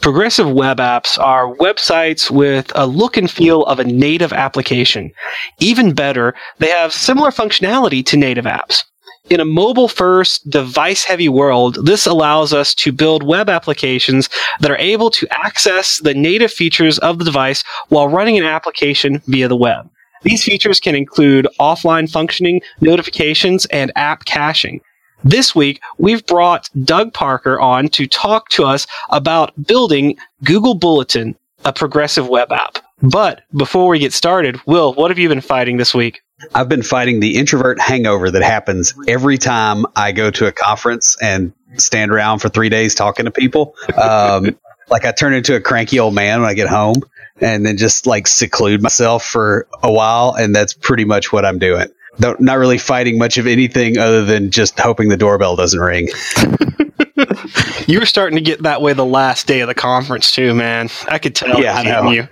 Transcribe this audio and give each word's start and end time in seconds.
Progressive 0.00 0.50
web 0.50 0.78
apps 0.78 1.18
are 1.18 1.54
websites 1.56 2.30
with 2.30 2.72
a 2.74 2.86
look 2.86 3.18
and 3.18 3.30
feel 3.30 3.64
of 3.64 3.78
a 3.78 3.84
native 3.84 4.32
application. 4.32 5.12
Even 5.58 5.92
better, 5.92 6.34
they 6.58 6.68
have 6.68 6.92
similar 6.92 7.30
functionality 7.30 8.04
to 8.06 8.16
native 8.16 8.46
apps. 8.46 8.84
In 9.28 9.40
a 9.40 9.44
mobile 9.44 9.88
first, 9.88 10.48
device 10.48 11.04
heavy 11.04 11.28
world, 11.28 11.84
this 11.84 12.06
allows 12.06 12.54
us 12.54 12.74
to 12.76 12.92
build 12.92 13.22
web 13.22 13.50
applications 13.50 14.30
that 14.60 14.70
are 14.70 14.78
able 14.78 15.10
to 15.10 15.28
access 15.44 15.98
the 15.98 16.14
native 16.14 16.50
features 16.50 16.98
of 17.00 17.18
the 17.18 17.24
device 17.24 17.62
while 17.90 18.08
running 18.08 18.38
an 18.38 18.44
application 18.44 19.20
via 19.26 19.48
the 19.48 19.56
web. 19.56 19.90
These 20.22 20.42
features 20.42 20.80
can 20.80 20.94
include 20.94 21.46
offline 21.60 22.10
functioning, 22.10 22.62
notifications, 22.80 23.66
and 23.66 23.92
app 23.96 24.24
caching. 24.24 24.80
This 25.24 25.54
week, 25.54 25.80
we've 25.98 26.24
brought 26.24 26.70
Doug 26.84 27.12
Parker 27.12 27.60
on 27.60 27.88
to 27.90 28.06
talk 28.06 28.48
to 28.50 28.64
us 28.64 28.86
about 29.10 29.52
building 29.66 30.16
Google 30.44 30.74
Bulletin, 30.74 31.36
a 31.64 31.72
progressive 31.72 32.26
web 32.26 32.50
app. 32.50 32.78
But 33.02 33.42
before 33.54 33.88
we 33.88 33.98
get 33.98 34.14
started, 34.14 34.58
Will, 34.66 34.94
what 34.94 35.10
have 35.10 35.18
you 35.18 35.28
been 35.28 35.42
fighting 35.42 35.76
this 35.76 35.94
week? 35.94 36.22
I've 36.54 36.70
been 36.70 36.82
fighting 36.82 37.20
the 37.20 37.36
introvert 37.36 37.78
hangover 37.78 38.30
that 38.30 38.42
happens 38.42 38.94
every 39.08 39.36
time 39.36 39.84
I 39.94 40.12
go 40.12 40.30
to 40.30 40.46
a 40.46 40.52
conference 40.52 41.16
and 41.20 41.52
stand 41.76 42.10
around 42.10 42.38
for 42.38 42.48
three 42.48 42.70
days 42.70 42.94
talking 42.94 43.26
to 43.26 43.30
people. 43.30 43.74
Um, 44.00 44.56
like 44.88 45.04
I 45.04 45.12
turn 45.12 45.34
into 45.34 45.54
a 45.54 45.60
cranky 45.60 45.98
old 45.98 46.14
man 46.14 46.40
when 46.40 46.48
I 46.48 46.54
get 46.54 46.68
home 46.68 46.96
and 47.42 47.66
then 47.66 47.76
just 47.76 48.06
like 48.06 48.26
seclude 48.26 48.82
myself 48.82 49.24
for 49.24 49.66
a 49.82 49.92
while. 49.92 50.34
And 50.34 50.56
that's 50.56 50.72
pretty 50.72 51.04
much 51.04 51.30
what 51.30 51.44
I'm 51.44 51.58
doing 51.58 51.88
not 52.20 52.58
really 52.58 52.78
fighting 52.78 53.18
much 53.18 53.38
of 53.38 53.46
anything 53.46 53.98
other 53.98 54.24
than 54.24 54.50
just 54.50 54.78
hoping 54.78 55.08
the 55.08 55.16
doorbell 55.16 55.56
doesn't 55.56 55.80
ring. 55.80 56.08
you 57.86 57.98
were 57.98 58.06
starting 58.06 58.36
to 58.36 58.42
get 58.42 58.62
that 58.62 58.82
way 58.82 58.92
the 58.92 59.04
last 59.04 59.46
day 59.46 59.60
of 59.60 59.68
the 59.68 59.74
conference 59.74 60.30
too, 60.30 60.54
man. 60.54 60.88
I 61.08 61.18
could 61.18 61.34
tell. 61.34 61.60
Yeah, 61.60 61.74
I 61.74 61.82
know. 61.82 62.10
You. 62.10 62.28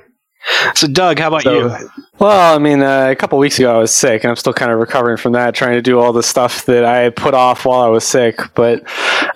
So, 0.75 0.86
Doug, 0.86 1.19
how 1.19 1.28
about 1.28 1.42
so, 1.42 1.53
you? 1.53 1.91
Well, 2.19 2.55
I 2.55 2.58
mean, 2.58 2.80
uh, 2.80 3.08
a 3.11 3.17
couple 3.17 3.39
weeks 3.39 3.58
ago 3.58 3.75
I 3.75 3.78
was 3.78 3.92
sick, 3.92 4.25
and 4.25 4.30
I'm 4.30 4.36
still 4.36 4.53
kind 4.53 4.72
of 4.72 4.78
recovering 4.78 5.17
from 5.17 5.33
that, 5.33 5.55
trying 5.55 5.75
to 5.75 5.83
do 5.83 5.98
all 5.98 6.12
the 6.12 6.23
stuff 6.23 6.64
that 6.67 6.84
I 6.84 7.11
put 7.11 7.34
off 7.34 7.64
while 7.64 7.80
I 7.80 7.89
was 7.89 8.05
sick. 8.05 8.41
But 8.55 8.83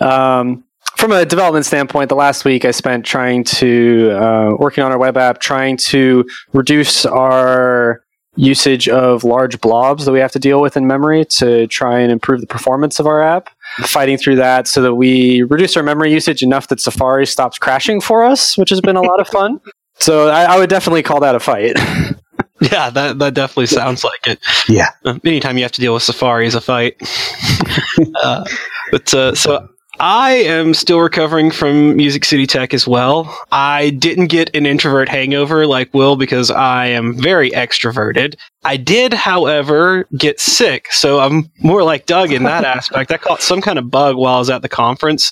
um, 0.01 0.65
from 0.97 1.13
a 1.13 1.25
development 1.25 1.67
standpoint, 1.67 2.09
the 2.09 2.17
last 2.17 2.45
week 2.45 2.65
I 2.65 2.71
spent 2.71 3.05
trying 3.05 3.45
to 3.45 4.11
uh, 4.13 4.57
working 4.59 4.85
on 4.85 4.93
our 4.93 4.99
web 4.99 5.17
app, 5.17 5.41
trying 5.41 5.77
to 5.79 6.25
reduce 6.53 7.05
our 7.05 8.03
usage 8.37 8.89
of 8.89 9.25
large 9.25 9.61
blobs 9.61 10.05
that 10.05 10.13
we 10.13 10.19
have 10.19 10.33
to 10.33 10.39
deal 10.39 10.61
with 10.61 10.77
in 10.77 10.87
memory 10.87 11.25
to 11.27 11.67
try 11.67 12.01
and 12.01 12.11
improve 12.11 12.41
the 12.41 12.47
performance 12.47 12.99
of 12.99 13.07
our 13.07 13.23
app. 13.23 13.51
Fighting 13.79 14.19
through 14.19 14.37
that 14.37 14.69
so 14.69 14.83
that 14.83 14.95
we 14.97 15.43
reduce 15.43 15.77
our 15.77 15.83
memory 15.83 16.13
usage 16.13 16.43
enough 16.43 16.69
that 16.69 16.81
Safari 16.81 17.27
stops 17.27 17.59
crashing 17.59 18.01
for 18.03 18.23
us, 18.23 18.59
which 18.59 18.69
has 18.69 18.83
been 18.83 18.97
a 18.97 19.03
lot 19.03 19.21
of 19.21 19.29
fun. 19.29 19.61
So 19.99 20.31
I, 20.31 20.55
I 20.55 20.59
would 20.59 20.71
definitely 20.71 21.03
call 21.03 21.21
that 21.21 21.35
a 21.35 21.39
fight. 21.39 21.77
Yeah, 22.71 22.91
that 22.91 23.19
that 23.19 23.35
definitely 23.35 23.67
sounds 23.67 24.05
like 24.05 24.27
it. 24.27 24.39
Yeah. 24.69 24.91
Uh, 25.05 25.19
anytime 25.25 25.57
you 25.59 25.65
have 25.65 25.73
to 25.73 25.81
deal 25.81 25.95
with 25.95 26.05
Safari 26.05 26.47
is 26.47 26.55
a 26.55 26.61
fight. 26.61 26.97
uh, 28.23 28.45
but 28.93 29.13
uh, 29.13 29.35
so 29.35 29.69
I 30.03 30.33
am 30.33 30.75
still 30.75 30.99
recovering 30.99 31.53
from 31.53 31.95
Music 31.95 32.25
City 32.25 32.45
Tech 32.45 32.75
as 32.75 32.89
well. 32.89 33.39
I 33.53 33.91
didn't 33.91 34.27
get 34.27 34.51
an 34.53 34.67
introvert 34.67 35.09
hangover 35.09 35.65
like 35.65 35.95
Will 35.95 36.17
because 36.17 36.51
I 36.51 36.87
am 36.87 37.15
very 37.15 37.53
extroverted. 37.53 38.35
I 38.65 38.79
did, 38.79 39.15
however, 39.15 40.09
get 40.19 40.41
sick, 40.41 40.91
so 40.91 41.21
I'm 41.21 41.49
more 41.61 41.85
like 41.85 42.07
Doug 42.07 42.33
in 42.33 42.43
that 42.43 42.65
aspect. 42.77 43.13
I 43.13 43.17
caught 43.17 43.43
some 43.43 43.61
kind 43.61 43.79
of 43.79 43.93
bug 43.93 44.17
while 44.17 44.35
I 44.35 44.39
was 44.41 44.51
at 44.51 44.63
the 44.63 44.69
conference. 44.69 45.31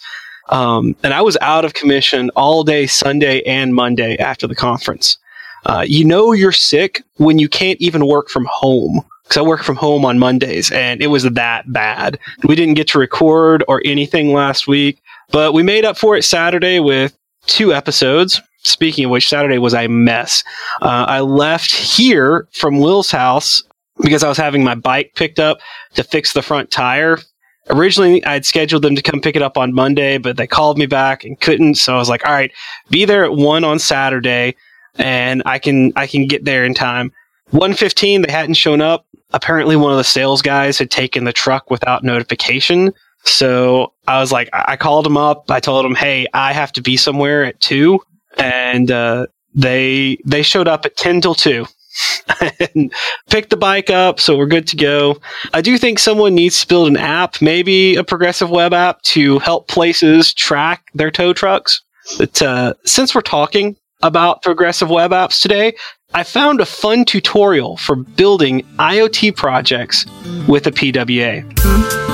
Um, 0.51 0.95
and 1.03 1.13
I 1.15 1.23
was 1.23 1.37
out 1.41 1.65
of 1.65 1.75
commission 1.75 2.31
all 2.37 2.63
day 2.63 2.87
Sunday 2.87 3.43
and 3.43 3.75
Monday 3.75 4.17
after 4.19 4.47
the 4.47 4.55
conference. 4.55 5.19
Uh, 5.67 5.85
you 5.85 6.05
know 6.05 6.31
you're 6.31 6.53
sick 6.53 7.03
when 7.17 7.41
you 7.41 7.49
can't 7.49 7.81
even 7.81 8.07
work 8.07 8.29
from 8.29 8.47
home 8.49 9.05
because 9.31 9.39
I 9.39 9.47
work 9.47 9.63
from 9.63 9.77
home 9.77 10.05
on 10.05 10.19
Mondays 10.19 10.73
and 10.73 11.01
it 11.01 11.07
was 11.07 11.23
that 11.23 11.73
bad. 11.73 12.19
We 12.49 12.57
didn't 12.57 12.75
get 12.75 12.89
to 12.89 12.99
record 12.99 13.63
or 13.69 13.81
anything 13.85 14.33
last 14.33 14.67
week, 14.67 15.01
but 15.31 15.55
we 15.55 15.63
made 15.63 15.85
up 15.85 15.97
for 15.97 16.17
it 16.17 16.25
Saturday 16.25 16.81
with 16.81 17.17
two 17.47 17.73
episodes. 17.73 18.41
Speaking 18.65 19.05
of 19.05 19.13
which, 19.13 19.29
Saturday 19.29 19.59
was 19.59 19.73
a 19.73 19.87
mess. 19.87 20.43
Uh, 20.83 21.07
I 21.07 21.21
left 21.21 21.71
here 21.71 22.49
from 22.51 22.81
Will's 22.81 23.13
house 23.13 23.63
because 24.03 24.25
I 24.25 24.29
was 24.29 24.37
having 24.37 24.65
my 24.65 24.75
bike 24.75 25.13
picked 25.15 25.39
up 25.39 25.61
to 25.95 26.03
fix 26.03 26.33
the 26.33 26.43
front 26.43 26.73
tire. 26.73 27.19
Originally, 27.69 28.25
I'd 28.25 28.45
scheduled 28.45 28.83
them 28.83 28.97
to 28.97 29.03
come 29.03 29.21
pick 29.21 29.37
it 29.37 29.43
up 29.43 29.57
on 29.57 29.73
Monday, 29.73 30.19
but 30.19 30.39
they 30.39 30.49
called 30.49 30.77
me 30.77 30.87
back 30.87 31.25
and 31.25 31.41
couldn't. 31.41 31.77
So 31.77 31.95
I 31.95 31.99
was 31.99 32.09
like, 32.09 32.27
all 32.27 32.33
right, 32.33 32.51
be 32.91 33.05
there 33.05 33.25
at 33.25 33.35
one 33.35 33.63
on 33.63 33.79
Saturday 33.79 34.57
and 34.97 35.41
I 35.47 35.61
can, 35.61 35.93
I 35.95 36.09
can 36.09 36.27
get 36.27 36.45
there 36.45 36.65
in 36.65 36.75
time. 36.75 37.13
115, 37.53 38.23
they 38.23 38.33
hadn't 38.33 38.55
shown 38.55 38.81
up 38.81 39.07
apparently 39.33 39.77
one 39.77 39.93
of 39.93 39.99
the 39.99 40.05
sales 40.05 40.43
guys 40.43 40.79
had 40.79 40.91
taken 40.91 41.25
the 41.25 41.33
truck 41.33 41.71
without 41.71 42.03
notification. 42.03 42.93
So 43.25 43.93
I 44.07 44.21
was 44.21 44.33
like, 44.33 44.49
I 44.53 44.77
called 44.77 45.07
him 45.07 45.17
up. 45.17 45.51
I 45.51 45.61
told 45.61 45.85
him, 45.85 45.95
"Hey, 45.95 46.27
I 46.33 46.53
have 46.53 46.73
to 46.73 46.83
be 46.83 46.97
somewhere 46.97 47.45
at 47.45 47.61
two, 47.61 48.01
and 48.39 48.91
uh, 48.91 49.27
they 49.55 50.19
they 50.25 50.43
showed 50.43 50.69
up 50.69 50.87
at 50.87 50.97
ten 50.97 51.21
till 51.21 51.35
two, 51.35 51.67
and 52.75 52.93
picked 53.29 53.51
the 53.51 53.57
bike 53.59 53.91
up. 53.91 54.21
So 54.21 54.39
we're 54.39 54.47
good 54.47 54.67
to 54.69 54.77
go. 54.77 55.19
I 55.53 55.61
do 55.61 55.77
think 55.77 55.99
someone 55.99 56.35
needs 56.35 56.63
to 56.63 56.67
build 56.67 56.89
an 56.89 56.97
app, 56.97 57.43
maybe 57.43 57.97
a 57.97 58.05
progressive 58.05 58.49
web 58.49 58.73
app, 58.73 59.03
to 59.03 59.39
help 59.41 59.69
places 59.69 60.33
track 60.33 60.85
their 60.95 61.11
tow 61.11 61.35
trucks. 61.35 61.83
But 62.17 62.41
uh, 62.41 62.75
since 62.87 63.15
we're 63.15 63.21
talking 63.21 63.77
about 64.03 64.43
progressive 64.43 64.89
web 64.89 65.11
apps 65.11 65.43
today, 65.43 65.75
I 66.13 66.25
found 66.25 66.61
a 66.61 66.67
fun 66.67 67.05
tutorial 67.05 67.77
for 67.77 67.95
building 67.95 68.63
IoT 68.79 69.37
projects 69.37 70.07
with 70.49 70.67
a 70.67 70.73
PWA. 70.73 72.10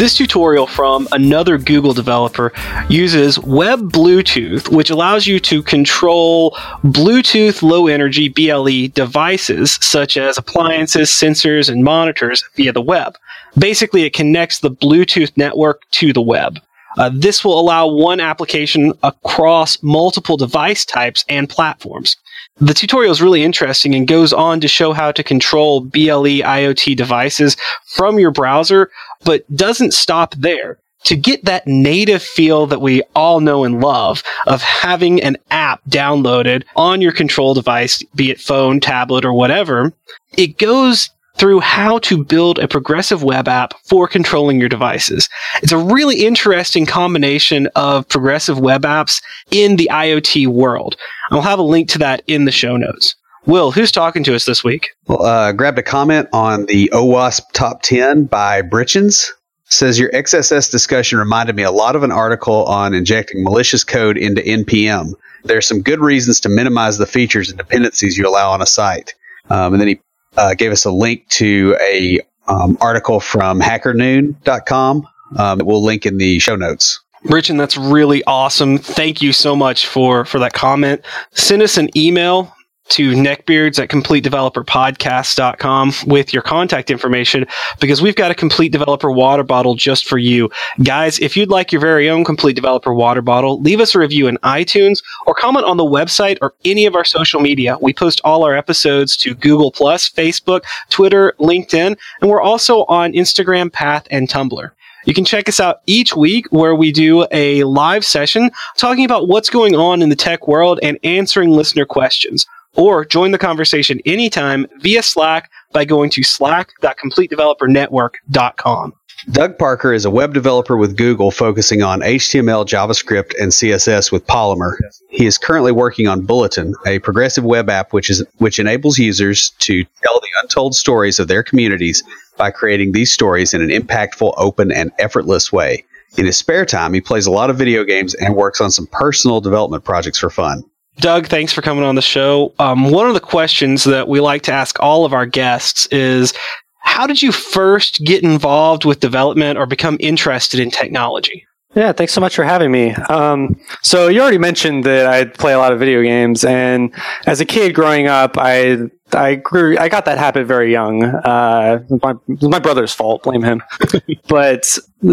This 0.00 0.14
tutorial 0.14 0.66
from 0.66 1.06
another 1.12 1.58
Google 1.58 1.92
developer 1.92 2.54
uses 2.88 3.38
Web 3.38 3.92
Bluetooth, 3.92 4.70
which 4.74 4.88
allows 4.88 5.26
you 5.26 5.38
to 5.40 5.62
control 5.62 6.52
Bluetooth 6.82 7.60
low 7.60 7.86
energy 7.86 8.30
BLE 8.30 8.88
devices 8.94 9.78
such 9.82 10.16
as 10.16 10.38
appliances, 10.38 11.10
sensors, 11.10 11.68
and 11.68 11.84
monitors 11.84 12.42
via 12.56 12.72
the 12.72 12.80
web. 12.80 13.18
Basically, 13.58 14.04
it 14.04 14.14
connects 14.14 14.60
the 14.60 14.70
Bluetooth 14.70 15.36
network 15.36 15.82
to 15.90 16.14
the 16.14 16.22
web. 16.22 16.60
Uh, 16.98 17.10
this 17.12 17.44
will 17.44 17.58
allow 17.58 17.86
one 17.86 18.20
application 18.20 18.92
across 19.02 19.82
multiple 19.82 20.36
device 20.36 20.84
types 20.84 21.24
and 21.28 21.48
platforms. 21.48 22.16
The 22.60 22.74
tutorial 22.74 23.12
is 23.12 23.22
really 23.22 23.42
interesting 23.42 23.94
and 23.94 24.06
goes 24.06 24.32
on 24.32 24.60
to 24.60 24.68
show 24.68 24.92
how 24.92 25.12
to 25.12 25.22
control 25.22 25.80
BLE 25.80 26.42
IoT 26.42 26.96
devices 26.96 27.56
from 27.86 28.18
your 28.18 28.30
browser, 28.30 28.90
but 29.24 29.44
doesn't 29.54 29.94
stop 29.94 30.34
there. 30.34 30.78
To 31.04 31.16
get 31.16 31.46
that 31.46 31.66
native 31.66 32.22
feel 32.22 32.66
that 32.66 32.82
we 32.82 33.02
all 33.16 33.40
know 33.40 33.64
and 33.64 33.80
love 33.80 34.22
of 34.46 34.60
having 34.60 35.22
an 35.22 35.38
app 35.50 35.80
downloaded 35.88 36.64
on 36.76 37.00
your 37.00 37.12
control 37.12 37.54
device, 37.54 38.02
be 38.14 38.30
it 38.30 38.38
phone, 38.38 38.80
tablet, 38.80 39.24
or 39.24 39.32
whatever, 39.32 39.94
it 40.36 40.58
goes 40.58 41.08
through 41.40 41.60
how 41.60 41.98
to 42.00 42.22
build 42.22 42.58
a 42.58 42.68
progressive 42.68 43.22
web 43.22 43.48
app 43.48 43.72
for 43.84 44.06
controlling 44.06 44.60
your 44.60 44.68
devices. 44.68 45.26
It's 45.62 45.72
a 45.72 45.78
really 45.78 46.26
interesting 46.26 46.84
combination 46.84 47.66
of 47.74 48.06
progressive 48.08 48.58
web 48.58 48.82
apps 48.82 49.22
in 49.50 49.76
the 49.76 49.88
IoT 49.90 50.48
world. 50.48 50.96
I'll 51.30 51.40
have 51.40 51.58
a 51.58 51.62
link 51.62 51.88
to 51.90 51.98
that 51.98 52.22
in 52.26 52.44
the 52.44 52.52
show 52.52 52.76
notes. 52.76 53.16
Will, 53.46 53.72
who's 53.72 53.90
talking 53.90 54.22
to 54.24 54.34
us 54.34 54.44
this 54.44 54.62
week? 54.62 54.90
Well, 55.06 55.22
uh, 55.22 55.52
grabbed 55.52 55.78
a 55.78 55.82
comment 55.82 56.28
on 56.34 56.66
the 56.66 56.90
OWASP 56.92 57.52
Top 57.54 57.80
10 57.80 58.26
by 58.26 58.60
Britchens. 58.60 59.32
Says 59.64 59.98
your 59.98 60.10
XSS 60.10 60.70
discussion 60.70 61.18
reminded 61.18 61.56
me 61.56 61.62
a 61.62 61.70
lot 61.70 61.96
of 61.96 62.02
an 62.02 62.12
article 62.12 62.64
on 62.66 62.92
injecting 62.92 63.42
malicious 63.42 63.82
code 63.82 64.18
into 64.18 64.42
NPM. 64.42 65.14
There 65.44 65.56
are 65.56 65.62
some 65.62 65.80
good 65.80 66.00
reasons 66.00 66.38
to 66.40 66.50
minimize 66.50 66.98
the 66.98 67.06
features 67.06 67.48
and 67.48 67.56
dependencies 67.56 68.18
you 68.18 68.28
allow 68.28 68.50
on 68.50 68.60
a 68.60 68.66
site. 68.66 69.14
Um, 69.48 69.72
and 69.72 69.80
then 69.80 69.88
he 69.88 70.00
uh, 70.36 70.54
gave 70.54 70.72
us 70.72 70.84
a 70.84 70.90
link 70.90 71.28
to 71.28 71.76
a 71.80 72.20
um, 72.48 72.76
article 72.80 73.20
from 73.20 73.60
hackernoon.com 73.60 75.06
um, 75.36 75.58
that 75.58 75.64
we'll 75.64 75.82
link 75.82 76.06
in 76.06 76.18
the 76.18 76.38
show 76.38 76.56
notes. 76.56 77.00
Rich, 77.24 77.50
and 77.50 77.60
that's 77.60 77.76
really 77.76 78.24
awesome. 78.24 78.78
Thank 78.78 79.20
you 79.20 79.32
so 79.32 79.54
much 79.54 79.86
for 79.86 80.24
for 80.24 80.38
that 80.38 80.54
comment. 80.54 81.04
Send 81.32 81.62
us 81.62 81.76
an 81.76 81.90
email 81.96 82.54
to 82.90 83.12
neckbeards 83.12 83.78
at 83.78 83.88
completedeveloperpodcast.com 83.88 85.92
with 86.06 86.32
your 86.32 86.42
contact 86.42 86.90
information 86.90 87.46
because 87.80 88.02
we've 88.02 88.16
got 88.16 88.30
a 88.30 88.34
complete 88.34 88.72
developer 88.72 89.10
water 89.10 89.42
bottle 89.42 89.74
just 89.74 90.06
for 90.06 90.18
you. 90.18 90.50
Guys, 90.82 91.18
if 91.20 91.36
you'd 91.36 91.50
like 91.50 91.72
your 91.72 91.80
very 91.80 92.10
own 92.10 92.24
complete 92.24 92.54
developer 92.54 92.92
water 92.92 93.22
bottle, 93.22 93.60
leave 93.60 93.80
us 93.80 93.94
a 93.94 93.98
review 93.98 94.26
in 94.26 94.36
iTunes 94.38 95.02
or 95.26 95.34
comment 95.34 95.64
on 95.64 95.76
the 95.76 95.84
website 95.84 96.38
or 96.42 96.54
any 96.64 96.86
of 96.86 96.94
our 96.94 97.04
social 97.04 97.40
media. 97.40 97.78
We 97.80 97.92
post 97.92 98.20
all 98.24 98.44
our 98.44 98.56
episodes 98.56 99.16
to 99.18 99.34
Google 99.34 99.72
Plus, 99.72 100.10
Facebook, 100.10 100.62
Twitter, 100.90 101.34
LinkedIn, 101.38 101.96
and 102.20 102.30
we're 102.30 102.42
also 102.42 102.84
on 102.84 103.12
Instagram, 103.12 103.72
Path, 103.72 104.06
and 104.10 104.28
Tumblr. 104.28 104.70
You 105.06 105.14
can 105.14 105.24
check 105.24 105.48
us 105.48 105.60
out 105.60 105.80
each 105.86 106.14
week 106.14 106.46
where 106.50 106.74
we 106.74 106.92
do 106.92 107.26
a 107.30 107.64
live 107.64 108.04
session 108.04 108.50
talking 108.76 109.04
about 109.04 109.28
what's 109.28 109.48
going 109.48 109.74
on 109.74 110.02
in 110.02 110.10
the 110.10 110.16
tech 110.16 110.46
world 110.46 110.78
and 110.82 110.98
answering 111.02 111.50
listener 111.50 111.86
questions 111.86 112.46
or 112.76 113.04
join 113.04 113.32
the 113.32 113.38
conversation 113.38 114.00
anytime 114.06 114.66
via 114.80 115.02
Slack 115.02 115.50
by 115.72 115.84
going 115.84 116.10
to 116.10 116.22
slack.completedevelopernetwork.com. 116.22 118.94
Doug 119.32 119.58
Parker 119.58 119.92
is 119.92 120.06
a 120.06 120.10
web 120.10 120.32
developer 120.32 120.78
with 120.78 120.96
Google 120.96 121.30
focusing 121.30 121.82
on 121.82 122.00
HTML, 122.00 122.64
JavaScript, 122.64 123.34
and 123.38 123.52
CSS 123.52 124.10
with 124.10 124.26
Polymer. 124.26 124.78
He 125.10 125.26
is 125.26 125.36
currently 125.36 125.72
working 125.72 126.08
on 126.08 126.24
Bulletin, 126.24 126.74
a 126.86 127.00
progressive 127.00 127.44
web 127.44 127.68
app 127.68 127.92
which 127.92 128.08
is 128.08 128.24
which 128.38 128.58
enables 128.58 128.98
users 128.98 129.50
to 129.58 129.84
tell 129.84 130.20
the 130.20 130.28
untold 130.42 130.74
stories 130.74 131.18
of 131.18 131.28
their 131.28 131.42
communities 131.42 132.02
by 132.38 132.50
creating 132.50 132.92
these 132.92 133.12
stories 133.12 133.52
in 133.52 133.60
an 133.60 133.68
impactful, 133.68 134.32
open, 134.38 134.72
and 134.72 134.90
effortless 134.98 135.52
way. 135.52 135.84
In 136.16 136.24
his 136.24 136.38
spare 136.38 136.64
time, 136.64 136.94
he 136.94 137.02
plays 137.02 137.26
a 137.26 137.30
lot 137.30 137.50
of 137.50 137.58
video 137.58 137.84
games 137.84 138.14
and 138.14 138.34
works 138.34 138.58
on 138.60 138.70
some 138.70 138.86
personal 138.86 139.42
development 139.42 139.84
projects 139.84 140.18
for 140.18 140.30
fun. 140.30 140.64
Doug, 140.96 141.28
thanks 141.28 141.52
for 141.52 141.62
coming 141.62 141.84
on 141.84 141.94
the 141.94 142.02
show. 142.02 142.52
Um, 142.58 142.90
one 142.90 143.06
of 143.06 143.14
the 143.14 143.20
questions 143.20 143.84
that 143.84 144.08
we 144.08 144.20
like 144.20 144.42
to 144.42 144.52
ask 144.52 144.78
all 144.80 145.04
of 145.04 145.12
our 145.12 145.26
guests 145.26 145.86
is 145.86 146.34
how 146.80 147.06
did 147.06 147.22
you 147.22 147.32
first 147.32 148.04
get 148.04 148.22
involved 148.22 148.84
with 148.84 149.00
development 149.00 149.58
or 149.58 149.66
become 149.66 149.96
interested 150.00 150.60
in 150.60 150.70
technology? 150.70 151.46
Yeah, 151.74 151.92
thanks 151.92 152.12
so 152.12 152.20
much 152.20 152.34
for 152.34 152.42
having 152.42 152.72
me. 152.72 152.92
Um, 152.94 153.60
so 153.80 154.08
you 154.08 154.20
already 154.20 154.38
mentioned 154.38 154.82
that 154.84 155.06
I 155.06 155.24
play 155.26 155.52
a 155.52 155.58
lot 155.58 155.72
of 155.72 155.78
video 155.78 156.02
games, 156.02 156.42
and 156.42 156.92
as 157.26 157.40
a 157.40 157.44
kid 157.44 157.76
growing 157.76 158.08
up, 158.08 158.36
I 158.36 158.90
I 159.12 159.36
grew 159.36 159.78
I 159.78 159.88
got 159.88 160.04
that 160.06 160.18
habit 160.18 160.46
very 160.46 160.72
young. 160.72 161.04
Uh, 161.04 161.84
my, 162.02 162.14
my 162.42 162.58
brother's 162.58 162.92
fault, 162.92 163.22
blame 163.22 163.44
him. 163.44 163.62
but 164.28 164.66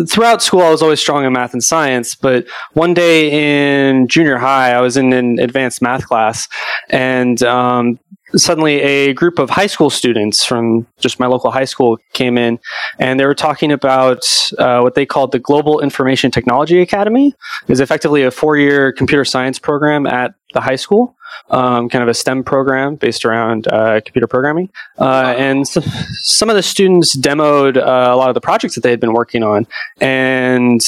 throughout 0.08 0.42
school, 0.42 0.62
I 0.62 0.72
was 0.72 0.82
always 0.82 1.00
strong 1.00 1.26
in 1.26 1.34
math 1.34 1.54
and 1.54 1.64
science. 1.64 2.16
But 2.16 2.48
one 2.74 2.96
day 2.96 3.90
in 3.90 4.08
junior 4.08 4.38
high, 4.38 4.72
I 4.72 4.82
was 4.82 4.98
in 4.98 5.14
an 5.14 5.38
advanced 5.38 5.84
math 5.84 6.08
class, 6.08 6.48
and 6.90 7.42
um, 7.44 8.00
suddenly 8.36 8.82
a 8.82 9.14
group 9.14 9.40
of 9.40 9.50
high 9.50 9.68
school 9.68 9.90
students 9.90 10.44
from 10.44 10.86
just 11.00 11.20
my 11.20 11.28
local 11.28 11.52
high 11.52 11.66
school 11.66 11.98
came 12.14 12.38
in 12.38 12.60
and 13.00 13.20
they 13.20 13.26
were 13.26 13.36
talking 13.36 13.72
about 13.72 14.26
uh, 14.58 14.80
what 14.82 14.96
they 14.96 15.06
called 15.06 15.32
the 15.32 15.40
global 15.40 15.80
information 15.80 16.32
technology 16.32 16.82
academy. 16.82 17.34
Is 17.68 17.80
effectively 17.80 18.24
a 18.24 18.32
four-year 18.32 18.92
computer 18.92 19.26
science 19.26 19.60
program 19.60 20.06
at 20.06 20.34
the 20.54 20.62
high 20.62 20.76
school 20.76 21.18
um, 21.50 21.90
kind 21.90 22.04
of 22.04 22.10
a 22.10 22.14
stem 22.14 22.44
program 22.44 22.96
based 22.96 23.26
around 23.26 23.68
uh, 23.68 24.02
computer 24.02 24.28
programming. 24.28 24.70
Uh, 25.00 25.34
and 25.38 25.68
so, 25.68 25.82
some 26.22 26.50
of 26.50 26.56
the 26.56 26.64
students 26.64 27.16
demoed 27.16 27.78
uh, 27.78 27.82
a 27.82 28.16
lot 28.16 28.30
of 28.30 28.34
the 28.34 28.42
projects 28.42 28.76
that 28.76 28.82
they 28.82 28.92
had 28.92 29.00
been 29.00 29.14
working 29.14 29.44
on. 29.44 29.68
And 30.02 30.82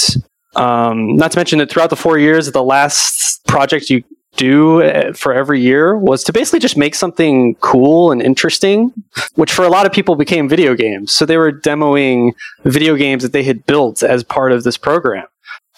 um, 0.55 1.15
not 1.15 1.31
to 1.31 1.39
mention 1.39 1.59
that 1.59 1.69
throughout 1.69 1.89
the 1.89 1.95
four 1.95 2.17
years 2.17 2.51
the 2.51 2.63
last 2.63 3.45
project 3.47 3.89
you 3.89 4.03
do 4.39 4.81
uh, 4.81 5.11
for 5.13 5.33
every 5.33 5.59
year 5.59 5.97
was 5.97 6.23
to 6.23 6.33
basically 6.33 6.59
just 6.59 6.77
make 6.77 6.95
something 6.95 7.55
cool 7.55 8.11
and 8.11 8.21
interesting, 8.21 8.91
which 9.35 9.51
for 9.51 9.65
a 9.65 9.69
lot 9.69 9.85
of 9.85 9.91
people 9.91 10.15
became 10.15 10.47
video 10.47 10.73
games. 10.73 11.11
So 11.11 11.25
they 11.25 11.37
were 11.37 11.51
demoing 11.51 12.31
video 12.63 12.95
games 12.95 13.21
that 13.23 13.33
they 13.33 13.43
had 13.43 13.65
built 13.65 14.01
as 14.01 14.23
part 14.23 14.53
of 14.53 14.63
this 14.63 14.77
program. 14.77 15.27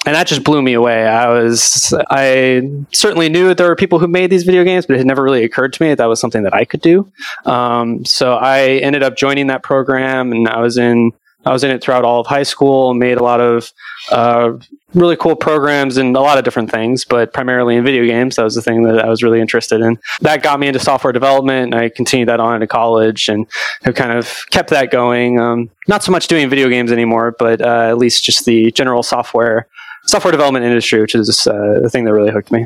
And 0.06 0.16
that 0.16 0.26
just 0.26 0.44
blew 0.44 0.62
me 0.62 0.74
away. 0.74 1.06
I 1.06 1.30
was, 1.30 1.94
I 2.10 2.68
certainly 2.92 3.30
knew 3.30 3.48
that 3.50 3.58
there 3.58 3.68
were 3.68 3.76
people 3.76 4.00
who 4.00 4.08
made 4.08 4.32
these 4.32 4.44
video 4.44 4.64
games, 4.64 4.88
but 4.88 4.96
it 4.96 4.98
had 4.98 5.06
never 5.08 5.22
really 5.24 5.44
occurred 5.44 5.74
to 5.74 5.84
me 5.84 5.90
that 5.90 6.00
that 6.00 6.08
was 6.08 6.20
something 6.20 6.44
that 6.44 6.56
I 6.56 6.66
could 6.66 6.82
do. 6.82 7.12
Um, 7.46 8.04
so 8.04 8.34
I 8.34 8.80
ended 8.82 9.04
up 9.04 9.16
joining 9.16 9.48
that 9.48 9.62
program 9.62 10.32
and 10.32 10.48
I 10.48 10.60
was 10.60 10.78
in 10.78 11.12
I 11.46 11.52
was 11.52 11.64
in 11.64 11.72
it 11.72 11.84
throughout 11.84 12.04
all 12.04 12.20
of 12.20 12.28
high 12.28 12.44
school, 12.44 12.94
made 12.94 13.18
a 13.18 13.24
lot 13.24 13.42
of 13.42 13.72
uh, 14.12 14.54
really 14.94 15.16
cool 15.16 15.36
programs 15.36 15.98
and 15.98 16.16
a 16.16 16.20
lot 16.20 16.38
of 16.38 16.44
different 16.44 16.70
things, 16.70 17.06
but 17.06 17.34
primarily 17.34 17.76
in 17.76 17.84
video 17.84 18.06
games. 18.06 18.36
That 18.36 18.44
was 18.44 18.56
the 18.56 18.62
thing 18.62 18.84
that 18.84 19.00
I 19.04 19.10
was 19.10 19.24
really 19.24 19.42
interested 19.42 19.82
in. 19.82 19.98
That 20.22 20.44
got 20.44 20.60
me 20.60 20.68
into 20.68 20.80
software 20.80 21.14
development. 21.14 21.74
and 21.74 21.84
I 21.84 21.90
continued 21.90 22.30
that 22.30 22.40
on 22.40 22.56
into 22.56 22.68
college 22.68 23.30
and 23.30 23.48
have 23.84 23.96
kind 23.96 24.12
of 24.12 24.46
kept 24.52 24.70
that 24.70 24.92
going. 24.92 25.40
Um, 25.40 25.70
not 25.88 26.04
so 26.04 26.12
much 26.12 26.28
doing 26.28 26.50
video 26.50 26.70
games 26.70 26.92
anymore, 26.92 27.36
but 27.38 27.62
uh, 27.62 27.88
at 27.90 27.98
least 27.98 28.24
just 28.24 28.46
the 28.46 28.72
general 28.72 29.04
software 29.04 29.68
software 30.06 30.32
development 30.32 30.66
industry, 30.66 31.00
which 31.00 31.16
is 31.16 31.48
uh, 31.48 31.80
the 31.82 31.90
thing 31.90 32.06
that 32.06 32.14
really 32.14 32.32
hooked 32.32 32.52
me. 32.52 32.66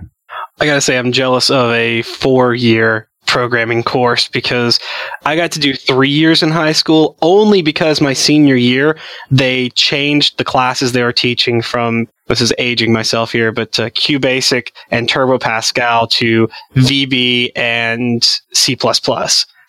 I 0.60 0.66
gotta 0.66 0.82
say, 0.82 0.98
I'm 0.98 1.12
jealous 1.12 1.50
of 1.50 1.72
a 1.72 2.02
four 2.02 2.56
year 2.56 3.10
programming 3.36 3.84
course 3.84 4.30
because 4.30 4.80
I 5.26 5.36
got 5.36 5.52
to 5.52 5.60
do 5.60 5.74
three 5.74 6.10
years 6.10 6.42
in 6.42 6.52
high 6.52 6.72
school 6.72 7.18
only 7.22 7.62
because 7.62 8.00
my 8.00 8.14
senior 8.14 8.56
year 8.56 8.98
they 9.30 9.72
changed 9.72 10.38
the 10.38 10.46
classes 10.46 10.94
they 10.94 11.04
were 11.04 11.12
teaching 11.12 11.62
from 11.62 12.08
this 12.28 12.40
is 12.40 12.54
aging 12.58 12.94
myself 12.94 13.34
here, 13.34 13.52
but 13.52 13.78
uh, 13.78 13.90
QBasic 13.90 14.70
and 14.90 15.10
Turbo 15.10 15.38
Pascal 15.38 16.08
to 16.08 16.48
VB 16.76 17.52
and 17.58 18.26
C++. 18.54 18.78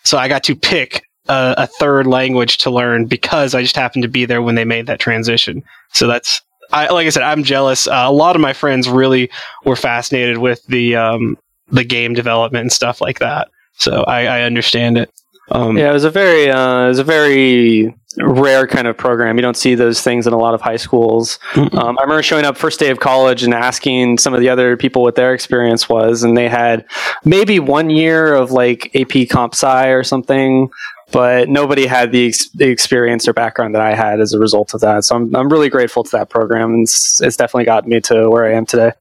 So 0.03 0.17
I 0.17 0.29
got 0.29 0.43
to 0.45 0.55
pick 0.55 1.03
a, 1.27 1.53
a 1.57 1.67
third 1.67 2.07
language 2.07 2.59
to 2.59 2.71
learn 2.71 3.05
because 3.05 3.53
I 3.53 3.63
just 3.63 3.75
happened 3.75 4.03
to 4.03 4.07
be 4.07 4.23
there 4.23 4.41
when 4.41 4.55
they 4.55 4.63
made 4.63 4.87
that 4.87 5.01
transition. 5.01 5.61
So 5.91 6.07
that's 6.07 6.41
I, 6.71 6.87
like 6.87 7.05
I 7.05 7.09
said, 7.09 7.23
I'm 7.23 7.43
jealous. 7.43 7.85
Uh, 7.85 8.05
a 8.05 8.13
lot 8.13 8.37
of 8.37 8.41
my 8.41 8.53
friends 8.53 8.87
really 8.87 9.29
were 9.65 9.75
fascinated 9.75 10.37
with 10.37 10.65
the 10.67 10.95
um, 10.95 11.37
the 11.69 11.83
game 11.83 12.13
development 12.13 12.61
and 12.61 12.71
stuff 12.71 13.01
like 13.01 13.19
that. 13.19 13.49
So 13.77 14.03
I, 14.03 14.25
I 14.25 14.41
understand 14.41 14.97
it. 14.97 15.11
Um, 15.49 15.77
yeah, 15.77 15.89
it 15.89 15.93
was 15.93 16.03
a 16.03 16.09
very 16.09 16.49
uh, 16.49 16.85
it 16.85 16.89
was 16.89 16.99
a 16.99 17.03
very 17.03 17.95
rare 18.17 18.67
kind 18.67 18.87
of 18.87 18.97
program. 18.97 19.37
You 19.37 19.41
don't 19.41 19.55
see 19.55 19.75
those 19.75 20.01
things 20.01 20.27
in 20.27 20.33
a 20.33 20.37
lot 20.37 20.53
of 20.53 20.61
high 20.61 20.75
schools. 20.75 21.39
Um, 21.55 21.97
I 21.97 22.01
remember 22.01 22.23
showing 22.23 22.45
up 22.45 22.57
first 22.57 22.79
day 22.79 22.89
of 22.89 22.99
college 22.99 23.43
and 23.43 23.53
asking 23.53 24.17
some 24.17 24.33
of 24.33 24.39
the 24.39 24.49
other 24.49 24.75
people 24.75 25.03
what 25.03 25.15
their 25.15 25.33
experience 25.33 25.87
was, 25.87 26.23
and 26.23 26.35
they 26.35 26.49
had 26.49 26.85
maybe 27.23 27.59
one 27.59 27.89
year 27.89 28.33
of 28.33 28.51
like 28.51 28.93
AP 28.95 29.29
Comp 29.29 29.53
Sci 29.53 29.87
or 29.89 30.03
something, 30.03 30.69
but 31.11 31.47
nobody 31.47 31.85
had 31.85 32.11
the, 32.11 32.27
ex- 32.27 32.49
the 32.49 32.67
experience 32.67 33.27
or 33.27 33.33
background 33.33 33.75
that 33.75 33.81
I 33.81 33.93
had 33.93 34.19
as 34.19 34.33
a 34.33 34.39
result 34.39 34.73
of 34.73 34.81
that. 34.81 35.05
So 35.05 35.15
I'm 35.15 35.33
I'm 35.35 35.49
really 35.49 35.69
grateful 35.69 36.03
to 36.03 36.11
that 36.11 36.29
program, 36.29 36.73
and 36.73 36.83
it's, 36.83 37.21
it's 37.21 37.37
definitely 37.37 37.65
got 37.65 37.87
me 37.87 38.01
to 38.01 38.29
where 38.29 38.45
I 38.45 38.53
am 38.53 38.65
today. 38.65 38.91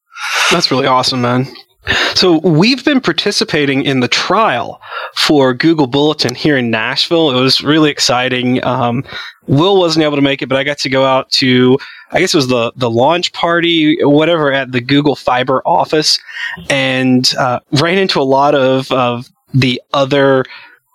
That's 0.53 0.71
really 0.71 0.87
awesome, 0.87 1.23
man. 1.23 1.47
So 2.15 2.39
we've 2.39 2.85
been 2.85 3.01
participating 3.01 3.85
in 3.85 4.01
the 4.01 4.09
trial 4.09 4.81
for 5.15 5.55
Google 5.55 5.87
Bulletin 5.87 6.35
here 6.35 6.57
in 6.57 6.71
Nashville. 6.71 7.31
It 7.31 7.41
was 7.41 7.63
really 7.63 7.91
exciting. 7.91 8.65
Um, 8.65 9.05
Will 9.47 9.79
wasn't 9.79 10.05
able 10.05 10.17
to 10.17 10.23
make 10.23 10.43
it, 10.43 10.49
but 10.49 10.59
I 10.59 10.65
got 10.65 10.79
to 10.79 10.89
go 10.89 11.05
out 11.05 11.31
to, 11.33 11.79
I 12.11 12.19
guess 12.19 12.35
it 12.35 12.39
was 12.39 12.49
the, 12.49 12.73
the 12.75 12.91
launch 12.91 13.33
party, 13.33 14.03
whatever, 14.03 14.53
at 14.53 14.73
the 14.73 14.81
Google 14.81 15.15
Fiber 15.15 15.63
office 15.65 16.19
and 16.71 17.33
uh, 17.39 17.61
ran 17.81 17.99
into 17.99 18.21
a 18.21 18.25
lot 18.25 18.55
of, 18.55 18.91
of 18.91 19.29
the 19.55 19.81
other 19.93 20.45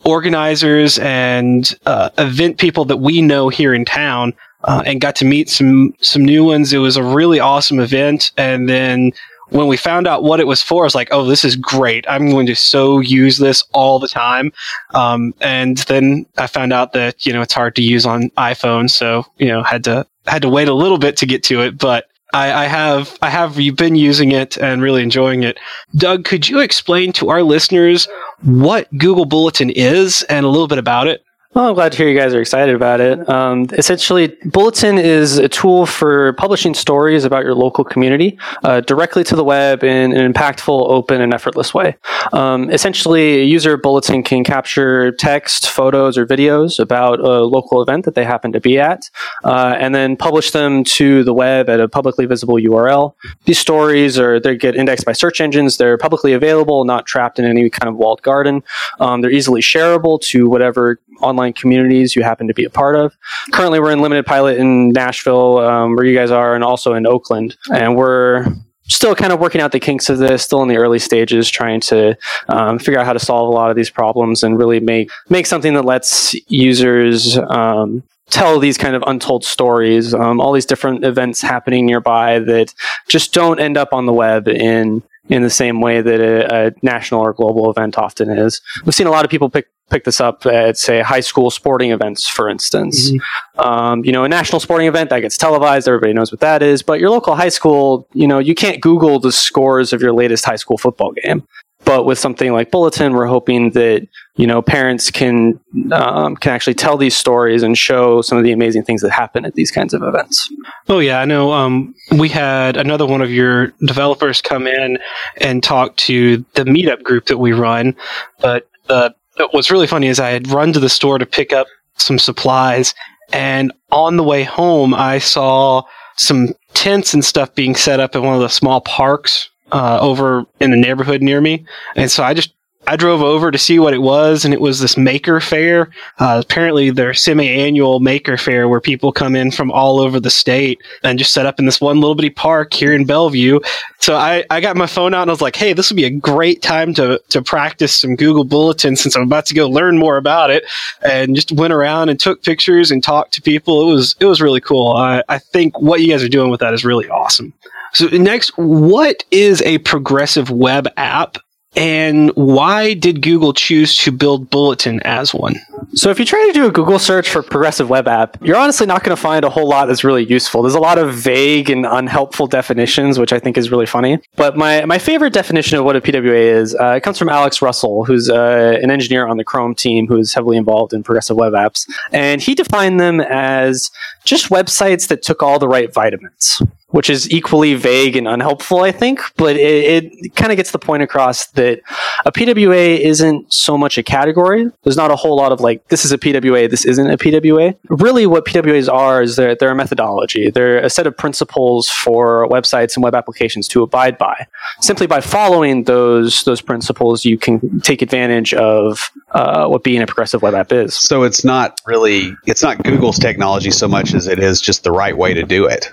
organizers 0.04 1.00
and 1.00 1.74
uh, 1.86 2.10
event 2.18 2.58
people 2.58 2.84
that 2.86 2.98
we 2.98 3.22
know 3.22 3.50
here 3.50 3.74
in 3.74 3.86
town. 3.86 4.34
Uh, 4.64 4.84
and 4.86 5.02
got 5.02 5.16
to 5.16 5.26
meet 5.26 5.50
some 5.50 5.92
some 6.02 6.24
new 6.24 6.46
ones. 6.46 6.72
It 6.72 6.78
was 6.78 6.96
a 6.96 7.04
really 7.04 7.40
awesome 7.40 7.80
event, 7.80 8.32
and 8.38 8.70
then 8.70 9.12
when 9.52 9.68
we 9.68 9.78
found 9.78 10.08
out 10.08 10.24
what 10.24 10.40
it 10.40 10.48
was 10.48 10.62
for, 10.62 10.84
I 10.84 10.86
was 10.86 10.96
like, 10.96 11.10
oh, 11.12 11.26
this 11.26 11.46
is 11.46 11.56
great. 11.56 12.06
I'm 12.10 12.30
going 12.30 12.46
to 12.48 12.56
so 12.56 13.00
use 13.00 13.38
this 13.38 13.64
all 13.74 14.00
the 14.00 14.08
time. 14.08 14.52
Um, 14.92 15.34
and 15.42 15.78
then 15.80 16.26
I 16.38 16.48
found 16.48 16.74
out 16.74 16.94
that, 16.94 17.26
you 17.26 17.34
know, 17.34 17.42
it's 17.42 17.54
hard 17.54 17.76
to 17.76 17.82
use 17.82 18.06
on 18.06 18.30
iPhone. 18.32 18.90
So, 18.90 19.26
you 19.38 19.48
know, 19.48 19.62
had 19.62 19.84
to, 19.84 20.08
had 20.26 20.42
to 20.44 20.50
wait 20.50 20.70
a 20.70 20.74
little 20.74 20.98
bit 20.98 21.18
to 21.18 21.26
get 21.26 21.44
to 21.44 21.62
it, 21.62 21.78
but 21.78 22.06
I, 22.34 22.64
I 22.64 22.66
have, 22.66 23.18
I 23.22 23.30
have 23.30 23.58
been 23.76 23.96
using 23.96 24.32
it 24.32 24.58
and 24.58 24.82
really 24.82 25.04
enjoying 25.04 25.44
it. 25.44 25.60
Doug, 25.96 26.24
could 26.24 26.48
you 26.48 26.60
explain 26.60 27.12
to 27.14 27.30
our 27.30 27.44
listeners 27.44 28.08
what 28.44 28.88
Google 28.98 29.26
Bulletin 29.26 29.70
is 29.70 30.24
and 30.24 30.46
a 30.46 30.50
little 30.50 30.70
bit 30.70 30.78
about 30.78 31.08
it? 31.08 31.26
Well, 31.54 31.68
I'm 31.68 31.74
glad 31.74 31.92
to 31.92 31.98
hear 31.98 32.08
you 32.08 32.18
guys 32.18 32.34
are 32.34 32.40
excited 32.40 32.74
about 32.74 33.02
it. 33.02 33.28
Um, 33.28 33.68
essentially, 33.74 34.38
Bulletin 34.46 34.98
is 34.98 35.38
a 35.38 35.50
tool 35.50 35.86
for 35.86 36.32
publishing 36.34 36.74
stories 36.74 37.26
about 37.26 37.44
your 37.44 37.56
local 37.56 37.84
community 37.84 38.40
uh, 38.64 38.80
directly 38.80 39.26
to 39.26 39.36
the 39.36 39.44
web 39.44 39.84
in 39.84 40.14
an 40.14 40.32
impactful, 40.32 40.70
open, 40.70 41.20
and 41.20 41.34
effortless 41.34 41.74
way. 41.74 41.98
Um, 42.32 42.70
essentially, 42.70 43.42
a 43.42 43.44
user 43.44 43.76
Bulletin 43.76 44.24
can 44.24 44.46
capture 44.46 45.12
text, 45.12 45.68
photos, 45.68 46.18
or 46.18 46.26
videos 46.26 46.80
about 46.80 47.20
a 47.20 47.44
local 47.44 47.82
event 47.82 48.06
that 48.06 48.16
they 48.16 48.24
happen 48.24 48.54
to 48.54 48.62
be 48.62 48.80
at, 48.80 49.10
uh, 49.44 49.76
and 49.78 49.94
then 49.94 50.16
publish 50.16 50.52
them 50.52 50.86
to 50.86 51.22
the 51.26 51.34
web 51.34 51.68
at 51.68 51.82
a 51.82 51.90
publicly 51.90 52.26
visible 52.26 52.56
URL. 52.56 53.14
These 53.44 53.60
stories 53.60 54.18
are 54.18 54.40
they 54.40 54.56
get 54.56 54.78
indexed 54.78 55.06
by 55.06 55.12
search 55.12 55.42
engines. 55.42 55.76
They're 55.76 55.98
publicly 55.98 56.32
available, 56.32 56.86
not 56.86 57.08
trapped 57.08 57.40
in 57.40 57.46
any 57.46 57.70
kind 57.70 57.90
of 57.90 57.98
walled 57.98 58.22
garden. 58.22 58.64
Um, 59.02 59.20
they're 59.20 59.32
easily 59.32 59.60
shareable 59.60 60.22
to 60.22 60.48
whatever 60.48 61.02
online 61.22 61.41
communities 61.50 62.16
you 62.16 62.24
happen 62.24 62.48
to 62.48 62.54
be 62.54 62.64
a 62.64 62.70
part 62.70 62.96
of. 62.96 63.16
Currently, 63.52 63.80
we're 63.80 63.92
in 63.92 64.02
limited 64.02 64.26
pilot 64.26 64.58
in 64.58 64.90
Nashville, 64.90 65.58
um, 65.60 65.96
where 65.96 66.06
you 66.06 66.16
guys 66.16 66.32
are, 66.32 66.54
and 66.56 66.64
also 66.64 66.94
in 66.94 67.08
Oakland, 67.08 67.56
and 67.74 67.96
we're 67.96 68.46
still 68.92 69.16
kind 69.16 69.32
of 69.32 69.40
working 69.40 69.62
out 69.62 69.72
the 69.72 69.80
kinks 69.80 70.10
of 70.10 70.18
this 70.18 70.44
still 70.44 70.62
in 70.62 70.68
the 70.68 70.78
early 70.78 71.00
stages 71.00 71.50
trying 71.50 71.80
to 71.80 72.16
um, 72.50 72.78
figure 72.78 73.00
out 73.00 73.06
how 73.06 73.14
to 73.14 73.20
solve 73.20 73.48
a 73.48 73.52
lot 73.52 73.70
of 73.70 73.76
these 73.76 73.90
problems 73.90 74.44
and 74.44 74.58
really 74.58 74.80
make 74.80 75.10
make 75.30 75.46
something 75.46 75.74
that 75.74 75.86
lets 75.86 76.34
users 76.50 77.38
um, 77.38 78.04
tell 78.30 78.60
these 78.60 78.78
kind 78.78 78.96
of 78.96 79.04
untold 79.08 79.44
stories 79.44 80.14
um, 80.14 80.42
all 80.42 80.52
these 80.52 80.66
different 80.66 81.06
events 81.06 81.42
happening 81.42 81.86
nearby 81.86 82.40
that 82.40 82.74
just 83.08 83.34
don't 83.34 83.60
end 83.60 83.78
up 83.78 83.94
on 83.94 84.06
the 84.06 84.14
web 84.14 84.48
in 84.48 85.02
in 85.32 85.42
the 85.42 85.50
same 85.50 85.80
way 85.80 86.02
that 86.02 86.20
a, 86.20 86.68
a 86.68 86.72
national 86.84 87.22
or 87.22 87.34
global 87.34 87.72
event 87.72 87.98
often 87.98 88.30
is. 88.30 88.62
We've 88.86 88.94
seen 88.94 89.08
a 89.08 89.12
lot 89.12 89.26
of 89.26 89.32
people 89.32 89.50
pick 89.50 89.68
pick 89.90 90.04
this 90.06 90.22
up 90.22 90.46
at 90.46 90.78
say 90.78 91.02
high 91.02 91.20
school 91.20 91.50
sporting 91.52 91.92
events 91.92 92.28
for 92.28 92.48
instance. 92.48 93.12
Mm-hmm. 93.12 93.60
um, 93.60 94.06
you 94.06 94.12
know 94.12 94.24
a 94.24 94.30
national 94.30 94.60
sporting 94.60 94.88
event 94.88 95.10
that 95.10 95.20
gets 95.20 95.38
televised 95.38 95.88
everybody 95.88 96.14
knows 96.14 96.32
what 96.32 96.42
that 96.42 96.62
is. 96.62 96.84
But 96.84 97.00
your 97.00 97.10
local 97.10 97.36
high 97.36 97.50
school 97.50 98.08
you 98.14 98.28
know 98.28 98.40
you 98.40 98.54
can't 98.54 98.82
google 98.82 99.20
the 99.20 99.32
scores 99.32 99.94
of 99.94 100.02
your 100.02 100.14
latest 100.14 100.46
high 100.46 100.58
school 100.58 100.78
football 100.78 101.14
game 101.14 101.48
but 101.86 102.06
with 102.06 102.18
something 102.20 102.54
like 102.54 102.72
bulletin 102.72 103.14
we're 103.14 103.26
hoping 103.26 103.72
that 103.72 104.08
you 104.36 104.48
know 104.48 104.62
parents 104.62 105.12
can 105.12 105.60
um, 105.92 106.36
can 106.36 106.54
actually 106.54 106.74
tell 106.74 106.98
these 106.98 107.16
stories 107.16 107.64
and 107.64 107.78
show 107.78 108.22
some 108.22 108.38
of 108.38 108.44
the 108.44 108.52
amazing 108.52 108.84
things 108.84 109.02
that 109.02 109.12
happen 109.12 109.46
at 109.46 109.56
these 109.56 109.72
kinds 109.72 109.94
of 109.94 110.02
events. 110.04 110.50
Oh 110.90 111.00
yeah 111.00 111.20
i 111.20 111.26
know 111.26 111.52
um, 111.52 111.94
we 112.18 112.30
had 112.30 112.78
another 112.78 113.06
one 113.06 113.22
of 113.22 113.32
your 113.32 113.68
developers 113.86 114.42
come 114.42 114.68
in 114.68 114.98
and 115.38 115.64
talk 115.64 115.96
to 115.98 116.38
the 116.56 116.64
meetup 116.64 117.04
group 117.04 117.26
that 117.28 117.38
we 117.38 117.52
run 117.52 117.96
but 118.40 118.68
the 118.88 119.14
what's 119.52 119.72
really 119.72 119.88
funny 119.88 120.08
is 120.08 120.20
I 120.20 120.30
had 120.30 120.50
run 120.50 120.74
to 120.74 120.80
the 120.80 120.90
store 120.90 121.18
to 121.18 121.26
pick 121.26 121.54
up 121.54 121.68
some 121.98 122.20
supplies, 122.20 122.94
and 123.34 123.72
on 123.92 124.18
the 124.18 124.24
way 124.24 124.44
home, 124.44 124.94
I 124.94 125.20
saw 125.20 125.84
some 126.18 126.54
tents 126.74 127.14
and 127.14 127.24
stuff 127.24 127.54
being 127.56 127.76
set 127.76 128.00
up 128.00 128.16
in 128.16 128.24
one 128.24 128.36
of 128.36 128.42
the 128.42 128.50
small 128.50 128.82
parks 128.82 129.50
uh, 129.72 130.00
over 130.02 130.46
in 130.60 130.72
the 130.72 130.78
neighborhood 130.78 131.22
near 131.22 131.42
me. 131.42 131.66
And 131.96 132.12
so 132.12 132.24
I 132.24 132.34
just 132.34 132.54
I 132.88 132.96
drove 132.96 133.22
over 133.22 133.52
to 133.52 133.58
see 133.58 133.80
what 133.80 133.94
it 133.94 134.02
was, 134.02 134.44
and 134.44 134.54
it 134.54 134.62
was 134.62 134.80
this 134.80 134.98
maker 134.98 135.40
fair. 135.40 135.90
Uh, 136.20 136.42
apparently, 136.44 136.90
their 136.90 137.14
semi-annual 137.14 138.00
maker 138.00 138.38
fair 138.38 138.68
where 138.68 138.82
people 138.82 139.12
come 139.12 139.36
in 139.36 139.52
from 139.52 139.72
all 139.72 140.00
over 140.00 140.20
the 140.20 140.32
state 140.32 140.82
and 141.04 141.20
just 141.20 141.34
set 141.34 141.46
up 141.46 141.60
in 141.60 141.66
this 141.66 141.80
one 141.80 142.00
little 142.00 142.16
bitty 142.16 142.32
park 142.32 142.74
here 142.74 142.94
in 142.94 143.06
Bellevue. 143.06 143.60
So 144.00 144.16
I, 144.16 144.44
I 144.50 144.62
got 144.62 144.76
my 144.76 144.88
phone 144.88 145.14
out 145.14 145.22
and 145.22 145.30
I 145.30 145.34
was 145.34 145.42
like, 145.42 145.56
"Hey, 145.56 145.74
this 145.74 145.90
would 145.90 145.96
be 145.96 146.06
a 146.06 146.10
great 146.10 146.62
time 146.62 146.94
to 146.96 147.22
to 147.30 147.42
practice 147.42 147.94
some 147.94 148.16
Google 148.16 148.44
Bulletin 148.44 148.96
since 148.96 149.16
I'm 149.16 149.24
about 149.24 149.46
to 149.48 149.54
go 149.54 149.70
learn 149.70 149.98
more 149.98 150.18
about 150.18 150.50
it." 150.50 150.64
And 151.02 151.36
just 151.36 151.52
went 151.52 151.74
around 151.74 152.10
and 152.10 152.20
took 152.20 152.44
pictures 152.44 152.90
and 152.90 153.04
talked 153.04 153.34
to 153.36 153.42
people. 153.42 153.82
It 153.90 153.94
was 153.94 154.16
it 154.20 154.26
was 154.26 154.42
really 154.42 154.62
cool. 154.62 154.94
I, 154.94 155.24
I 155.30 155.38
think 155.38 155.80
what 155.80 156.02
you 156.02 156.10
guys 156.10 156.24
are 156.24 156.30
doing 156.30 156.50
with 156.50 156.60
that 156.62 156.74
is 156.74 156.84
really 156.84 157.08
awesome. 157.10 157.54
So 157.94 158.08
next, 158.08 158.58
what 158.58 159.24
is 159.32 159.62
a 159.64 159.78
progressive 159.80 160.50
web 160.50 160.88
app 160.98 161.38
and 161.76 162.32
why 162.32 162.94
did 162.94 163.22
Google 163.22 163.54
choose 163.54 163.96
to 163.98 164.12
build 164.12 164.50
Bulletin 164.50 165.02
as 165.04 165.34
one? 165.34 165.56
So, 165.94 166.10
if 166.10 166.20
you 166.20 166.26
try 166.26 166.46
to 166.48 166.54
do 166.54 166.66
a 166.66 166.72
Google 166.72 167.00
search 167.00 167.30
for 167.30 167.42
progressive 167.42 167.90
web 167.90 168.08
app, 168.08 168.38
you're 168.42 168.58
honestly 168.58 168.86
not 168.86 169.04
going 169.04 169.16
to 169.16 169.22
find 169.22 169.46
a 169.46 169.50
whole 169.50 169.68
lot 169.68 169.86
that's 169.86 170.04
really 170.04 170.26
useful. 170.26 170.62
There's 170.62 170.76
a 170.76 170.80
lot 170.80 170.98
of 170.98 171.14
vague 171.14 171.70
and 171.70 171.86
unhelpful 171.86 172.48
definitions, 172.48 173.18
which 173.18 173.32
I 173.32 173.40
think 173.40 173.58
is 173.58 173.72
really 173.72 173.86
funny. 173.86 174.20
But 174.36 174.58
my, 174.58 174.86
my 174.86 175.00
favorite 175.00 175.34
definition 175.34 175.78
of 175.78 175.86
what 175.86 175.96
a 175.96 176.02
PWA 176.02 176.34
is, 176.34 176.76
uh, 176.76 176.96
it 176.98 177.04
comes 177.04 177.18
from 177.18 177.30
Alex 177.30 177.62
Russell, 177.62 178.06
who's 178.06 178.30
uh, 178.30 178.78
an 178.82 178.92
engineer 178.92 179.28
on 179.28 179.38
the 179.38 179.44
Chrome 179.44 179.74
team 179.74 180.08
who 180.08 180.18
is 180.18 180.34
heavily 180.34 180.58
involved 180.58 180.94
in 180.94 181.04
progressive 181.04 181.38
web 181.38 181.54
apps. 181.54 181.90
And 182.12 182.42
he 182.42 182.54
defined 182.54 183.00
them 183.00 183.22
as 183.22 183.92
just 184.24 184.50
websites 184.50 185.08
that 185.08 185.24
took 185.24 185.42
all 185.42 185.58
the 185.58 185.68
right 185.68 185.94
vitamins 185.94 186.62
which 186.92 187.10
is 187.10 187.30
equally 187.32 187.74
vague 187.74 188.16
and 188.16 188.28
unhelpful, 188.28 188.82
I 188.82 188.92
think. 188.92 189.22
But 189.38 189.56
it, 189.56 190.06
it 190.14 190.36
kind 190.36 190.52
of 190.52 190.58
gets 190.58 190.72
the 190.72 190.80
point 190.80 191.04
across 191.04 191.48
that 191.52 191.82
a 192.26 192.32
PWA 192.32 193.00
isn't 193.00 193.52
so 193.54 193.78
much 193.78 193.98
a 193.98 194.04
category. 194.04 194.70
There's 194.84 194.98
not 194.98 195.12
a 195.12 195.16
whole 195.16 195.36
lot 195.36 195.52
of 195.52 195.60
like, 195.62 195.88
this 195.88 196.06
is 196.06 196.12
a 196.12 196.18
PWA, 196.18 196.70
this 196.70 196.86
isn't 196.86 197.10
a 197.10 197.18
PWA. 197.18 197.76
Really, 197.90 198.28
what 198.28 198.46
PWAs 198.46 198.92
are 198.92 199.22
is 199.22 199.36
they're, 199.36 199.56
they're 199.56 199.72
a 199.72 199.76
methodology. 199.76 200.50
They're 200.50 200.78
a 200.78 200.90
set 200.90 201.08
of 201.08 201.18
principles 201.18 201.90
for 201.90 202.48
websites 202.48 202.96
and 202.96 203.04
web 203.04 203.16
applications 203.16 203.68
to 203.70 203.84
abide 203.84 204.18
by. 204.18 204.48
Simply 204.82 205.08
by 205.08 205.22
following 205.22 205.84
those 205.86 206.44
those 206.44 206.62
principles, 206.62 207.26
you 207.26 207.38
can 207.38 207.80
take 207.82 208.02
advantage 208.02 208.54
of 208.54 209.12
uh, 209.32 209.68
what 209.68 209.84
being 209.84 210.02
a 210.02 210.08
progressive 210.08 210.42
web 210.42 210.54
app 210.54 210.72
is. 210.72 210.96
So 210.96 211.24
it's 211.24 211.44
not 211.44 211.80
really 211.86 212.36
it's 212.46 212.64
not 212.64 212.84
Google's 212.84 213.20
technology 213.20 213.72
so 213.72 213.88
much 213.88 214.14
as 214.14 214.28
it 214.28 214.40
is 214.40 214.62
just 214.62 214.84
the 214.84 214.92
right 214.92 215.18
way 215.18 215.34
to 215.34 215.44
do 215.44 215.66
it. 215.66 215.92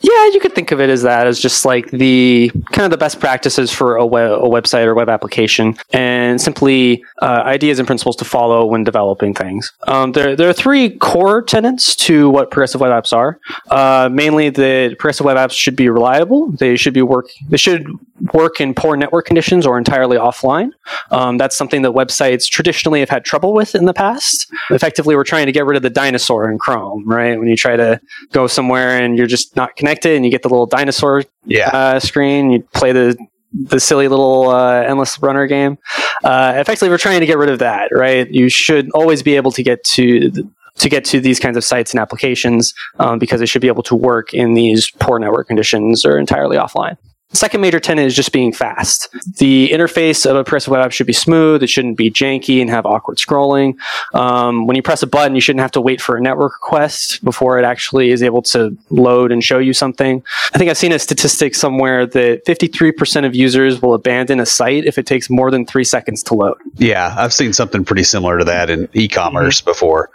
Yeah, 0.00 0.26
you 0.32 0.39
could 0.40 0.54
think 0.54 0.72
of 0.72 0.80
it 0.80 0.90
as 0.90 1.02
that, 1.02 1.26
as 1.26 1.38
just 1.38 1.64
like 1.64 1.90
the 1.90 2.50
kind 2.72 2.84
of 2.84 2.90
the 2.90 2.96
best 2.96 3.20
practices 3.20 3.72
for 3.72 3.96
a, 3.96 4.06
web, 4.06 4.32
a 4.32 4.48
website 4.48 4.86
or 4.86 4.94
web 4.94 5.08
application, 5.08 5.76
and 5.92 6.40
simply 6.40 7.04
uh, 7.22 7.42
ideas 7.44 7.78
and 7.78 7.86
principles 7.86 8.16
to 8.16 8.24
follow 8.24 8.66
when 8.66 8.82
developing 8.82 9.34
things. 9.34 9.72
Um, 9.86 10.12
there, 10.12 10.34
there 10.34 10.48
are 10.48 10.52
three 10.52 10.96
core 10.98 11.42
tenets 11.42 11.94
to 11.96 12.30
what 12.30 12.50
progressive 12.50 12.80
web 12.80 12.90
apps 12.90 13.12
are. 13.12 13.38
Uh, 13.70 14.08
mainly, 14.12 14.50
the 14.50 14.96
progressive 14.98 15.26
web 15.26 15.36
apps 15.36 15.52
should 15.52 15.76
be 15.76 15.88
reliable. 15.88 16.50
They 16.52 16.76
should 16.76 16.94
be 16.94 17.02
work. 17.02 17.28
They 17.48 17.56
should 17.56 17.86
work 18.34 18.60
in 18.60 18.74
poor 18.74 18.96
network 18.96 19.26
conditions 19.26 19.66
or 19.66 19.78
entirely 19.78 20.16
offline. 20.16 20.72
Um, 21.10 21.38
that's 21.38 21.56
something 21.56 21.82
that 21.82 21.92
websites 21.92 22.48
traditionally 22.48 23.00
have 23.00 23.08
had 23.08 23.24
trouble 23.24 23.52
with 23.52 23.74
in 23.74 23.86
the 23.86 23.94
past. 23.94 24.50
Effectively, 24.70 25.16
we're 25.16 25.24
trying 25.24 25.46
to 25.46 25.52
get 25.52 25.64
rid 25.64 25.76
of 25.76 25.82
the 25.82 25.90
dinosaur 25.90 26.50
in 26.50 26.58
Chrome, 26.58 27.08
right? 27.08 27.38
When 27.38 27.48
you 27.48 27.56
try 27.56 27.76
to 27.76 28.00
go 28.32 28.46
somewhere 28.46 29.00
and 29.00 29.16
you're 29.16 29.26
just 29.26 29.56
not 29.56 29.76
connected 29.76 30.16
and 30.16 30.24
you 30.24 30.29
get 30.30 30.42
the 30.42 30.48
little 30.48 30.66
dinosaur 30.66 31.24
yeah. 31.44 31.68
uh, 31.68 32.00
screen, 32.00 32.50
you 32.50 32.62
play 32.74 32.92
the 32.92 33.16
the 33.52 33.80
silly 33.80 34.06
little 34.06 34.48
uh, 34.48 34.82
endless 34.82 35.20
runner 35.20 35.46
game. 35.46 35.76
Uh, 36.22 36.52
effectively, 36.56 36.88
we're 36.88 36.98
trying 36.98 37.20
to 37.20 37.26
get 37.26 37.36
rid 37.36 37.50
of 37.50 37.58
that, 37.58 37.88
right? 37.92 38.30
You 38.30 38.48
should 38.48 38.90
always 38.92 39.22
be 39.22 39.36
able 39.36 39.50
to 39.52 39.62
get 39.62 39.82
to 39.84 40.30
to 40.76 40.88
get 40.88 41.04
to 41.04 41.20
these 41.20 41.38
kinds 41.40 41.56
of 41.56 41.64
sites 41.64 41.92
and 41.92 42.00
applications 42.00 42.72
um, 42.98 43.18
because 43.18 43.40
it 43.40 43.48
should 43.48 43.60
be 43.60 43.68
able 43.68 43.82
to 43.82 43.94
work 43.94 44.32
in 44.32 44.54
these 44.54 44.90
poor 44.92 45.18
network 45.18 45.48
conditions 45.48 46.04
or 46.04 46.16
entirely 46.16 46.56
offline. 46.56 46.96
The 47.30 47.36
second 47.36 47.60
major 47.60 47.78
tenet 47.78 48.06
is 48.06 48.14
just 48.14 48.32
being 48.32 48.52
fast. 48.52 49.08
The 49.38 49.70
interface 49.70 50.28
of 50.28 50.36
a 50.36 50.42
progressive 50.42 50.72
web 50.72 50.84
app 50.84 50.92
should 50.92 51.06
be 51.06 51.12
smooth. 51.12 51.62
It 51.62 51.70
shouldn't 51.70 51.96
be 51.96 52.10
janky 52.10 52.60
and 52.60 52.68
have 52.68 52.84
awkward 52.86 53.18
scrolling. 53.18 53.74
Um, 54.14 54.66
when 54.66 54.76
you 54.76 54.82
press 54.82 55.02
a 55.02 55.06
button, 55.06 55.34
you 55.36 55.40
shouldn't 55.40 55.60
have 55.60 55.70
to 55.72 55.80
wait 55.80 56.00
for 56.00 56.16
a 56.16 56.20
network 56.20 56.54
request 56.54 57.24
before 57.24 57.58
it 57.58 57.64
actually 57.64 58.10
is 58.10 58.22
able 58.22 58.42
to 58.42 58.76
load 58.90 59.30
and 59.30 59.44
show 59.44 59.58
you 59.58 59.72
something. 59.72 60.22
I 60.52 60.58
think 60.58 60.70
I've 60.70 60.78
seen 60.78 60.92
a 60.92 60.98
statistic 60.98 61.54
somewhere 61.54 62.04
that 62.06 62.44
53% 62.46 63.24
of 63.24 63.34
users 63.34 63.80
will 63.80 63.94
abandon 63.94 64.40
a 64.40 64.46
site 64.46 64.84
if 64.84 64.98
it 64.98 65.06
takes 65.06 65.30
more 65.30 65.50
than 65.50 65.64
three 65.66 65.84
seconds 65.84 66.22
to 66.24 66.34
load. 66.34 66.56
Yeah, 66.76 67.14
I've 67.16 67.32
seen 67.32 67.52
something 67.52 67.84
pretty 67.84 68.02
similar 68.02 68.38
to 68.38 68.44
that 68.44 68.70
in 68.70 68.88
e-commerce 68.92 69.60
mm-hmm. 69.60 69.70
before. 69.70 70.10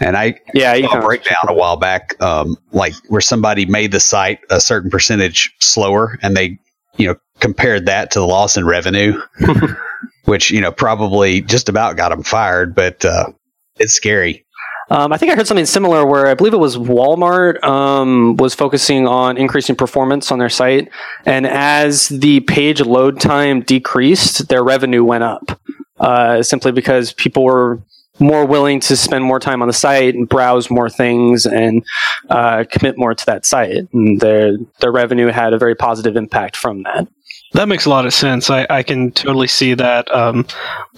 And 0.00 0.16
I 0.16 0.38
yeah, 0.52 0.78
saw 0.78 0.98
a 0.98 1.02
breakdown 1.02 1.46
a 1.48 1.54
while 1.54 1.76
back, 1.76 2.20
um, 2.22 2.58
like 2.72 2.94
where 3.08 3.20
somebody 3.20 3.64
made 3.64 3.92
the 3.92 4.00
site 4.00 4.40
a 4.50 4.60
certain 4.60 4.90
percentage 4.90 5.54
slower, 5.58 6.18
and 6.22 6.36
they, 6.36 6.45
you 6.96 7.06
know, 7.06 7.16
compared 7.40 7.86
that 7.86 8.10
to 8.12 8.20
the 8.20 8.26
loss 8.26 8.56
in 8.56 8.64
revenue, 8.64 9.20
which 10.24 10.50
you 10.50 10.60
know 10.60 10.72
probably 10.72 11.40
just 11.40 11.68
about 11.68 11.96
got 11.96 12.10
them 12.10 12.22
fired. 12.22 12.74
But 12.74 13.04
uh, 13.04 13.32
it's 13.78 13.94
scary. 13.94 14.44
Um, 14.88 15.12
I 15.12 15.16
think 15.16 15.32
I 15.32 15.34
heard 15.34 15.48
something 15.48 15.66
similar 15.66 16.06
where 16.06 16.28
I 16.28 16.34
believe 16.34 16.54
it 16.54 16.58
was 16.58 16.76
Walmart 16.76 17.62
um, 17.64 18.36
was 18.36 18.54
focusing 18.54 19.08
on 19.08 19.36
increasing 19.36 19.74
performance 19.74 20.30
on 20.30 20.38
their 20.38 20.48
site, 20.48 20.88
and 21.24 21.46
as 21.46 22.08
the 22.08 22.40
page 22.40 22.80
load 22.80 23.20
time 23.20 23.62
decreased, 23.62 24.48
their 24.48 24.62
revenue 24.62 25.02
went 25.02 25.24
up. 25.24 25.60
Uh, 25.98 26.42
simply 26.42 26.72
because 26.72 27.14
people 27.14 27.42
were 27.42 27.80
more 28.18 28.46
willing 28.46 28.80
to 28.80 28.96
spend 28.96 29.24
more 29.24 29.40
time 29.40 29.62
on 29.62 29.68
the 29.68 29.74
site 29.74 30.14
and 30.14 30.28
browse 30.28 30.70
more 30.70 30.88
things 30.88 31.46
and 31.46 31.84
uh, 32.30 32.64
commit 32.70 32.98
more 32.98 33.14
to 33.14 33.26
that 33.26 33.46
site. 33.46 33.88
And 33.92 34.20
their 34.20 34.56
their 34.80 34.92
revenue 34.92 35.28
had 35.28 35.52
a 35.52 35.58
very 35.58 35.74
positive 35.74 36.16
impact 36.16 36.56
from 36.56 36.82
that. 36.84 37.06
That 37.52 37.68
makes 37.68 37.86
a 37.86 37.90
lot 37.90 38.06
of 38.06 38.12
sense. 38.12 38.50
I, 38.50 38.66
I 38.68 38.82
can 38.82 39.12
totally 39.12 39.46
see 39.46 39.74
that. 39.74 40.12
Um, 40.14 40.46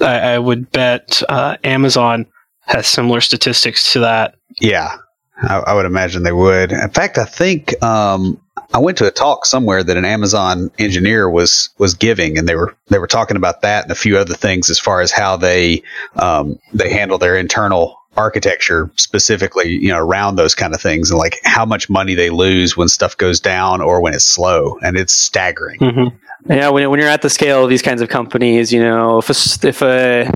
I, 0.01 0.19
I, 0.35 0.39
would 0.39 0.71
bet 0.73 1.23
uh, 1.29 1.57
Amazon 1.63 2.27
has 2.63 2.87
similar 2.87 3.21
statistics 3.21 3.93
to 3.93 4.01
that. 4.01 4.35
Yeah, 4.61 4.97
I, 5.43 5.59
I 5.59 5.75
would 5.75 5.87
imagine 5.87 6.23
they 6.23 6.33
would. 6.33 6.73
In 6.73 6.91
fact, 6.91 7.19
I 7.19 7.25
think 7.25 7.81
um, 7.83 8.41
I 8.73 8.79
went 8.79 8.99
to 8.99 9.07
a 9.07 9.11
talk 9.11 9.47
somewhere 9.47 9.83
that 9.83 9.97
an 9.97 10.05
Amazon 10.05 10.71
engineer 10.79 11.29
was 11.29 11.71
was 11.79 11.95
giving, 11.95 12.39
and 12.39 12.49
they 12.49 12.55
were 12.55 12.77
they 12.89 12.99
were 12.99 13.07
talking 13.07 13.37
about 13.37 13.63
that 13.63 13.85
and 13.85 13.93
a 13.93 13.97
few 13.97 14.19
other 14.19 14.35
things 14.35 14.69
as 14.69 14.79
far 14.79 15.01
as 15.01 15.11
how 15.11 15.37
they 15.37 15.83
um, 16.17 16.59
they 16.75 16.91
handle 16.91 17.19
their 17.19 17.37
internal 17.37 17.99
architecture 18.17 18.91
specifically, 18.97 19.71
you 19.71 19.89
know, 19.89 19.99
around 19.99 20.37
those 20.37 20.55
kind 20.55 20.75
of 20.75 20.83
things, 20.83 21.11
and 21.11 21.19
like 21.19 21.41
how 21.45 21.65
much 21.65 21.89
money 21.89 22.15
they 22.15 22.31
lose 22.31 22.77
when 22.77 22.89
stuff 22.89 23.17
goes 23.17 23.41
down 23.41 23.81
or 23.81 24.03
when 24.03 24.13
it's 24.13 24.25
slow, 24.25 24.79
and 24.83 24.97
it's 24.97 25.15
staggering. 25.15 25.79
Mm-hmm. 25.81 26.53
Yeah, 26.53 26.69
when, 26.69 26.89
when 26.89 27.01
you're 27.01 27.09
at 27.09 27.23
the 27.23 27.31
scale 27.31 27.65
of 27.65 27.71
these 27.71 27.83
kinds 27.83 28.01
of 28.01 28.09
companies, 28.09 28.73
you 28.73 28.81
know, 28.81 29.19
if 29.19 29.29
a, 29.29 29.67
if 29.67 29.83
a, 29.83 30.31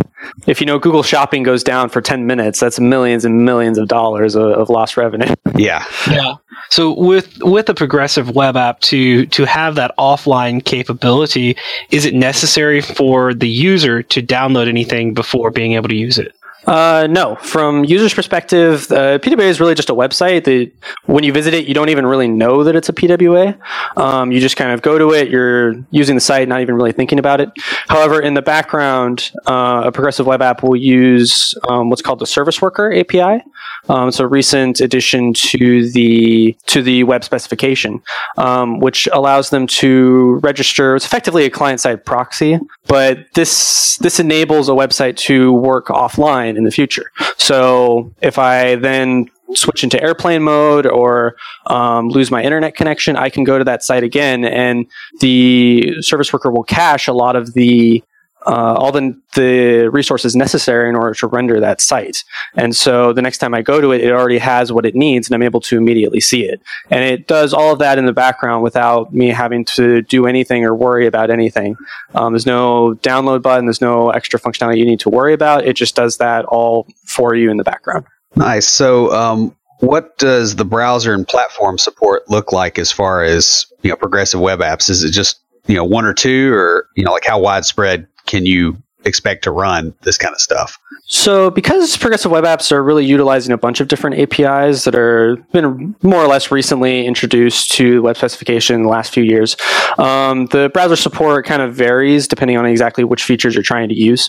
if 0.47 0.61
you 0.61 0.67
know 0.67 0.79
Google 0.79 1.03
Shopping 1.03 1.43
goes 1.43 1.63
down 1.63 1.91
for 1.91 2.01
ten 2.01 2.27
minutes, 2.27 2.61
that's 2.61 2.81
millions 2.81 3.25
and 3.25 3.45
millions 3.45 3.79
of 3.79 3.89
dollars 3.89 4.35
of, 4.35 4.45
of 4.45 4.69
lost 4.69 4.97
revenue. 4.97 5.33
Yeah, 5.55 5.85
yeah. 6.11 6.35
So 6.73 6.95
with 6.95 7.37
with 7.43 7.69
a 7.69 7.75
progressive 7.75 8.31
web 8.31 8.57
app 8.57 8.81
to 8.81 9.27
to 9.27 9.45
have 9.45 9.75
that 9.75 9.95
offline 9.99 10.65
capability, 10.65 11.55
is 11.91 12.07
it 12.07 12.15
necessary 12.15 12.81
for 12.81 13.35
the 13.35 13.47
user 13.47 14.03
to 14.05 14.23
download 14.23 14.69
anything 14.69 15.13
before 15.13 15.51
being 15.51 15.73
able 15.75 15.91
to 15.91 15.95
use 15.95 16.17
it? 16.17 16.35
Uh, 16.67 17.09
no, 17.11 17.37
from 17.37 17.85
users' 17.85 18.15
perspective, 18.15 18.91
uh, 18.93 19.19
PWA 19.19 19.45
is 19.45 19.61
really 19.61 19.75
just 19.75 19.91
a 19.91 19.95
website 19.95 20.45
that 20.45 20.71
when 21.07 21.25
you 21.25 21.33
visit 21.33 21.55
it, 21.55 21.67
you 21.67 21.75
don't 21.75 21.89
even 21.89 22.07
really 22.07 22.29
know 22.29 22.63
that 22.65 22.77
it's 22.77 22.89
a 22.89 22.93
PWA. 22.93 23.59
Um, 23.97 24.31
you 24.31 24.41
just 24.41 24.57
kind 24.57 24.71
of 24.71 24.83
go 24.83 24.99
to 24.99 25.13
it, 25.13 25.29
you're 25.29 25.75
using 25.91 26.15
the 26.15 26.21
site, 26.21 26.49
not 26.49 26.61
even 26.61 26.75
really 26.75 26.93
thinking 26.93 27.19
about 27.19 27.41
it. 27.41 27.51
However, 27.89 28.21
in 28.21 28.35
the 28.35 28.43
background, 28.43 29.33
uh, 29.47 29.83
a 29.87 29.93
progressive 29.93 30.27
web 30.27 30.41
app 30.43 30.63
will 30.63 30.77
use 30.77 31.55
um, 31.69 31.91
what's 31.91 32.03
called 32.03 32.21
the 32.21 32.27
Service 32.27 32.63
Worker 32.63 32.93
API. 32.93 33.43
Um, 33.89 34.09
it's 34.09 34.21
a 34.21 34.27
recent 34.29 34.81
addition 34.81 35.35
to 35.35 35.91
the 35.91 36.57
to 36.67 36.83
the 36.83 37.03
web 37.03 37.25
specification, 37.25 38.01
um, 38.39 38.79
which 38.79 39.09
allows 39.13 39.51
them 39.51 39.67
to 39.67 40.39
register. 40.43 40.95
It's 40.95 41.05
effectively 41.05 41.45
a 41.45 41.51
client-side 41.51 42.05
proxy, 42.05 42.61
but 42.87 43.27
this 43.35 43.97
this 43.99 44.21
enables 44.21 44.69
a 44.69 44.73
website 44.73 45.17
to 45.17 45.53
work 45.53 45.87
offline 45.89 46.52
in 46.57 46.65
the 46.65 46.71
future. 46.71 47.11
So 47.37 48.13
if 48.23 48.39
I 48.39 48.77
then 48.77 49.31
switch 49.55 49.85
into 49.85 50.03
airplane 50.03 50.43
mode 50.43 50.87
or 50.87 51.37
um, 51.67 52.09
lose 52.09 52.31
my 52.31 52.43
internet 52.43 52.75
connection, 52.75 53.17
I 53.17 53.29
can 53.29 53.45
go 53.45 53.59
to 53.59 53.65
that 53.65 53.83
site 53.83 54.03
again, 54.03 54.45
and 54.45 54.87
the 55.21 56.01
service 56.01 56.33
worker 56.33 56.51
will 56.51 56.65
cache 56.65 57.09
a 57.09 57.13
lot 57.13 57.37
of 57.37 57.55
the 57.55 58.03
uh, 58.47 58.75
all 58.75 58.93
the, 58.93 59.19
the 59.35 59.89
resources 59.91 60.35
necessary 60.37 60.89
in 60.89 60.97
order 60.97 61.15
to 61.15 61.27
render 61.27 61.61
that 61.61 61.81
site. 61.81 62.25
And 62.55 62.75
so 62.75 63.13
the 63.13 63.23
next 63.23 63.39
time 63.39 63.55
I 63.55 63.63
go 63.63 63.81
to 63.81 63.93
it, 63.93 64.03
it 64.03 64.11
already 64.11 64.39
has 64.39 64.73
what 64.73 64.87
it 64.87 64.95
needs 64.95 65.29
and 65.29 65.35
I'm 65.35 65.43
able 65.43 65.61
to 65.63 65.77
immediately 65.77 66.21
see 66.21 66.45
it. 66.45 66.61
And 66.91 67.05
it 67.05 67.27
does 67.27 67.53
all 67.53 67.73
of 67.73 67.79
that 67.79 67.99
in 67.99 68.07
the 68.07 68.13
background 68.13 68.63
without 68.63 69.13
me 69.13 69.29
having 69.29 69.65
to 69.77 70.03
do 70.03 70.27
anything 70.27 70.65
or 70.65 70.75
worry 70.75 71.07
about 71.07 71.31
anything. 71.31 71.77
Um, 72.15 72.33
there's 72.33 72.47
no 72.47 72.95
download 73.03 73.43
button, 73.43 73.67
there's 73.67 73.81
no 73.81 74.11
extra 74.11 74.41
functionality 74.41 74.79
you 74.79 74.87
need 74.87 75.01
to 75.01 75.11
worry 75.11 75.33
about. 75.33 75.65
It 75.65 75.75
just 75.75 75.95
does 75.95 76.19
that 76.19 76.45
all 76.47 76.87
for 77.05 77.35
you 77.35 77.51
in 77.51 77.57
the 77.57 77.65
background. 77.65 78.07
Nice. 78.35 78.69
So, 78.69 79.13
um, 79.13 79.55
what 79.83 80.17
does 80.17 80.55
the 80.55 80.65
browser 80.65 81.13
and 81.13 81.27
platform 81.27 81.77
support 81.77 82.31
look 82.31 82.53
like 82.53 82.79
as 82.79 82.93
far 82.93 83.25
as 83.25 83.67
you 83.83 83.91
know 83.91 83.97
progressive 83.97 84.41
web 84.41 84.61
apps? 84.61 84.89
Is 84.89 85.03
it 85.03 85.11
just 85.11 85.41
you 85.67 85.75
know 85.75 85.85
one 85.85 86.05
or 86.05 86.15
two, 86.15 86.53
or 86.55 86.87
you 86.95 87.05
know 87.05 87.13
like 87.13 87.25
how 87.27 87.41
widespread 87.41 88.07
can 88.27 88.47
you 88.47 88.77
expect 89.05 89.45
to 89.45 89.51
run 89.51 89.95
this 90.03 90.17
kind 90.17 90.35
of 90.35 90.41
stuff? 90.41 90.79
So, 91.07 91.51
because 91.51 91.97
progressive 91.97 92.31
web 92.31 92.45
apps 92.45 92.71
are 92.73 92.83
really 92.83 93.05
utilizing 93.05 93.53
a 93.53 93.59
bunch 93.59 93.81
of 93.81 93.89
different 93.89 94.19
APIs 94.19 94.85
that 94.85 94.95
are 94.95 95.37
been 95.53 95.95
more 96.03 96.23
or 96.23 96.29
less 96.29 96.51
recently 96.51 97.07
introduced 97.07 97.73
to 97.73 98.01
web 98.03 98.17
specification 98.17 98.77
in 98.77 98.83
the 98.83 98.89
last 98.89 99.13
few 99.13 99.25
years, 99.25 99.57
um, 99.99 100.47
the 100.47 100.71
browser 100.73 100.97
support 100.97 101.45
kind 101.45 101.61
of 101.61 101.75
varies 101.75 102.29
depending 102.29 102.57
on 102.57 102.65
exactly 102.65 103.05
which 103.05 103.25
features 103.25 103.55
you're 103.55 103.65
trying 103.65 103.89
to 103.89 103.95
use. 103.95 104.29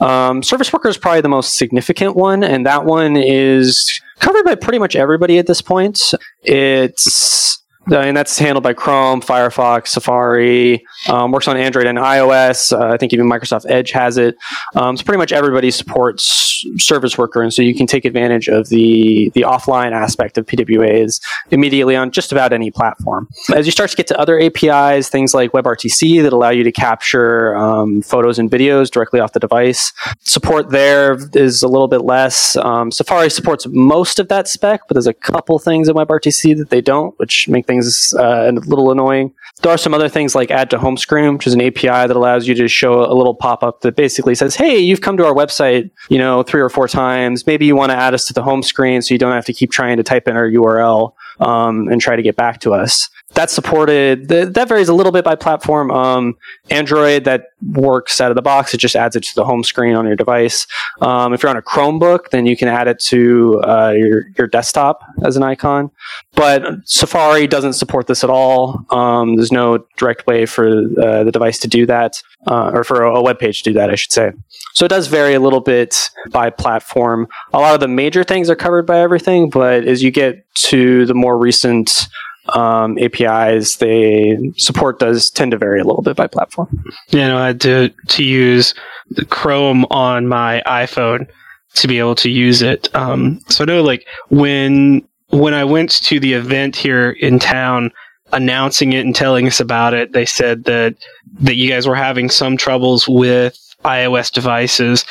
Um, 0.00 0.42
Service 0.42 0.72
Worker 0.72 0.88
is 0.88 0.98
probably 0.98 1.22
the 1.22 1.28
most 1.28 1.56
significant 1.56 2.16
one, 2.16 2.44
and 2.44 2.66
that 2.66 2.84
one 2.84 3.16
is 3.16 4.00
covered 4.18 4.44
by 4.44 4.54
pretty 4.54 4.78
much 4.78 4.94
everybody 4.94 5.38
at 5.38 5.46
this 5.46 5.62
point. 5.62 6.12
It's 6.42 7.60
and 7.90 8.16
that's 8.16 8.38
handled 8.38 8.62
by 8.62 8.74
Chrome, 8.74 9.20
Firefox, 9.20 9.88
Safari. 9.88 10.84
Um, 11.08 11.32
works 11.32 11.48
on 11.48 11.56
Android 11.56 11.86
and 11.86 11.98
iOS. 11.98 12.78
Uh, 12.78 12.92
I 12.92 12.96
think 12.96 13.12
even 13.12 13.26
Microsoft 13.26 13.64
Edge 13.68 13.90
has 13.92 14.18
it. 14.18 14.36
Um, 14.74 14.96
so 14.96 15.04
pretty 15.04 15.18
much 15.18 15.32
everybody 15.32 15.70
supports 15.70 16.64
Service 16.76 17.16
Worker, 17.16 17.42
and 17.42 17.52
so 17.52 17.62
you 17.62 17.74
can 17.74 17.86
take 17.86 18.04
advantage 18.04 18.48
of 18.48 18.68
the 18.68 19.30
the 19.34 19.42
offline 19.42 19.92
aspect 19.92 20.36
of 20.38 20.46
PWAs 20.46 21.20
immediately 21.50 21.96
on 21.96 22.10
just 22.10 22.32
about 22.32 22.52
any 22.52 22.70
platform. 22.70 23.28
As 23.54 23.66
you 23.66 23.72
start 23.72 23.90
to 23.90 23.96
get 23.96 24.06
to 24.08 24.18
other 24.18 24.38
APIs, 24.40 25.08
things 25.08 25.34
like 25.34 25.52
WebRTC 25.52 26.22
that 26.22 26.32
allow 26.32 26.50
you 26.50 26.64
to 26.64 26.72
capture 26.72 27.56
um, 27.56 28.02
photos 28.02 28.38
and 28.38 28.50
videos 28.50 28.90
directly 28.90 29.20
off 29.20 29.32
the 29.32 29.40
device, 29.40 29.92
support 30.20 30.70
there 30.70 31.18
is 31.34 31.62
a 31.62 31.68
little 31.68 31.88
bit 31.88 32.02
less. 32.02 32.56
Um, 32.56 32.90
Safari 32.90 33.30
supports 33.30 33.66
most 33.68 34.18
of 34.18 34.28
that 34.28 34.48
spec, 34.48 34.82
but 34.88 34.94
there's 34.94 35.06
a 35.06 35.14
couple 35.14 35.58
things 35.58 35.88
in 35.88 35.94
WebRTC 35.94 36.56
that 36.58 36.70
they 36.70 36.80
don't, 36.80 37.18
which 37.18 37.48
make 37.48 37.66
things 37.66 38.14
uh, 38.18 38.50
a 38.50 38.52
little 38.52 38.90
annoying. 38.90 39.32
There 39.62 39.72
are 39.72 39.78
some 39.78 39.94
other 39.94 40.08
things 40.08 40.34
like 40.34 40.50
add 40.50 40.70
to 40.70 40.78
home 40.78 40.89
screen, 40.96 41.34
which 41.34 41.46
is 41.46 41.54
an 41.54 41.60
API 41.60 41.86
that 41.88 42.16
allows 42.16 42.46
you 42.46 42.54
to 42.54 42.68
show 42.68 43.04
a 43.04 43.14
little 43.14 43.34
pop 43.34 43.62
up 43.62 43.80
that 43.80 43.96
basically 43.96 44.34
says, 44.34 44.54
"Hey, 44.54 44.78
you've 44.78 45.00
come 45.00 45.16
to 45.16 45.24
our 45.24 45.34
website, 45.34 45.90
you 46.08 46.18
know, 46.18 46.42
three 46.42 46.60
or 46.60 46.68
four 46.68 46.88
times. 46.88 47.46
Maybe 47.46 47.66
you 47.66 47.76
want 47.76 47.90
to 47.90 47.96
add 47.96 48.14
us 48.14 48.26
to 48.26 48.32
the 48.32 48.42
home 48.42 48.62
screen, 48.62 49.02
so 49.02 49.14
you 49.14 49.18
don't 49.18 49.32
have 49.32 49.46
to 49.46 49.52
keep 49.52 49.70
trying 49.70 49.96
to 49.96 50.02
type 50.02 50.28
in 50.28 50.36
our 50.36 50.48
URL 50.48 51.14
um, 51.40 51.88
and 51.88 52.00
try 52.00 52.16
to 52.16 52.22
get 52.22 52.36
back 52.36 52.60
to 52.60 52.74
us." 52.74 53.08
that's 53.34 53.52
supported. 53.52 54.28
that 54.28 54.68
varies 54.68 54.88
a 54.88 54.94
little 54.94 55.12
bit 55.12 55.24
by 55.24 55.36
platform. 55.36 55.90
Um, 55.90 56.36
Android 56.68 57.24
that 57.24 57.52
works 57.72 58.20
out 58.20 58.30
of 58.30 58.34
the 58.34 58.42
box. 58.42 58.74
It 58.74 58.78
just 58.78 58.96
adds 58.96 59.14
it 59.14 59.22
to 59.22 59.34
the 59.36 59.44
home 59.44 59.62
screen 59.62 59.94
on 59.94 60.06
your 60.06 60.16
device. 60.16 60.66
Um, 61.00 61.32
if 61.32 61.42
you're 61.42 61.50
on 61.50 61.56
a 61.56 61.62
Chromebook, 61.62 62.30
then 62.30 62.46
you 62.46 62.56
can 62.56 62.68
add 62.68 62.88
it 62.88 62.98
to 63.00 63.60
uh, 63.62 63.94
your 63.96 64.24
your 64.36 64.46
desktop 64.48 65.02
as 65.24 65.36
an 65.36 65.42
icon. 65.42 65.90
But 66.34 66.64
Safari 66.84 67.46
doesn't 67.46 67.74
support 67.74 68.08
this 68.08 68.24
at 68.24 68.30
all. 68.30 68.84
Um, 68.90 69.36
there's 69.36 69.52
no 69.52 69.84
direct 69.96 70.26
way 70.26 70.46
for 70.46 70.68
uh, 70.68 71.24
the 71.24 71.30
device 71.32 71.58
to 71.60 71.68
do 71.68 71.86
that, 71.86 72.22
uh, 72.46 72.70
or 72.72 72.84
for 72.84 73.02
a, 73.02 73.20
web 73.20 73.38
page 73.38 73.62
to 73.62 73.70
do 73.70 73.74
that, 73.74 73.90
I 73.90 73.94
should 73.94 74.12
say. 74.12 74.32
So 74.74 74.84
it 74.84 74.88
does 74.88 75.08
vary 75.08 75.34
a 75.34 75.40
little 75.40 75.60
bit 75.60 76.10
by 76.30 76.50
platform. 76.50 77.28
A 77.52 77.58
lot 77.58 77.74
of 77.74 77.80
the 77.80 77.88
major 77.88 78.24
things 78.24 78.48
are 78.48 78.56
covered 78.56 78.86
by 78.86 79.00
everything, 79.00 79.50
but 79.50 79.84
as 79.84 80.02
you 80.02 80.10
get 80.10 80.44
to 80.54 81.06
the 81.06 81.14
more 81.14 81.36
recent 81.38 82.06
um, 82.54 82.98
APIs, 82.98 83.76
they 83.76 84.52
support 84.56 84.98
does 84.98 85.30
tend 85.30 85.50
to 85.52 85.58
vary 85.58 85.80
a 85.80 85.84
little 85.84 86.02
bit 86.02 86.16
by 86.16 86.26
platform. 86.26 86.68
Yeah, 87.08 87.28
no, 87.28 87.38
I 87.38 87.46
had 87.48 87.60
to 87.62 87.90
to 88.08 88.24
use 88.24 88.74
Chrome 89.28 89.84
on 89.90 90.26
my 90.26 90.62
iPhone 90.66 91.28
to 91.74 91.88
be 91.88 91.98
able 91.98 92.14
to 92.16 92.30
use 92.30 92.62
it. 92.62 92.94
Um, 92.94 93.40
so 93.48 93.64
I 93.64 93.66
know, 93.66 93.82
like 93.82 94.06
when 94.30 95.06
when 95.28 95.54
I 95.54 95.64
went 95.64 95.90
to 96.04 96.18
the 96.18 96.32
event 96.32 96.76
here 96.76 97.10
in 97.10 97.38
town, 97.38 97.92
announcing 98.32 98.92
it 98.92 99.04
and 99.04 99.14
telling 99.14 99.46
us 99.46 99.60
about 99.60 99.94
it, 99.94 100.12
they 100.12 100.26
said 100.26 100.64
that 100.64 100.96
that 101.40 101.56
you 101.56 101.68
guys 101.68 101.86
were 101.86 101.94
having 101.94 102.30
some 102.30 102.56
troubles 102.56 103.08
with 103.08 103.58
iOS 103.84 104.32
devices. 104.32 105.04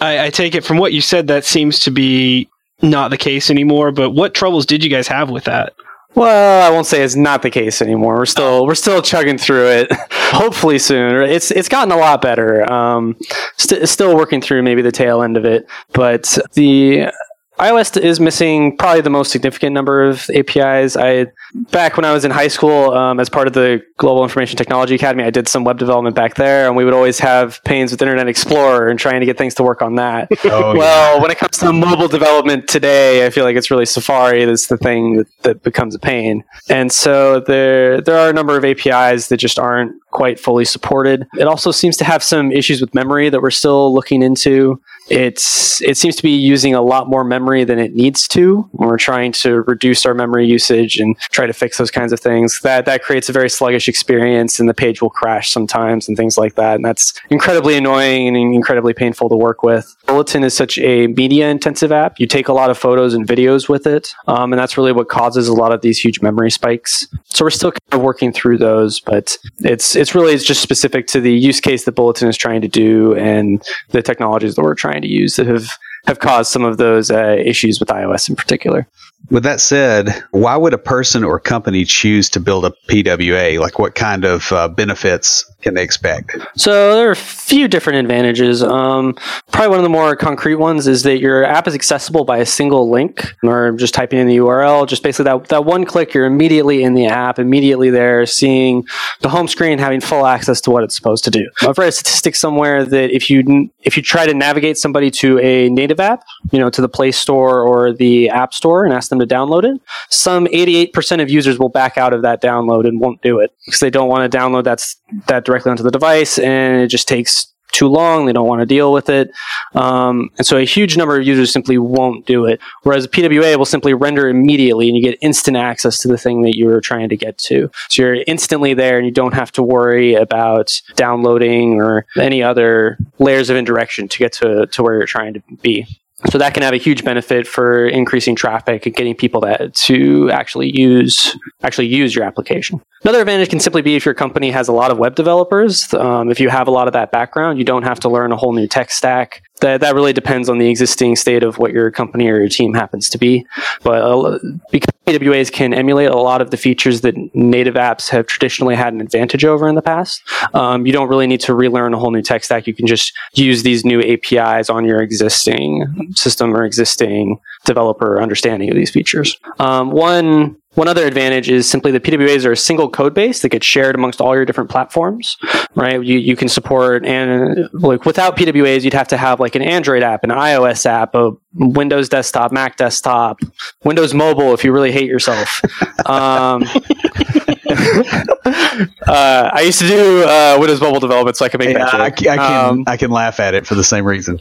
I, 0.00 0.26
I 0.26 0.30
take 0.30 0.54
it 0.54 0.64
from 0.64 0.78
what 0.78 0.92
you 0.92 1.00
said 1.00 1.26
that 1.28 1.44
seems 1.44 1.80
to 1.80 1.90
be 1.90 2.48
not 2.82 3.10
the 3.10 3.16
case 3.18 3.50
anymore. 3.50 3.92
But 3.92 4.10
what 4.10 4.34
troubles 4.34 4.66
did 4.66 4.84
you 4.84 4.90
guys 4.90 5.08
have 5.08 5.30
with 5.30 5.44
that? 5.44 5.74
Well, 6.14 6.66
I 6.66 6.74
won't 6.74 6.86
say 6.86 7.02
it's 7.02 7.14
not 7.14 7.42
the 7.42 7.50
case 7.50 7.82
anymore. 7.82 8.16
We're 8.16 8.26
still 8.26 8.66
we're 8.66 8.74
still 8.74 9.02
chugging 9.02 9.36
through 9.36 9.68
it. 9.68 9.88
Hopefully 10.10 10.78
soon. 10.78 11.22
It's 11.22 11.50
it's 11.50 11.68
gotten 11.68 11.92
a 11.92 11.96
lot 11.96 12.22
better. 12.22 12.70
Um, 12.72 13.16
st- 13.58 13.86
still 13.86 14.16
working 14.16 14.40
through 14.40 14.62
maybe 14.62 14.80
the 14.80 14.92
tail 14.92 15.22
end 15.22 15.36
of 15.36 15.44
it, 15.44 15.66
but 15.92 16.38
the 16.54 17.12
iOS 17.58 18.00
is 18.00 18.20
missing 18.20 18.76
probably 18.76 19.00
the 19.00 19.10
most 19.10 19.32
significant 19.32 19.72
number 19.72 20.06
of 20.06 20.28
APIs. 20.30 20.96
I 20.96 21.26
back 21.70 21.96
when 21.96 22.04
I 22.04 22.12
was 22.12 22.24
in 22.24 22.30
high 22.30 22.48
school, 22.48 22.90
um, 22.92 23.18
as 23.18 23.28
part 23.28 23.46
of 23.46 23.54
the 23.54 23.82
Global 23.96 24.22
Information 24.22 24.56
Technology 24.58 24.94
Academy, 24.94 25.24
I 25.24 25.30
did 25.30 25.48
some 25.48 25.64
web 25.64 25.78
development 25.78 26.14
back 26.14 26.34
there, 26.34 26.66
and 26.66 26.76
we 26.76 26.84
would 26.84 26.92
always 26.92 27.18
have 27.20 27.62
pains 27.64 27.90
with 27.90 28.02
Internet 28.02 28.28
Explorer 28.28 28.88
and 28.88 28.98
trying 28.98 29.20
to 29.20 29.26
get 29.26 29.38
things 29.38 29.54
to 29.54 29.62
work 29.62 29.82
on 29.82 29.96
that. 29.96 30.28
Oh, 30.48 30.76
well, 30.76 31.16
yeah. 31.16 31.22
when 31.22 31.30
it 31.32 31.38
comes 31.38 31.58
to 31.58 31.72
mobile 31.72 32.06
development 32.06 32.68
today, 32.68 33.26
I 33.26 33.30
feel 33.30 33.42
like 33.42 33.56
it's 33.56 33.68
really 33.68 33.84
Safari 33.84 34.44
that's 34.44 34.68
the 34.68 34.76
thing 34.76 35.16
that, 35.16 35.26
that 35.42 35.62
becomes 35.64 35.94
a 35.94 35.98
pain. 35.98 36.44
And 36.68 36.92
so 36.92 37.40
there 37.40 38.00
there 38.00 38.16
are 38.16 38.30
a 38.30 38.32
number 38.32 38.56
of 38.56 38.64
APIs 38.64 39.28
that 39.28 39.38
just 39.38 39.58
aren't 39.58 39.92
quite 40.16 40.40
fully 40.40 40.64
supported. 40.64 41.28
It 41.38 41.46
also 41.46 41.70
seems 41.70 41.98
to 41.98 42.04
have 42.04 42.22
some 42.22 42.50
issues 42.50 42.80
with 42.80 42.94
memory 42.94 43.28
that 43.28 43.42
we're 43.42 43.50
still 43.50 43.92
looking 43.92 44.22
into 44.22 44.80
it's 45.08 45.80
it 45.82 45.96
seems 45.96 46.16
to 46.16 46.22
be 46.22 46.30
using 46.30 46.74
a 46.74 46.82
lot 46.82 47.08
more 47.08 47.22
memory 47.22 47.64
than 47.64 47.78
it 47.78 47.94
needs 47.94 48.26
to. 48.28 48.68
We're 48.72 48.98
trying 48.98 49.32
to 49.32 49.62
reduce 49.62 50.04
our 50.04 50.14
memory 50.14 50.46
usage 50.46 50.98
and 50.98 51.16
try 51.30 51.46
to 51.46 51.52
fix 51.52 51.78
those 51.78 51.90
kinds 51.90 52.12
of 52.12 52.20
things. 52.20 52.60
That 52.62 52.86
that 52.86 53.02
creates 53.02 53.28
a 53.28 53.32
very 53.32 53.48
sluggish 53.48 53.88
experience, 53.88 54.58
and 54.58 54.68
the 54.68 54.74
page 54.74 55.00
will 55.00 55.10
crash 55.10 55.50
sometimes 55.50 56.08
and 56.08 56.16
things 56.16 56.36
like 56.36 56.56
that. 56.56 56.76
And 56.76 56.84
that's 56.84 57.14
incredibly 57.30 57.76
annoying 57.76 58.28
and 58.28 58.36
incredibly 58.36 58.94
painful 58.94 59.28
to 59.28 59.36
work 59.36 59.62
with. 59.62 59.94
Bulletin 60.06 60.42
is 60.42 60.54
such 60.54 60.78
a 60.78 61.06
media 61.08 61.50
intensive 61.50 61.92
app. 61.92 62.18
You 62.18 62.26
take 62.26 62.48
a 62.48 62.52
lot 62.52 62.70
of 62.70 62.78
photos 62.78 63.14
and 63.14 63.26
videos 63.26 63.68
with 63.68 63.86
it, 63.86 64.12
um, 64.26 64.52
and 64.52 64.58
that's 64.58 64.76
really 64.76 64.92
what 64.92 65.08
causes 65.08 65.46
a 65.46 65.54
lot 65.54 65.72
of 65.72 65.82
these 65.82 65.98
huge 65.98 66.20
memory 66.20 66.50
spikes. 66.50 67.06
So 67.26 67.44
we're 67.44 67.50
still 67.50 67.70
kind 67.70 67.80
of 67.92 68.02
working 68.02 68.32
through 68.32 68.58
those, 68.58 68.98
but 68.98 69.36
it's 69.58 69.94
it's 69.94 70.05
really 70.14 70.32
it's 70.32 70.44
just 70.44 70.62
specific 70.62 71.06
to 71.08 71.20
the 71.20 71.32
use 71.32 71.60
case 71.60 71.84
that 71.84 71.92
Bulletin 71.92 72.28
is 72.28 72.36
trying 72.36 72.60
to 72.60 72.68
do 72.68 73.14
and 73.16 73.62
the 73.90 74.02
technologies 74.02 74.54
that 74.54 74.62
we're 74.62 74.74
trying 74.74 75.02
to 75.02 75.08
use 75.08 75.36
that 75.36 75.46
have 75.46 75.68
have 76.06 76.18
caused 76.20 76.52
some 76.52 76.64
of 76.64 76.76
those 76.76 77.10
uh, 77.10 77.36
issues 77.38 77.80
with 77.80 77.88
iOS 77.88 78.28
in 78.28 78.36
particular. 78.36 78.86
With 79.30 79.42
that 79.42 79.60
said, 79.60 80.22
why 80.30 80.56
would 80.56 80.72
a 80.72 80.78
person 80.78 81.24
or 81.24 81.40
company 81.40 81.84
choose 81.84 82.30
to 82.30 82.40
build 82.40 82.64
a 82.64 82.72
PWA? 82.88 83.58
Like, 83.58 83.78
what 83.78 83.96
kind 83.96 84.24
of 84.24 84.52
uh, 84.52 84.68
benefits 84.68 85.44
can 85.62 85.74
they 85.74 85.82
expect? 85.82 86.36
So 86.56 86.94
there 86.94 87.08
are 87.08 87.12
a 87.12 87.16
few 87.16 87.66
different 87.66 87.98
advantages. 87.98 88.62
Um, 88.62 89.14
probably 89.50 89.68
one 89.68 89.78
of 89.78 89.82
the 89.82 89.88
more 89.88 90.14
concrete 90.14 90.56
ones 90.56 90.86
is 90.86 91.02
that 91.02 91.18
your 91.18 91.42
app 91.44 91.66
is 91.66 91.74
accessible 91.74 92.24
by 92.24 92.38
a 92.38 92.46
single 92.46 92.88
link, 92.88 93.34
or 93.42 93.72
just 93.72 93.94
typing 93.94 94.20
in 94.20 94.28
the 94.28 94.36
URL. 94.36 94.86
Just 94.86 95.02
basically 95.02 95.24
that 95.24 95.48
that 95.48 95.64
one 95.64 95.84
click, 95.84 96.14
you're 96.14 96.26
immediately 96.26 96.84
in 96.84 96.94
the 96.94 97.06
app, 97.06 97.40
immediately 97.40 97.90
there, 97.90 98.26
seeing 98.26 98.86
the 99.22 99.28
home 99.28 99.48
screen, 99.48 99.78
having 99.78 100.00
full 100.00 100.24
access 100.24 100.60
to 100.60 100.70
what 100.70 100.84
it's 100.84 100.94
supposed 100.94 101.24
to 101.24 101.30
do. 101.32 101.50
I've 101.62 101.78
read 101.78 101.88
a 101.88 101.92
statistic 101.92 102.36
somewhere 102.36 102.84
that 102.84 103.10
if 103.10 103.28
you 103.28 103.70
if 103.80 103.96
you 103.96 104.04
try 104.04 104.24
to 104.24 104.34
navigate 104.34 104.78
somebody 104.78 105.10
to 105.12 105.40
a 105.40 105.68
native 105.68 105.95
app, 106.00 106.24
you 106.52 106.58
know, 106.58 106.70
to 106.70 106.80
the 106.80 106.88
Play 106.88 107.12
Store 107.12 107.62
or 107.62 107.92
the 107.92 108.28
App 108.28 108.54
Store, 108.54 108.84
and 108.84 108.92
ask 108.92 109.08
them 109.08 109.18
to 109.18 109.26
download 109.26 109.64
it, 109.64 109.80
some 110.10 110.46
88% 110.46 111.22
of 111.22 111.30
users 111.30 111.58
will 111.58 111.68
back 111.68 111.98
out 111.98 112.12
of 112.12 112.22
that 112.22 112.42
download 112.42 112.86
and 112.86 113.00
won't 113.00 113.22
do 113.22 113.38
it 113.38 113.52
because 113.64 113.80
they 113.80 113.90
don't 113.90 114.08
want 114.08 114.30
to 114.30 114.38
download 114.38 114.64
that 114.64 114.84
that 115.26 115.44
directly 115.44 115.70
onto 115.70 115.82
the 115.82 115.90
device, 115.90 116.38
and 116.38 116.82
it 116.82 116.88
just 116.88 117.08
takes 117.08 117.52
too 117.76 117.88
long. 117.88 118.24
They 118.24 118.32
don't 118.32 118.48
want 118.48 118.60
to 118.60 118.66
deal 118.66 118.92
with 118.92 119.10
it. 119.10 119.30
Um, 119.74 120.30
and 120.38 120.46
so 120.46 120.56
a 120.56 120.64
huge 120.64 120.96
number 120.96 121.18
of 121.18 121.26
users 121.26 121.52
simply 121.52 121.76
won't 121.76 122.24
do 122.24 122.46
it. 122.46 122.60
Whereas 122.82 123.04
a 123.04 123.08
PWA 123.08 123.56
will 123.56 123.66
simply 123.66 123.92
render 123.92 124.28
immediately 124.28 124.88
and 124.88 124.96
you 124.96 125.02
get 125.02 125.18
instant 125.20 125.56
access 125.56 125.98
to 125.98 126.08
the 126.08 126.16
thing 126.16 126.42
that 126.42 126.56
you 126.56 126.66
were 126.66 126.80
trying 126.80 127.10
to 127.10 127.16
get 127.16 127.36
to. 127.38 127.70
So 127.90 128.02
you're 128.02 128.24
instantly 128.26 128.72
there 128.72 128.96
and 128.96 129.06
you 129.06 129.12
don't 129.12 129.34
have 129.34 129.52
to 129.52 129.62
worry 129.62 130.14
about 130.14 130.80
downloading 130.94 131.80
or 131.80 132.06
any 132.18 132.42
other 132.42 132.98
layers 133.18 133.50
of 133.50 133.56
indirection 133.56 134.08
to 134.08 134.18
get 134.18 134.32
to, 134.34 134.66
to 134.66 134.82
where 134.82 134.94
you're 134.94 135.06
trying 135.06 135.34
to 135.34 135.42
be. 135.60 135.86
So 136.30 136.38
that 136.38 136.54
can 136.54 136.62
have 136.62 136.72
a 136.72 136.78
huge 136.78 137.04
benefit 137.04 137.46
for 137.46 137.86
increasing 137.86 138.34
traffic 138.34 138.86
and 138.86 138.94
getting 138.94 139.14
people 139.14 139.42
that 139.42 139.74
to 139.74 140.30
actually 140.30 140.70
use 140.74 141.36
actually 141.62 141.88
use 141.88 142.14
your 142.14 142.24
application. 142.24 142.80
Another 143.02 143.20
advantage 143.20 143.50
can 143.50 143.60
simply 143.60 143.82
be 143.82 143.96
if 143.96 144.06
your 144.06 144.14
company 144.14 144.50
has 144.50 144.66
a 144.66 144.72
lot 144.72 144.90
of 144.90 144.98
web 144.98 145.14
developers. 145.14 145.92
Um, 145.92 146.30
if 146.30 146.40
you 146.40 146.48
have 146.48 146.68
a 146.68 146.70
lot 146.70 146.86
of 146.86 146.94
that 146.94 147.12
background, 147.12 147.58
you 147.58 147.64
don't 147.64 147.82
have 147.82 148.00
to 148.00 148.08
learn 148.08 148.32
a 148.32 148.36
whole 148.36 148.54
new 148.54 148.66
tech 148.66 148.90
stack 148.90 149.42
that 149.60 149.80
that 149.80 149.94
really 149.94 150.12
depends 150.12 150.48
on 150.48 150.58
the 150.58 150.68
existing 150.68 151.16
state 151.16 151.42
of 151.42 151.58
what 151.58 151.72
your 151.72 151.90
company 151.90 152.28
or 152.28 152.38
your 152.38 152.48
team 152.48 152.74
happens 152.74 153.08
to 153.10 153.18
be. 153.18 153.46
But 153.82 154.02
uh, 154.02 154.38
because 154.70 154.90
PWAs 155.06 155.50
can 155.50 155.72
emulate 155.72 156.10
a 156.10 156.16
lot 156.16 156.40
of 156.40 156.50
the 156.50 156.56
features 156.56 157.02
that 157.02 157.14
native 157.34 157.74
apps 157.74 158.08
have 158.10 158.26
traditionally 158.26 158.74
had 158.74 158.92
an 158.92 159.00
advantage 159.00 159.44
over 159.44 159.68
in 159.68 159.74
the 159.74 159.82
past, 159.82 160.22
um, 160.52 160.86
you 160.86 160.92
don't 160.92 161.08
really 161.08 161.26
need 161.26 161.40
to 161.40 161.54
relearn 161.54 161.94
a 161.94 161.98
whole 161.98 162.10
new 162.10 162.22
tech 162.22 162.44
stack. 162.44 162.66
You 162.66 162.74
can 162.74 162.86
just 162.86 163.12
use 163.34 163.62
these 163.62 163.84
new 163.84 164.00
APIs 164.00 164.68
on 164.68 164.84
your 164.84 165.00
existing 165.00 166.05
system 166.14 166.54
or 166.54 166.64
existing 166.64 167.38
developer 167.64 168.20
understanding 168.20 168.70
of 168.70 168.76
these 168.76 168.90
features. 168.90 169.38
Um, 169.58 169.90
one 169.90 170.56
one 170.76 170.88
other 170.88 171.06
advantage 171.06 171.48
is 171.50 171.68
simply 171.68 171.90
that 171.92 172.02
PWAs 172.02 172.44
are 172.44 172.52
a 172.52 172.56
single 172.56 172.88
code 172.88 173.14
base 173.14 173.42
that 173.42 173.48
gets 173.48 173.66
shared 173.66 173.94
amongst 173.94 174.20
all 174.20 174.34
your 174.34 174.44
different 174.44 174.70
platforms, 174.70 175.36
right? 175.74 176.02
You, 176.02 176.18
you 176.18 176.36
can 176.36 176.48
support 176.48 177.04
and 177.04 177.68
like 177.72 178.04
without 178.04 178.36
PWAs, 178.36 178.84
you'd 178.84 178.92
have 178.92 179.08
to 179.08 179.16
have 179.16 179.40
like 179.40 179.54
an 179.54 179.62
Android 179.62 180.02
app, 180.02 180.22
an 180.22 180.30
iOS 180.30 180.86
app, 180.86 181.14
a 181.14 181.32
Windows 181.54 182.08
desktop, 182.08 182.52
Mac 182.52 182.76
desktop, 182.76 183.40
Windows 183.84 184.12
mobile 184.14 184.52
if 184.52 184.64
you 184.64 184.72
really 184.72 184.92
hate 184.92 185.08
yourself. 185.08 185.60
Um, 186.06 186.62
uh, 187.66 189.50
I 189.52 189.62
used 189.64 189.80
to 189.80 189.88
do 189.88 190.22
uh, 190.22 190.56
Windows 190.58 190.80
mobile 190.80 191.00
development, 191.00 191.36
so 191.36 191.44
I 191.44 191.48
can 191.48 191.58
make 191.58 191.70
yeah, 191.70 191.84
that. 191.84 192.00
I, 192.00 192.06
I, 192.06 192.10
can 192.10 192.38
um, 192.38 192.84
I 192.86 192.96
can 192.96 193.10
laugh 193.10 193.40
at 193.40 193.54
it 193.54 193.66
for 193.66 193.74
the 193.74 193.82
same 193.82 194.04
reason. 194.04 194.38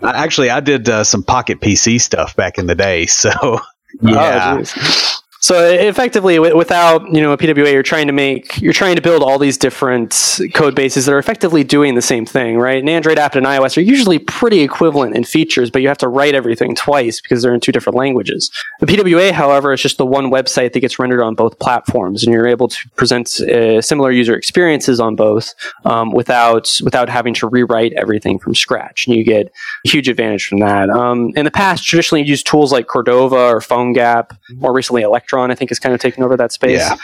I, 0.00 0.10
actually, 0.24 0.50
I 0.50 0.60
did 0.60 0.88
uh, 0.88 1.02
some 1.02 1.24
Pocket 1.24 1.60
PC 1.60 2.00
stuff 2.00 2.36
back 2.36 2.58
in 2.58 2.66
the 2.66 2.76
day, 2.76 3.06
so 3.06 3.30
oh, 3.42 3.60
yeah. 4.02 4.58
Oh, 4.60 5.18
so 5.40 5.64
effectively, 5.70 6.40
without 6.40 7.06
you 7.14 7.20
know 7.20 7.32
a 7.32 7.38
PWA, 7.38 7.72
you're 7.72 7.84
trying 7.84 8.08
to 8.08 8.12
make 8.12 8.60
you're 8.60 8.72
trying 8.72 8.96
to 8.96 9.02
build 9.02 9.22
all 9.22 9.38
these 9.38 9.56
different 9.56 10.40
code 10.52 10.74
bases 10.74 11.06
that 11.06 11.12
are 11.12 11.18
effectively 11.18 11.62
doing 11.62 11.94
the 11.94 12.02
same 12.02 12.26
thing, 12.26 12.58
right? 12.58 12.82
An 12.82 12.88
Android 12.88 13.20
app 13.20 13.36
and 13.36 13.46
an 13.46 13.52
iOS 13.52 13.76
are 13.76 13.82
usually 13.82 14.18
pretty 14.18 14.60
equivalent 14.60 15.14
in 15.14 15.22
features, 15.22 15.70
but 15.70 15.80
you 15.80 15.86
have 15.86 15.98
to 15.98 16.08
write 16.08 16.34
everything 16.34 16.74
twice 16.74 17.20
because 17.20 17.42
they're 17.42 17.54
in 17.54 17.60
two 17.60 17.70
different 17.70 17.96
languages. 17.96 18.50
The 18.80 18.86
PWA, 18.86 19.30
however, 19.30 19.72
is 19.72 19.80
just 19.80 19.96
the 19.96 20.06
one 20.06 20.26
website 20.26 20.72
that 20.72 20.80
gets 20.80 20.98
rendered 20.98 21.22
on 21.22 21.36
both 21.36 21.56
platforms, 21.60 22.24
and 22.24 22.32
you're 22.32 22.48
able 22.48 22.66
to 22.66 22.88
present 22.96 23.40
uh, 23.40 23.80
similar 23.80 24.10
user 24.10 24.34
experiences 24.34 24.98
on 24.98 25.14
both 25.14 25.54
um, 25.84 26.10
without 26.10 26.68
without 26.82 27.08
having 27.08 27.32
to 27.34 27.46
rewrite 27.46 27.92
everything 27.92 28.40
from 28.40 28.56
scratch. 28.56 29.06
And 29.06 29.14
you 29.14 29.22
get 29.22 29.52
a 29.86 29.88
huge 29.88 30.08
advantage 30.08 30.48
from 30.48 30.58
that. 30.58 30.90
Um, 30.90 31.32
in 31.36 31.44
the 31.44 31.52
past, 31.52 31.84
traditionally, 31.84 32.22
you 32.22 32.30
used 32.30 32.46
tools 32.46 32.72
like 32.72 32.88
Cordova 32.88 33.36
or 33.36 33.60
PhoneGap, 33.60 34.36
more 34.56 34.72
recently 34.72 35.02
Electron 35.02 35.27
Electron, 35.28 35.50
I 35.50 35.54
think, 35.54 35.70
is 35.70 35.78
kind 35.78 35.94
of 35.94 36.00
taking 36.00 36.24
over 36.24 36.36
that 36.36 36.52
space. 36.52 36.80
Yeah. 36.80 36.96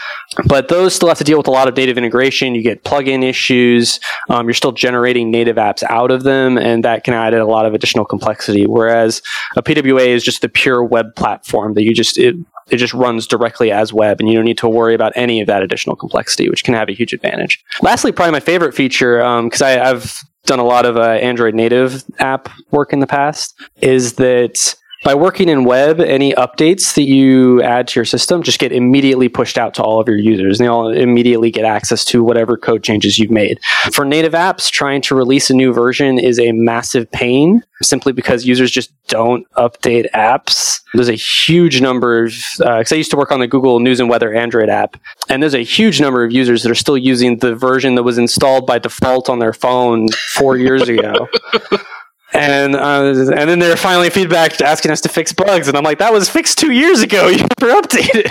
But 0.47 0.69
those 0.69 0.95
still 0.95 1.09
have 1.09 1.19
to 1.19 1.25
deal 1.25 1.37
with 1.37 1.47
a 1.47 1.51
lot 1.51 1.69
of 1.69 1.77
native 1.77 1.99
integration. 1.99 2.55
You 2.55 2.63
get 2.63 2.83
plugin 2.83 3.23
issues. 3.23 4.01
Um, 4.31 4.47
you're 4.47 4.55
still 4.55 4.73
generating 4.73 5.31
native 5.31 5.57
apps 5.57 5.83
out 5.91 6.11
of 6.11 6.23
them, 6.23 6.57
and 6.57 6.85
that 6.85 7.05
can 7.05 7.13
add 7.13 7.35
a 7.35 7.45
lot 7.45 7.67
of 7.67 7.75
additional 7.75 8.05
complexity. 8.05 8.67
Whereas 8.67 9.21
a 9.57 9.63
PWA 9.63 10.07
is 10.07 10.25
just 10.25 10.41
the 10.41 10.49
pure 10.49 10.83
web 10.83 11.15
platform 11.17 11.75
that 11.75 11.83
you 11.83 11.95
just 11.95 12.17
it, 12.19 12.35
it 12.71 12.79
just 12.79 12.95
runs 12.95 13.27
directly 13.27 13.71
as 13.71 13.93
web 13.93 14.21
and 14.21 14.29
you 14.29 14.35
don't 14.35 14.47
need 14.47 14.59
to 14.59 14.69
worry 14.69 14.95
about 14.95 15.13
any 15.17 15.41
of 15.41 15.47
that 15.47 15.63
additional 15.63 15.95
complexity 15.95 16.49
which 16.49 16.65
can 16.65 16.73
have 16.73 16.89
a 16.89 16.93
huge 16.93 17.13
advantage 17.13 17.63
lastly 17.83 18.11
probably 18.11 18.33
my 18.33 18.41
favorite 18.41 18.75
feature 18.75 19.19
because 19.43 19.61
um, 19.61 19.81
i've 19.83 20.19
done 20.47 20.59
a 20.59 20.65
lot 20.65 20.87
of 20.87 20.97
uh, 20.97 21.03
android 21.03 21.55
native 21.55 22.03
app 22.21 22.49
work 22.71 22.93
in 22.95 23.01
the 23.01 23.07
past 23.07 23.55
is 23.83 24.15
that 24.15 24.75
by 25.05 25.15
working 25.15 25.51
in 25.51 25.65
web, 25.65 26.01
any 26.01 26.33
updates 26.33 26.95
that 26.95 27.03
you 27.03 27.63
add 27.63 27.87
to 27.89 28.01
your 28.01 28.07
system 28.07 28.43
just 28.43 28.59
get 28.59 28.73
immediately 28.73 29.29
pushed 29.29 29.59
out 29.59 29.75
to 29.75 29.83
all 29.83 30.01
of 30.01 30.09
your 30.09 30.17
users. 30.17 30.59
And 30.59 30.65
they 30.65 30.69
all 30.69 30.89
immediately 30.89 31.51
get 31.51 31.67
access 31.67 32.05
to 32.07 32.25
whatever 32.25 32.57
code 32.57 32.83
changes 32.83 33.19
you've 33.19 33.31
made. 33.31 33.61
For 33.93 34.07
native 34.07 34.33
apps, 34.33 34.71
trying 34.71 35.03
to 35.03 35.15
release 35.15 35.51
a 35.51 35.55
new 35.55 35.73
version 35.73 36.19
is 36.19 36.41
a 36.41 36.53
massive 36.53 37.11
pain 37.13 37.63
simply 37.83 38.13
because 38.13 38.47
users 38.47 38.71
just 38.71 38.93
don't 39.09 39.47
update 39.53 40.11
apps. 40.13 40.81
There's 40.95 41.11
a 41.11 41.15
huge 41.15 41.83
number 41.83 42.25
of, 42.25 42.35
because 42.59 42.93
uh, 42.93 42.95
I 42.95 42.99
used 42.99 43.11
to 43.11 43.17
work 43.17 43.31
on 43.31 43.41
the 43.41 43.47
Google 43.47 43.81
News 43.81 44.01
and 44.01 44.09
Weather 44.09 44.33
Android 44.33 44.71
app, 44.71 44.97
and 45.29 45.43
there's 45.43 45.55
a 45.55 45.65
huge 45.65 46.01
number 46.01 46.25
of 46.25 46.33
users 46.33 46.63
that 46.63 46.71
are 46.71 46.77
still 46.77 46.97
using 46.97 47.39
the 47.39 47.55
version 47.55 47.95
that 47.97 48.05
was 48.05 48.17
installed 48.17 48.67
by 48.67 48.79
default 48.79 49.29
on 49.29 49.39
their 49.39 49.53
phone 49.53 50.09
four 50.33 50.57
years 50.57 50.89
ago. 50.89 51.29
and 52.35 52.75
uh, 52.75 53.05
and 53.05 53.49
then 53.49 53.59
they're 53.61 53.77
finally 53.77 54.11
feedback 54.11 54.61
asking 54.61 54.91
us 54.91 55.01
to 55.03 55.09
fix 55.09 55.33
bugs, 55.33 55.69
and 55.69 55.77
I'm 55.77 55.85
like, 55.85 55.99
that 55.99 56.13
was 56.13 56.29
fixed 56.29 56.59
two 56.59 56.73
years 56.73 57.01
ago. 57.03 57.29
You 57.35 57.47
never 57.61 57.81
updated. 57.81 58.31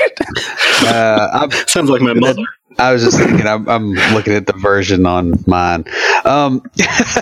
Uh, 0.86 1.50
Sounds 1.68 1.90
like 1.90 2.02
my 2.02 2.14
mother. 2.14 2.44
I 2.80 2.94
was 2.94 3.04
just 3.04 3.18
thinking. 3.18 3.46
I'm, 3.46 3.68
I'm 3.68 3.94
looking 4.14 4.34
at 4.34 4.46
the 4.46 4.54
version 4.54 5.06
on 5.06 5.34
mine. 5.46 5.86
Um, 6.26 6.62
yeah, 6.76 7.22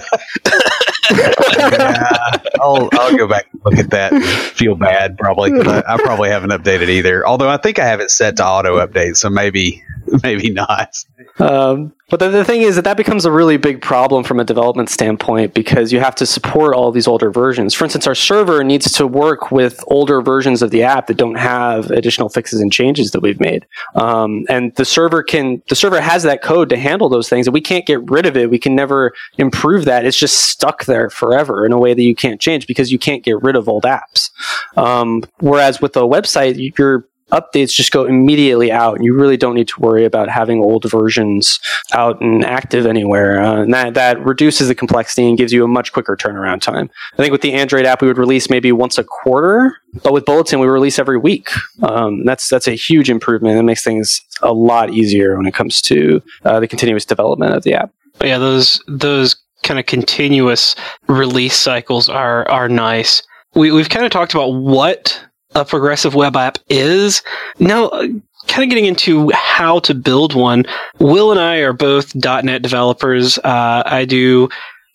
I'll 2.62 2.90
I'll 2.94 3.18
go 3.18 3.28
back 3.28 3.48
and 3.52 3.62
look 3.66 3.78
at 3.80 3.90
that. 3.90 4.14
And 4.14 4.24
feel 4.24 4.76
bad 4.76 5.18
probably. 5.18 5.52
I, 5.60 5.84
I 5.88 5.98
probably 5.98 6.30
haven't 6.30 6.52
updated 6.52 6.90
either. 6.90 7.26
Although 7.26 7.50
I 7.50 7.58
think 7.58 7.80
I 7.80 7.86
have 7.86 8.00
it 8.00 8.12
set 8.12 8.38
to 8.38 8.46
auto 8.46 8.86
update, 8.86 9.18
so 9.18 9.30
maybe 9.30 9.84
maybe 10.24 10.50
not. 10.50 10.96
Um, 11.40 11.94
but 12.10 12.20
the, 12.20 12.30
the, 12.30 12.44
thing 12.44 12.62
is 12.62 12.76
that 12.76 12.84
that 12.84 12.98
becomes 12.98 13.24
a 13.26 13.32
really 13.32 13.58
big 13.58 13.82
problem 13.82 14.24
from 14.24 14.40
a 14.40 14.44
development 14.44 14.90
standpoint 14.90 15.54
because 15.54 15.94
you 15.94 16.00
have 16.02 16.16
to 16.16 16.26
support 16.26 16.76
all 16.76 16.92
these 16.92 17.08
older 17.08 17.32
versions. 17.32 17.74
For 17.74 17.86
instance, 17.86 18.06
our 18.06 18.16
server 18.16 18.64
needs 18.64 18.92
to 18.94 19.08
work 19.08 19.52
with 19.52 19.82
older 19.88 20.22
versions 20.22 20.62
of 20.62 20.72
the 20.72 20.84
app 20.84 21.08
that 21.08 21.16
don't 21.16 21.36
have 21.36 21.90
additional 21.90 22.28
fixes 22.28 22.60
and 22.60 22.72
changes 22.72 23.12
that 23.12 23.22
we've 23.22 23.40
made. 23.40 23.66
Um, 23.96 24.46
and 24.50 24.76
the 24.76 24.84
server 24.84 25.24
can, 25.24 25.62
the 25.70 25.76
server 25.76 26.02
has 26.02 26.24
that 26.24 26.42
code 26.42 26.70
to 26.70 26.78
handle 26.78 27.08
those 27.08 27.30
things, 27.30 27.48
and 27.48 27.54
we 27.54 27.62
can't 27.62 27.86
get 27.86 28.10
rid 28.10 28.26
of 28.26 28.36
it. 28.36 28.50
We 28.50 28.60
can 28.60 28.76
never 28.76 29.14
improve 29.38 29.86
that. 29.86 30.06
It's 30.06 30.18
just 30.18 30.50
stuck 30.50 30.86
there 30.86 31.10
forever 31.10 31.66
in 31.66 31.72
a 31.72 31.80
way 31.80 31.94
that 31.94 32.04
you 32.04 32.16
can't 32.16 32.42
change 32.42 32.68
because 32.68 32.92
you 32.92 33.00
can't 33.00 33.24
get 33.24 33.42
rid 33.42 33.56
of 33.56 33.70
old 33.70 33.84
apps. 33.84 34.32
Um, 34.76 35.24
whereas 35.40 35.82
with 35.82 35.96
a 35.96 36.02
website, 36.02 36.74
you're 36.78 37.06
updates 37.32 37.72
just 37.72 37.92
go 37.92 38.06
immediately 38.06 38.72
out, 38.72 39.02
you 39.02 39.14
really 39.14 39.38
don't 39.38 39.56
need 39.56 39.68
to 39.70 39.80
worry 39.80 40.06
about 40.06 40.30
having 40.30 40.60
old 40.60 40.90
versions 40.90 41.60
out 41.94 42.22
and 42.22 42.44
active 42.46 42.86
anywhere. 42.86 43.42
Uh, 43.42 43.62
and 43.64 43.74
that 43.74 43.94
that 43.94 44.24
reduces 44.26 44.68
the 44.68 44.76
complexity 44.76 45.28
and 45.28 45.38
gives 45.38 45.54
you 45.54 45.64
a 45.64 45.68
much 45.68 45.94
quicker 45.94 46.16
turnaround 46.16 46.62
time. 46.62 46.90
I 47.14 47.18
think 47.18 47.32
with 47.32 47.42
the 47.42 47.54
Android 47.54 47.86
app, 47.86 48.02
we 48.02 48.08
would 48.08 48.18
release 48.18 48.50
maybe 48.50 48.72
once 48.72 48.98
a 48.98 49.04
quarter, 49.04 49.78
but 50.04 50.14
with 50.14 50.26
Bulletin, 50.26 50.60
we 50.60 50.68
release 50.68 51.00
every 51.00 51.18
week. 51.18 51.50
Um, 51.84 52.26
that's 52.26 52.50
that's 52.50 52.68
a 52.68 52.76
huge 52.76 53.10
improvement. 53.10 53.58
It 53.58 53.64
makes 53.64 53.84
things 53.84 54.22
a 54.42 54.54
lot 54.54 54.92
easier 54.92 55.38
when 55.38 55.46
it 55.46 55.54
comes 55.54 55.82
to 55.84 56.22
uh, 56.46 56.60
the 56.60 56.68
continuous 56.68 57.06
development 57.06 57.54
of 57.54 57.64
the 57.64 57.74
app. 57.74 57.92
But 58.18 58.28
yeah, 58.28 58.38
those 58.38 58.82
those 58.88 59.36
kind 59.64 59.80
of 59.80 59.86
continuous 59.86 60.76
release 61.08 61.56
cycles 61.56 62.10
are 62.10 62.48
are 62.50 62.70
nice. 62.70 63.24
We 63.54 63.72
we've 63.72 63.90
kind 63.90 64.06
of 64.06 64.12
talked 64.12 64.34
about 64.34 64.50
what 64.50 65.20
a 65.56 65.66
progressive 65.66 66.16
web 66.16 66.36
app 66.36 66.58
is. 66.70 67.22
Now, 67.60 67.88
uh, 67.88 68.08
kind 68.48 68.64
of 68.64 68.70
getting 68.70 68.86
into 68.86 69.32
how 69.34 69.80
to 69.80 69.94
build 69.94 70.34
one. 70.34 70.66
Will 71.00 71.32
and 71.32 71.40
I 71.40 71.58
are 71.58 71.74
both 71.74 72.16
.NET 72.16 72.62
developers. 72.62 73.38
Uh, 73.40 73.84
I 73.86 74.06
do 74.06 74.50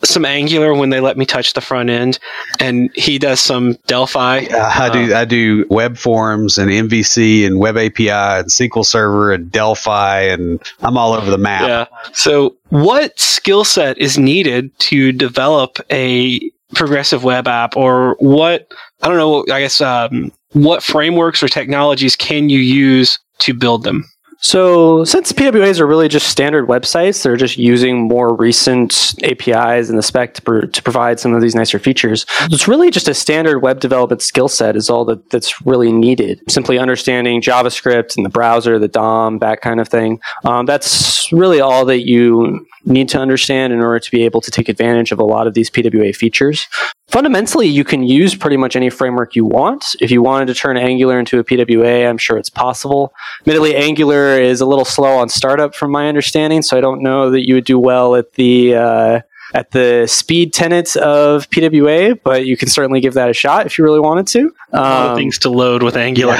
some 0.05 0.25
Angular 0.25 0.75
when 0.75 0.91
they 0.91 1.01
let 1.01 1.17
me 1.17 1.25
touch 1.25 1.55
the 1.55 1.61
front 1.61 1.89
end, 1.89 2.19
and 2.61 2.91
he 2.95 3.19
does 3.19 3.41
some 3.41 3.77
Delphi. 3.87 4.45
Uh, 4.51 4.73
I 4.75 4.91
do 4.91 5.15
I 5.15 5.25
do 5.25 5.65
web 5.71 5.97
forms 5.97 6.59
and 6.59 6.71
MVC 6.71 7.47
and 7.47 7.59
web 7.59 7.77
API 7.77 8.11
and 8.11 8.49
SQL 8.49 8.85
Server 8.85 9.33
and 9.33 9.51
Delphi 9.51 10.21
and 10.21 10.61
I'm 10.81 10.99
all 10.99 11.15
over 11.15 11.31
the 11.31 11.39
map. 11.39 11.63
Yeah. 11.63 12.13
So, 12.13 12.57
what 12.69 13.19
skill 13.19 13.65
set 13.65 13.97
is 13.99 14.19
needed 14.19 14.77
to 14.81 15.13
develop 15.13 15.79
a 15.91 16.51
progressive 16.75 17.25
web 17.25 17.49
app, 17.49 17.77
or 17.77 18.17
what? 18.19 18.71
I 19.03 19.09
don't 19.09 19.17
know. 19.17 19.55
I 19.55 19.61
guess 19.61 19.81
um, 19.81 20.33
what 20.57 20.83
frameworks 20.83 21.43
or 21.43 21.49
technologies 21.49 22.17
can 22.17 22.49
you 22.49 22.59
use 22.59 23.19
to 23.41 23.53
build 23.53 23.85
them? 23.85 24.05
So, 24.39 25.03
since 25.05 25.33
PWAs 25.33 25.81
are 25.81 25.87
really 25.87 26.09
just 26.09 26.29
standard 26.29 26.69
websites, 26.69 27.23
they're 27.23 27.37
just 27.37 27.57
using 27.57 28.07
more 28.07 28.37
recent 28.37 29.15
APIs 29.25 29.89
in 29.89 29.97
the 29.97 30.03
spec 30.03 30.35
to, 30.35 30.43
pr- 30.43 30.67
to 30.67 30.83
provide 30.83 31.19
some 31.19 31.33
of 31.33 31.41
these 31.41 31.55
nicer 31.55 31.79
features. 31.79 32.27
It's 32.43 32.69
really 32.69 32.91
just 32.91 33.09
a 33.09 33.15
standard 33.15 33.61
web 33.61 33.81
development 33.81 34.21
skill 34.21 34.49
set 34.49 34.77
is 34.77 34.91
all 34.91 35.07
that, 35.07 35.31
that's 35.31 35.67
really 35.67 35.91
needed. 35.91 36.43
Simply 36.51 36.79
understanding 36.79 37.41
JavaScript 37.41 38.15
and 38.17 38.27
the 38.27 38.31
browser, 38.31 38.79
the 38.79 38.89
DOM, 38.89 39.39
that 39.39 39.63
kind 39.63 39.81
of 39.81 39.89
thing. 39.89 40.21
Um, 40.45 40.67
that's 40.67 41.33
really 41.33 41.61
all 41.61 41.87
that 41.87 42.07
you 42.07 42.67
need 42.85 43.09
to 43.09 43.19
understand 43.19 43.73
in 43.73 43.81
order 43.81 44.01
to 44.01 44.11
be 44.11 44.23
able 44.23 44.43
to 44.43 44.51
take 44.51 44.69
advantage 44.69 45.13
of 45.13 45.19
a 45.19 45.25
lot 45.25 45.47
of 45.47 45.55
these 45.55 45.71
PWA 45.71 46.15
features. 46.15 46.67
Fundamentally, 47.09 47.69
you 47.69 47.85
can 47.85 48.03
use 48.03 48.35
pretty 48.35 48.57
much 48.57 48.75
any 48.75 48.91
framework 48.91 49.37
you 49.37 49.45
want. 49.45 49.95
If 50.01 50.11
you 50.11 50.23
wanted 50.23 50.47
to 50.47 50.55
turn 50.55 50.77
Angular 50.77 51.19
into 51.21 51.39
a 51.39 51.45
PWA, 51.45 52.09
I'm 52.09 52.19
sure 52.19 52.37
it's 52.37 52.51
possible. 52.51 53.15
Admittedly, 53.41 53.77
Angular 53.77 54.41
is 54.41 54.61
a 54.61 54.67
little 54.67 54.85
slow 54.85 55.17
on 55.17 55.29
startup, 55.29 55.75
from 55.75 55.93
my 55.93 56.09
understanding, 56.09 56.63
so 56.63 56.77
I 56.77 56.81
don't 56.81 57.03
know 57.03 57.31
that 57.31 57.47
you 57.47 57.55
would 57.55 57.65
do 57.65 57.79
well 57.79 58.17
at 58.17 58.33
the 58.33 58.75
uh, 58.75 59.21
at 59.55 59.71
the 59.71 60.07
speed 60.09 60.53
tenets 60.53 60.97
of 60.97 61.49
PWA, 61.51 62.19
but 62.25 62.45
you 62.45 62.57
can 62.57 62.69
certainly 62.69 63.01
give 63.01 63.15
that 63.15 63.31
a 63.31 63.33
shot 63.33 63.67
if 63.67 63.79
you 63.79 63.85
really 63.85 64.01
wanted 64.01 64.27
to. 64.29 64.53
a 64.73 64.77
lot 64.77 65.11
of 65.13 65.17
things 65.17 65.39
to 65.39 65.49
load 65.49 65.85
with 65.85 65.97
Angular. 65.97 66.37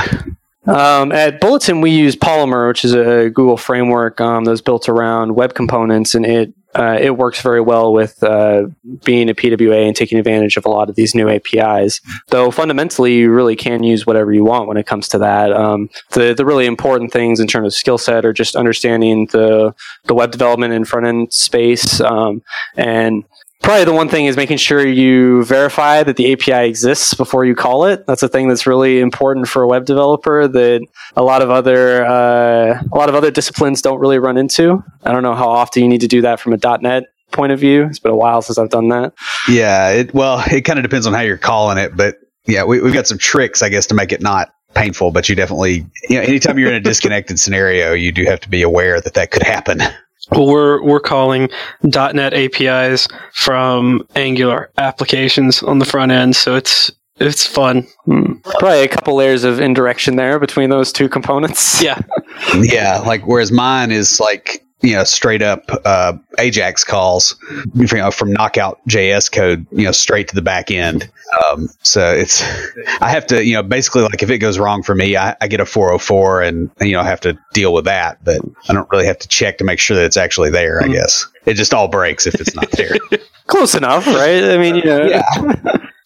Um, 0.67 1.13
at 1.13 1.41
Bulletin, 1.41 1.81
we 1.81 1.91
use 1.91 2.17
Polymer, 2.17 2.69
which 2.69 2.85
is 2.85 2.93
a 2.93 3.31
Google 3.31 3.57
framework 3.57 4.21
um, 4.21 4.45
that's 4.45 4.61
built 4.61 4.89
around 4.89 5.35
web 5.35 5.55
components, 5.55 6.15
and 6.15 6.27
it 6.27 6.55
uh, 6.77 6.99
it 7.01 7.17
works 7.17 7.41
very 7.41 7.61
well 7.61 7.91
with 7.91 8.23
uh, 8.23 8.67
being 9.03 9.31
a 9.31 9.35
PWA 9.35 9.87
and 9.87 9.97
taking 9.97 10.19
advantage 10.19 10.59
of 10.59 10.67
a 10.67 10.69
lot 10.69 10.91
of 10.91 10.95
these 10.95 11.15
new 11.15 11.29
APIs. 11.29 12.03
Though 12.29 12.51
fundamentally, 12.51 13.15
you 13.17 13.31
really 13.31 13.57
can 13.57 13.83
use 13.83 14.07
whatever 14.07 14.31
you 14.33 14.45
want 14.45 14.69
when 14.69 14.77
it 14.77 14.87
comes 14.87 15.09
to 15.09 15.19
that. 15.19 15.53
Um, 15.53 15.89
the 16.11 16.35
the 16.35 16.45
really 16.45 16.67
important 16.67 17.13
things 17.13 17.41
in 17.41 17.47
terms 17.47 17.67
of 17.67 17.75
skill 17.75 17.97
set 17.97 18.27
are 18.27 18.35
just 18.35 18.57
understanding 18.57 19.27
the 19.33 19.75
the 20.05 20.15
web 20.15 20.33
development 20.33 20.75
and 20.75 20.87
front 20.87 21.07
end 21.07 21.33
space 21.33 22.01
um, 22.03 22.43
and 22.77 23.25
Probably 23.67 23.85
the 23.85 23.93
one 23.93 24.09
thing 24.09 24.27
is 24.27 24.37
making 24.37 24.59
sure 24.59 24.87
you 24.87 25.43
verify 25.43 26.05
that 26.05 26.15
the 26.15 26.33
API 26.33 26.69
exists 26.69 27.15
before 27.15 27.45
you 27.45 27.57
call 27.57 27.85
it. 27.85 28.07
That's 28.07 28.23
a 28.23 28.29
thing 28.29 28.47
that's 28.47 28.65
really 28.65 29.01
important 29.01 29.49
for 29.49 29.65
a 29.65 29.67
web 29.67 29.85
developer 29.85 30.47
that 30.47 30.87
a 31.17 31.25
lot 31.25 31.43
of 31.43 31.51
other 31.51 32.07
uh, 32.07 32.81
a 32.81 32.97
lot 32.97 33.09
of 33.09 33.17
other 33.17 33.33
disciplines 33.33 33.83
don't 33.83 33.99
really 33.99 34.21
run 34.21 34.37
into. 34.37 34.85
I 35.03 35.11
don't 35.11 35.25
know 35.25 35.35
how 35.35 35.49
often 35.49 35.83
you 35.83 35.89
need 35.89 36.03
to 36.03 36.07
do 36.07 36.21
that 36.21 36.39
from 36.39 36.53
a 36.53 36.79
.NET 36.81 37.07
point 37.33 37.51
of 37.51 37.59
view. 37.59 37.87
It's 37.87 37.99
been 37.99 38.13
a 38.13 38.17
while 38.17 38.41
since 38.41 38.57
I've 38.57 38.71
done 38.71 38.87
that. 38.91 39.15
Yeah, 39.49 39.91
it, 39.91 40.15
well, 40.15 40.45
it 40.47 40.61
kind 40.61 40.79
of 40.79 40.85
depends 40.85 41.09
on 41.09 41.13
how 41.13 41.23
you're 41.23 41.37
calling 41.37 41.77
it, 41.77 41.97
but 41.97 42.19
yeah, 42.47 42.63
we, 42.63 42.81
we've 42.81 42.95
got 42.95 43.09
some 43.09 43.19
tricks, 43.19 43.63
I 43.63 43.69
guess, 43.69 43.89
to 43.89 43.97
make 43.97 44.13
it 44.13 44.23
not 44.23 44.53
painful. 44.75 45.11
But 45.11 45.29
you 45.29 45.35
definitely, 45.35 45.85
you 46.09 46.19
know, 46.19 46.23
anytime 46.23 46.57
you're 46.61 46.69
in 46.69 46.77
a 46.77 46.81
disconnected 46.81 47.41
scenario, 47.41 47.95
you 47.95 48.13
do 48.13 48.27
have 48.27 48.39
to 48.43 48.49
be 48.49 48.63
aware 48.63 49.01
that 49.01 49.15
that 49.15 49.33
could 49.33 49.43
happen. 49.43 49.81
Well, 50.31 50.47
we're 50.47 50.83
we're 50.83 51.01
calling 51.01 51.49
.NET 51.83 52.35
APIs 52.35 53.09
from 53.33 54.07
Angular 54.17 54.71
applications 54.79 55.63
on 55.63 55.79
the 55.79 55.85
front 55.85 56.13
end, 56.13 56.35
so 56.35 56.57
it's 56.57 56.91
it's 57.19 57.47
fun. 57.47 57.87
Hmm. 58.05 58.35
Probably 58.45 58.83
a 58.83 58.89
couple 58.89 59.15
layers 59.15 59.45
of 59.45 59.61
indirection 59.61 60.17
there 60.17 60.39
between 60.39 60.71
those 60.71 60.93
two 60.93 61.09
components. 61.09 61.83
Yeah, 61.83 62.01
yeah, 62.61 62.99
like 62.99 63.27
whereas 63.27 63.53
mine 63.53 63.91
is 63.91 64.21
like 64.21 64.63
you 64.87 64.95
know 64.95 65.05
straight 65.05 65.43
up 65.43 65.69
uh, 65.85 66.13
Ajax 66.39 66.85
calls 66.85 67.37
you 67.75 67.87
know, 67.93 68.11
from 68.11 68.33
Knockout 68.33 68.81
JS 68.89 69.33
code, 69.33 69.67
you 69.73 69.85
know, 69.85 69.93
straight 69.93 70.29
to 70.29 70.35
the 70.35 70.43
back 70.43 70.71
end. 70.71 71.11
Um, 71.51 71.69
so 71.83 72.15
it's 72.15 72.43
I 73.01 73.11
have 73.11 73.27
to 73.29 73.45
you 73.45 73.55
know 73.55 73.63
basically 73.63 74.03
like 74.03 74.23
if 74.23 74.31
it 74.31 74.39
goes 74.39 74.59
wrong 74.59 74.83
for 74.83 74.95
me, 74.95 75.17
I, 75.17 75.37
I 75.41 75.49
get 75.49 75.61
a 75.61 75.67
404 75.67 76.43
and 76.43 76.71
you 76.81 76.93
know 76.93 77.03
have 77.03 77.21
to 77.23 77.37
deal 77.53 77.73
with 77.73 77.85
that, 77.87 78.23
but 78.25 78.41
I 78.69 78.73
don't 78.73 78.89
really 78.91 79.07
have 79.07 79.19
to 79.19 79.29
check 79.29 79.59
to 79.59 79.65
make 79.65 79.81
sure 79.81 79.97
that 79.97 80.05
it's 80.05 80.17
actually 80.17 80.51
there. 80.51 80.83
I 80.83 80.89
guess 80.89 81.27
it 81.47 81.55
just 81.55 81.75
all 81.75 81.89
breaks 81.89 82.27
if 82.27 82.37
it's 82.37 82.55
not 82.55 82.71
there. 82.73 82.95
Close 83.47 83.75
enough, 83.75 84.07
right? 84.07 84.45
I 84.45 84.59
mean, 84.59 84.77
you 84.77 84.85
know. 84.85 85.05
yeah. 85.05 85.23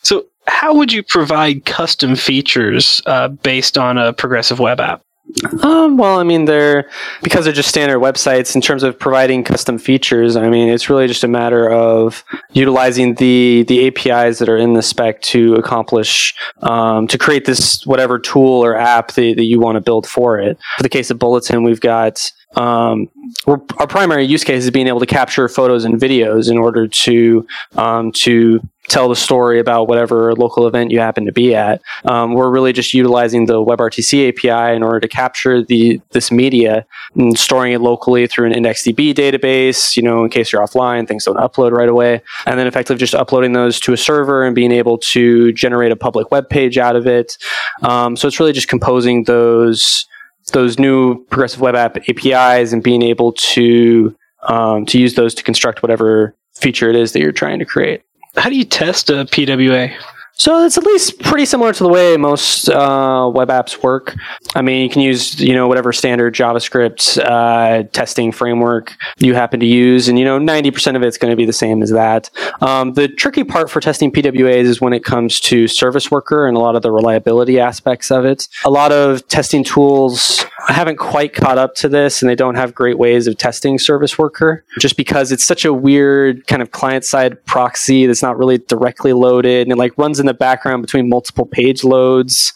So, 0.02 0.26
how 0.46 0.74
would 0.74 0.92
you 0.92 1.02
provide 1.02 1.66
custom 1.66 2.16
features 2.16 3.02
uh, 3.06 3.28
based 3.28 3.76
on 3.76 3.98
a 3.98 4.12
progressive 4.12 4.58
web 4.58 4.80
app? 4.80 5.02
Um, 5.62 5.96
well, 5.96 6.18
I 6.18 6.22
mean, 6.22 6.44
they're 6.44 6.88
because 7.22 7.44
they're 7.44 7.54
just 7.54 7.68
standard 7.68 7.98
websites 8.00 8.54
in 8.54 8.60
terms 8.60 8.82
of 8.82 8.98
providing 8.98 9.44
custom 9.44 9.78
features. 9.78 10.36
I 10.36 10.48
mean, 10.48 10.68
it's 10.68 10.90
really 10.90 11.06
just 11.06 11.24
a 11.24 11.28
matter 11.28 11.70
of 11.70 12.24
utilizing 12.52 13.14
the 13.14 13.64
the 13.68 13.86
APIs 13.86 14.38
that 14.38 14.48
are 14.48 14.56
in 14.56 14.74
the 14.74 14.82
spec 14.82 15.22
to 15.22 15.54
accomplish 15.54 16.34
um, 16.62 17.06
to 17.08 17.16
create 17.16 17.44
this 17.44 17.86
whatever 17.86 18.18
tool 18.18 18.64
or 18.64 18.76
app 18.76 19.12
that, 19.12 19.36
that 19.36 19.44
you 19.44 19.60
want 19.60 19.76
to 19.76 19.80
build 19.80 20.06
for 20.06 20.38
it. 20.38 20.58
For 20.76 20.82
the 20.82 20.88
case 20.88 21.10
of 21.10 21.18
Bulletin, 21.18 21.62
we've 21.62 21.80
got 21.80 22.30
um, 22.56 23.08
our 23.46 23.86
primary 23.86 24.24
use 24.24 24.42
case 24.42 24.64
is 24.64 24.70
being 24.70 24.88
able 24.88 25.00
to 25.00 25.06
capture 25.06 25.48
photos 25.48 25.84
and 25.84 26.00
videos 26.00 26.50
in 26.50 26.58
order 26.58 26.88
to 26.88 27.46
um, 27.76 28.12
to 28.12 28.60
tell 28.90 29.08
the 29.08 29.16
story 29.16 29.60
about 29.60 29.88
whatever 29.88 30.34
local 30.34 30.66
event 30.66 30.90
you 30.90 30.98
happen 30.98 31.24
to 31.24 31.32
be 31.32 31.54
at. 31.54 31.80
Um, 32.04 32.34
we're 32.34 32.50
really 32.50 32.72
just 32.72 32.92
utilizing 32.92 33.46
the 33.46 33.64
WebRTC 33.64 34.28
API 34.28 34.74
in 34.74 34.82
order 34.82 35.00
to 35.00 35.08
capture 35.08 35.62
the 35.62 36.00
this 36.10 36.30
media 36.30 36.84
and 37.14 37.38
storing 37.38 37.72
it 37.72 37.80
locally 37.80 38.26
through 38.26 38.46
an 38.46 38.52
IndexedDB 38.52 39.14
database. 39.14 39.96
You 39.96 40.02
know, 40.02 40.24
in 40.24 40.30
case 40.30 40.52
you're 40.52 40.66
offline, 40.66 41.06
things 41.06 41.24
don't 41.24 41.36
upload 41.36 41.72
right 41.72 41.88
away, 41.88 42.20
and 42.46 42.58
then 42.58 42.66
effectively 42.66 42.98
just 42.98 43.14
uploading 43.14 43.52
those 43.52 43.78
to 43.80 43.92
a 43.92 43.96
server 43.96 44.44
and 44.44 44.54
being 44.54 44.72
able 44.72 44.98
to 44.98 45.52
generate 45.52 45.92
a 45.92 45.96
public 45.96 46.30
web 46.30 46.48
page 46.48 46.76
out 46.76 46.96
of 46.96 47.06
it. 47.06 47.38
Um, 47.82 48.16
so 48.16 48.26
it's 48.26 48.40
really 48.40 48.52
just 48.52 48.68
composing 48.68 49.24
those 49.24 50.04
those 50.52 50.78
new 50.78 51.24
progressive 51.26 51.60
web 51.60 51.76
app 51.76 51.96
APIs 52.08 52.72
and 52.72 52.82
being 52.82 53.02
able 53.02 53.32
to 53.32 54.14
um, 54.48 54.84
to 54.86 54.98
use 54.98 55.14
those 55.14 55.34
to 55.34 55.42
construct 55.44 55.82
whatever 55.82 56.34
feature 56.54 56.90
it 56.90 56.96
is 56.96 57.12
that 57.12 57.20
you're 57.20 57.32
trying 57.32 57.58
to 57.58 57.64
create. 57.64 58.02
How 58.36 58.48
do 58.48 58.56
you 58.56 58.64
test 58.64 59.10
a 59.10 59.24
PWA? 59.24 59.94
So 60.40 60.64
it's 60.64 60.78
at 60.78 60.84
least 60.84 61.20
pretty 61.20 61.44
similar 61.44 61.70
to 61.74 61.82
the 61.82 61.88
way 61.90 62.16
most 62.16 62.70
uh, 62.70 63.30
web 63.30 63.48
apps 63.48 63.82
work. 63.82 64.16
I 64.54 64.62
mean, 64.62 64.82
you 64.82 64.88
can 64.88 65.02
use 65.02 65.38
you 65.38 65.52
know 65.52 65.68
whatever 65.68 65.92
standard 65.92 66.34
JavaScript 66.34 67.22
uh, 67.22 67.82
testing 67.92 68.32
framework 68.32 68.94
you 69.18 69.34
happen 69.34 69.60
to 69.60 69.66
use, 69.66 70.08
and 70.08 70.18
you 70.18 70.24
know 70.24 70.38
ninety 70.38 70.70
percent 70.70 70.96
of 70.96 71.02
it's 71.02 71.18
going 71.18 71.30
to 71.30 71.36
be 71.36 71.44
the 71.44 71.52
same 71.52 71.82
as 71.82 71.90
that. 71.90 72.30
Um, 72.62 72.94
the 72.94 73.06
tricky 73.06 73.44
part 73.44 73.68
for 73.68 73.80
testing 73.80 74.10
PWAs 74.10 74.64
is 74.64 74.80
when 74.80 74.94
it 74.94 75.04
comes 75.04 75.40
to 75.40 75.68
service 75.68 76.10
worker 76.10 76.46
and 76.46 76.56
a 76.56 76.60
lot 76.60 76.74
of 76.74 76.80
the 76.80 76.90
reliability 76.90 77.60
aspects 77.60 78.10
of 78.10 78.24
it. 78.24 78.48
A 78.64 78.70
lot 78.70 78.92
of 78.92 79.28
testing 79.28 79.62
tools 79.62 80.46
haven't 80.72 80.96
quite 80.96 81.32
caught 81.32 81.58
up 81.58 81.74
to 81.76 81.88
this, 81.88 82.22
and 82.22 82.30
they 82.30 82.34
don't 82.34 82.54
have 82.54 82.74
great 82.74 82.98
ways 82.98 83.26
of 83.26 83.36
testing 83.36 83.78
service 83.78 84.18
worker, 84.18 84.64
just 84.78 84.96
because 84.96 85.32
it's 85.32 85.44
such 85.44 85.64
a 85.64 85.72
weird 85.72 86.46
kind 86.46 86.62
of 86.62 86.70
client 86.70 87.04
side 87.04 87.44
proxy 87.46 88.06
that's 88.06 88.22
not 88.22 88.38
really 88.38 88.58
directly 88.58 89.12
loaded 89.12 89.62
and 89.62 89.72
it 89.72 89.76
like 89.76 89.96
runs 89.98 90.20
in 90.20 90.26
the 90.26 90.34
background 90.34 90.82
between 90.82 91.08
multiple 91.08 91.46
page 91.46 91.84
loads, 91.84 92.52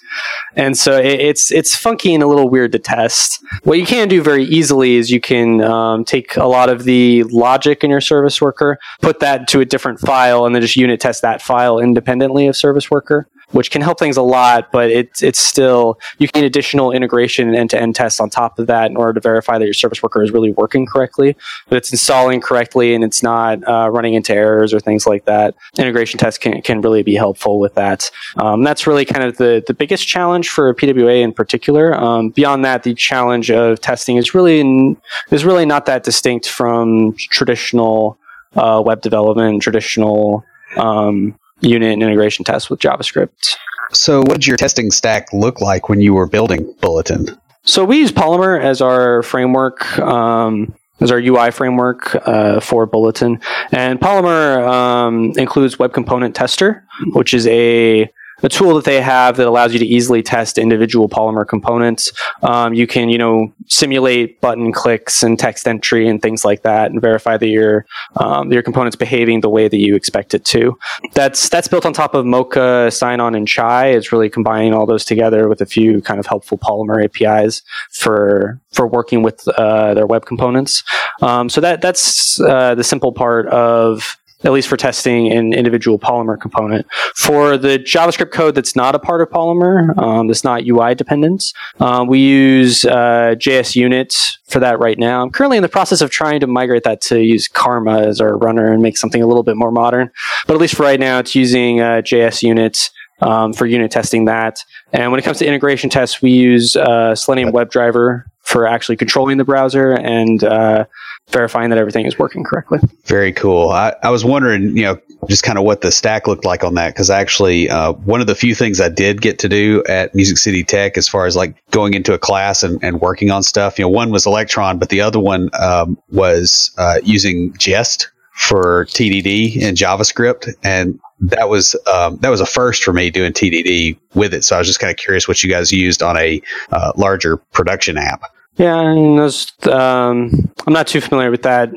and 0.57 0.77
so 0.77 0.99
it, 0.99 1.21
it's 1.21 1.51
it's 1.51 1.75
funky 1.75 2.15
and 2.15 2.23
a 2.23 2.27
little 2.27 2.49
weird 2.49 2.73
to 2.73 2.79
test. 2.79 3.43
What 3.65 3.79
you 3.79 3.87
can 3.87 4.09
do 4.09 4.23
very 4.23 4.45
easily 4.45 4.97
is 4.97 5.11
you 5.11 5.21
can 5.21 5.63
um, 5.63 6.05
take 6.05 6.37
a 6.37 6.47
lot 6.47 6.69
of 6.69 6.85
the 6.85 7.25
logic 7.25 7.85
in 7.85 7.91
your 7.91 8.01
service 8.01 8.41
worker, 8.41 8.79
put 9.01 9.21
that 9.21 9.49
to 9.49 9.61
a 9.61 9.65
different 9.65 10.01
file, 10.01 10.47
and 10.47 10.55
then 10.55 10.63
just 10.63 10.77
unit 10.77 11.01
test 11.01 11.23
that 11.23 11.43
file 11.43 11.79
independently 11.79 12.47
of 12.47 12.57
service 12.57 12.91
worker. 12.91 13.29
Which 13.53 13.71
can 13.71 13.83
help 13.83 13.99
things 13.99 14.17
a 14.17 14.23
lot, 14.23 14.71
but 14.73 14.91
it's 14.91 15.23
it's 15.23 15.39
still 15.39 15.99
you 16.19 16.29
need 16.35 16.45
additional 16.45 16.93
integration 16.93 17.49
and 17.49 17.57
end-to-end 17.57 17.95
tests 17.95 18.21
on 18.21 18.31
top 18.31 18.59
of 18.59 18.67
that 18.67 18.91
in 18.91 18.97
order 18.97 19.13
to 19.13 19.21
verify 19.21 19.59
that 19.59 19.65
your 19.65 19.75
service 19.75 20.03
worker 20.03 20.23
is 20.23 20.31
really 20.31 20.53
working 20.53 20.87
correctly, 20.87 21.37
that 21.69 21.77
it's 21.77 21.93
installing 21.93 22.41
correctly, 22.41 22.95
and 22.95 23.05
it's 23.05 23.23
not 23.23 23.67
uh, 23.69 23.89
running 23.91 24.15
into 24.15 24.35
errors 24.35 24.73
or 24.73 24.81
things 24.81 25.07
like 25.07 25.25
that. 25.25 25.55
Integration 25.79 26.19
tests 26.19 26.39
can 26.39 26.61
can 26.63 26.81
really 26.81 27.03
be 27.03 27.15
helpful 27.15 27.59
with 27.59 27.75
that. 27.75 28.11
Um, 28.37 28.63
that's 28.63 28.87
really 28.87 29.05
kind 29.05 29.25
of 29.25 29.37
the 29.37 29.63
the 29.67 29.75
biggest 29.75 30.07
challenge 30.07 30.49
for 30.49 30.73
PWA 30.75 31.23
in 31.23 31.33
particular. 31.33 31.95
Um, 31.95 32.31
beyond 32.31 32.65
that, 32.65 32.83
the 32.83 32.95
challenge 32.95 33.51
of 33.51 33.81
testing 33.81 34.17
is 34.17 34.35
really 34.35 34.97
is 35.31 35.45
really 35.45 35.67
not 35.67 35.87
that 35.87 36.05
distinct 36.05 36.49
from 36.49 37.15
traditional 37.19 38.19
uh, 38.57 38.83
web 38.85 39.01
development, 39.01 39.63
traditional 39.63 40.45
um, 40.77 41.39
unit 41.61 41.93
and 41.93 42.03
integration 42.03 42.45
tests 42.45 42.71
with 42.71 42.81
JavaScript. 42.81 43.57
So, 43.93 44.21
what 44.21 44.35
did 44.35 44.47
your 44.47 44.57
testing 44.57 44.91
stack 44.91 45.33
look 45.33 45.61
like 45.61 45.89
when 45.89 46.01
you 46.01 46.15
were 46.15 46.27
building 46.27 46.75
Bulletin? 46.81 47.29
So, 47.65 47.85
we 47.85 47.99
use 47.99 48.13
Polymer 48.13 48.61
as 48.61 48.81
our 48.81 49.23
framework. 49.23 49.99
Um, 49.99 50.75
as 51.01 51.11
our 51.11 51.19
UI 51.19 51.51
framework 51.51 52.15
uh, 52.27 52.61
for 52.61 52.87
Bulletin, 52.87 53.41
and 53.73 54.01
Polymer 54.01 54.67
um, 54.67 55.33
includes 55.37 55.77
Web 55.77 55.93
Component 55.93 56.37
Tester, 56.37 56.85
which 57.15 57.35
is 57.35 57.49
a 57.49 58.09
a 58.43 58.49
tool 58.49 58.75
that 58.75 58.85
they 58.85 59.01
have 59.01 59.37
that 59.37 59.47
allows 59.47 59.73
you 59.73 59.79
to 59.79 59.87
easily 59.87 60.23
test 60.23 60.59
individual 60.59 61.09
Polymer 61.09 61.47
components. 61.47 62.13
Um, 62.43 62.75
you 62.75 62.87
can, 62.87 63.09
you 63.09 63.19
know, 63.19 63.53
simulate 63.69 64.41
button 64.41 64.73
clicks 64.73 65.23
and 65.23 65.39
text 65.39 65.67
entry 65.67 66.09
and 66.09 66.21
things 66.21 66.45
like 66.45 66.63
that, 66.63 66.91
and 66.91 67.01
verify 67.01 67.37
that 67.37 67.47
your 67.47 67.87
um, 68.17 68.53
your 68.53 68.63
component's 68.63 68.97
behaving 68.97 69.41
the 69.41 69.51
way 69.51 69.69
that 69.69 69.79
you 69.79 69.95
expect 69.95 70.35
it 70.35 70.45
to. 70.47 70.77
That's 71.13 71.49
that's 71.49 71.69
built 71.69 71.87
on 71.87 71.93
top 71.93 72.15
of 72.15 72.27
Mocha, 72.27 72.91
Sinon, 72.91 73.35
and 73.35 73.47
Chai. 73.47 73.89
It's 73.89 74.13
really 74.13 74.29
combining 74.29 74.75
all 74.75 74.87
those 74.87 75.05
together 75.05 75.49
with 75.49 75.61
a 75.61 75.67
few 75.67 76.03
kind 76.03 76.21
of 76.21 76.27
helpful 76.27 76.59
Polymer 76.59 77.05
APIs 77.05 77.63
for 77.91 78.61
for 78.73 78.87
working 78.87 79.23
with 79.23 79.47
uh, 79.57 79.95
their 79.95 80.07
web 80.07 80.27
components. 80.27 80.83
Um, 81.23 81.49
so 81.49 81.61
that 81.61 81.81
that's 81.81 82.41
uh, 82.41 82.75
the 82.75 82.85
simple 82.85 83.13
part 83.13 83.47
of 83.49 84.17
at 84.45 84.53
least 84.53 84.69
for 84.69 84.77
testing 84.77 85.33
an 85.33 85.53
individual 85.53 85.99
Polymer 85.99 86.39
component. 86.39 86.87
For 87.17 87.57
the 87.57 87.79
JavaScript 87.79 88.31
code 88.31 88.55
that's 88.55 88.77
not 88.77 88.95
a 88.95 88.99
part 88.99 89.21
of 89.21 89.31
Polymer, 89.31 89.97
um, 89.99 90.27
that's 90.27 90.45
not 90.45 90.67
UI 90.67 90.95
dependent, 90.95 91.53
uh, 91.81 92.05
we 92.07 92.21
use 92.21 92.85
uh, 92.85 93.35
JS 93.37 93.75
Unit 93.75 94.15
for 94.47 94.61
that 94.61 94.79
right 94.79 94.99
now. 94.99 95.23
I'm 95.23 95.31
currently 95.31 95.57
in 95.57 95.63
the 95.63 95.69
process 95.69 96.01
of 96.01 96.11
trying 96.11 96.41
to 96.41 96.47
migrate 96.47 96.85
that 96.85 97.01
to 97.03 97.23
use 97.23 97.49
Karma 97.49 98.03
as 98.03 98.21
our 98.21 98.37
runner 98.37 98.71
and 98.73 98.83
make 98.83 98.99
something 98.99 99.23
a 99.23 99.27
little 99.27 99.43
bit 99.43 99.57
more 99.57 99.73
modern. 99.73 100.11
But 100.47 100.55
at 100.55 100.61
least 100.61 100.77
for 100.77 100.83
right 100.83 101.01
now, 101.01 101.19
it's 101.19 101.35
using 101.35 101.81
uh, 101.81 102.03
JS 102.03 102.43
Unit. 102.43 102.91
Um, 103.21 103.53
for 103.53 103.65
unit 103.65 103.93
testing 103.93 104.25
that. 104.25 104.59
And 104.93 105.13
when 105.13 105.21
it 105.21 105.23
comes 105.23 105.39
to 105.39 105.47
integration 105.47 105.89
tests, 105.89 106.21
we 106.21 106.33
use 106.33 106.75
uh, 106.75 107.15
Selenium 107.15 107.53
WebDriver 107.53 108.25
for 108.41 108.67
actually 108.67 108.97
controlling 108.97 109.39
the 109.39 109.45
browser 109.45 109.93
and 109.93 110.43
uh, 110.43 110.85
verifying 111.29 111.71
that 111.71 111.79
everything 111.79 112.07
is 112.07 112.19
working 112.19 112.45
correctly. 112.45 112.79
Very 113.07 113.33
cool. 113.33 113.71
I, 113.71 113.95
I 114.03 114.11
was 114.11 114.25
wondering, 114.25 114.77
you 114.77 114.85
know, 114.85 115.01
just 115.29 115.43
kind 115.43 115.59
of 115.59 115.65
what 115.65 115.81
the 115.81 115.91
stack 115.91 116.27
looked 116.27 116.45
like 116.45 116.65
on 116.65 116.75
that 116.75 116.91
because 116.91 117.11
actually, 117.11 117.71
uh, 117.71 117.93
one 117.93 118.21
of 118.21 118.27
the 118.27 118.35
few 118.35 118.55
things 118.55 118.81
I 118.81 118.89
did 118.89 119.21
get 119.21 119.39
to 119.41 119.49
do 119.49 119.83
at 119.89 120.15
Music 120.15 120.39
City 120.39 120.65
Tech, 120.65 120.99
as 120.99 121.09
far 121.09 121.27
as 121.27 121.35
like 121.35 121.57
going 121.71 121.95
into 121.95 122.13
a 122.13 122.19
class 122.19 122.63
and, 122.63 122.83
and 122.85 123.01
working 123.01 123.31
on 123.31 123.43
stuff, 123.43 123.79
you 123.79 123.85
know, 123.85 123.89
one 123.89 124.11
was 124.11 124.27
Electron, 124.27 124.79
but 124.79 124.91
the 124.91 125.01
other 125.01 125.19
one 125.19 125.51
um, 125.59 125.99
was 126.11 126.73
uh, 126.79 127.01
using 127.03 127.55
Jest 127.59 128.11
for 128.35 128.85
TDD 128.87 129.57
in 129.57 129.77
JavaScript, 129.77 130.53
and 130.63 130.99
that 131.21 131.49
was 131.49 131.77
um, 131.87 132.17
that 132.19 132.29
was 132.29 132.41
a 132.41 132.47
first 132.47 132.83
for 132.83 132.93
me 132.93 133.11
doing 133.11 133.33
TDD 133.33 133.97
with 134.15 134.35
it. 134.35 134.45
So 134.45 134.57
I 134.57 134.59
was 134.59 134.67
just 134.67 134.81
kind 134.81 134.91
of 134.91 134.97
curious 134.97 135.29
what 135.29 135.43
you 135.43 135.49
guys 135.49 135.73
used 135.73 136.03
on 136.03 136.17
a 136.19 136.43
uh, 136.73 136.93
larger 136.97 137.37
production 137.37 137.97
app. 137.97 138.25
Yeah, 138.57 138.81
and 138.81 139.19
those, 139.19 139.53
um, 139.67 140.53
I'm 140.67 140.73
not 140.73 140.87
too 140.87 141.01
familiar 141.01 141.31
with 141.31 141.43
that 141.43 141.71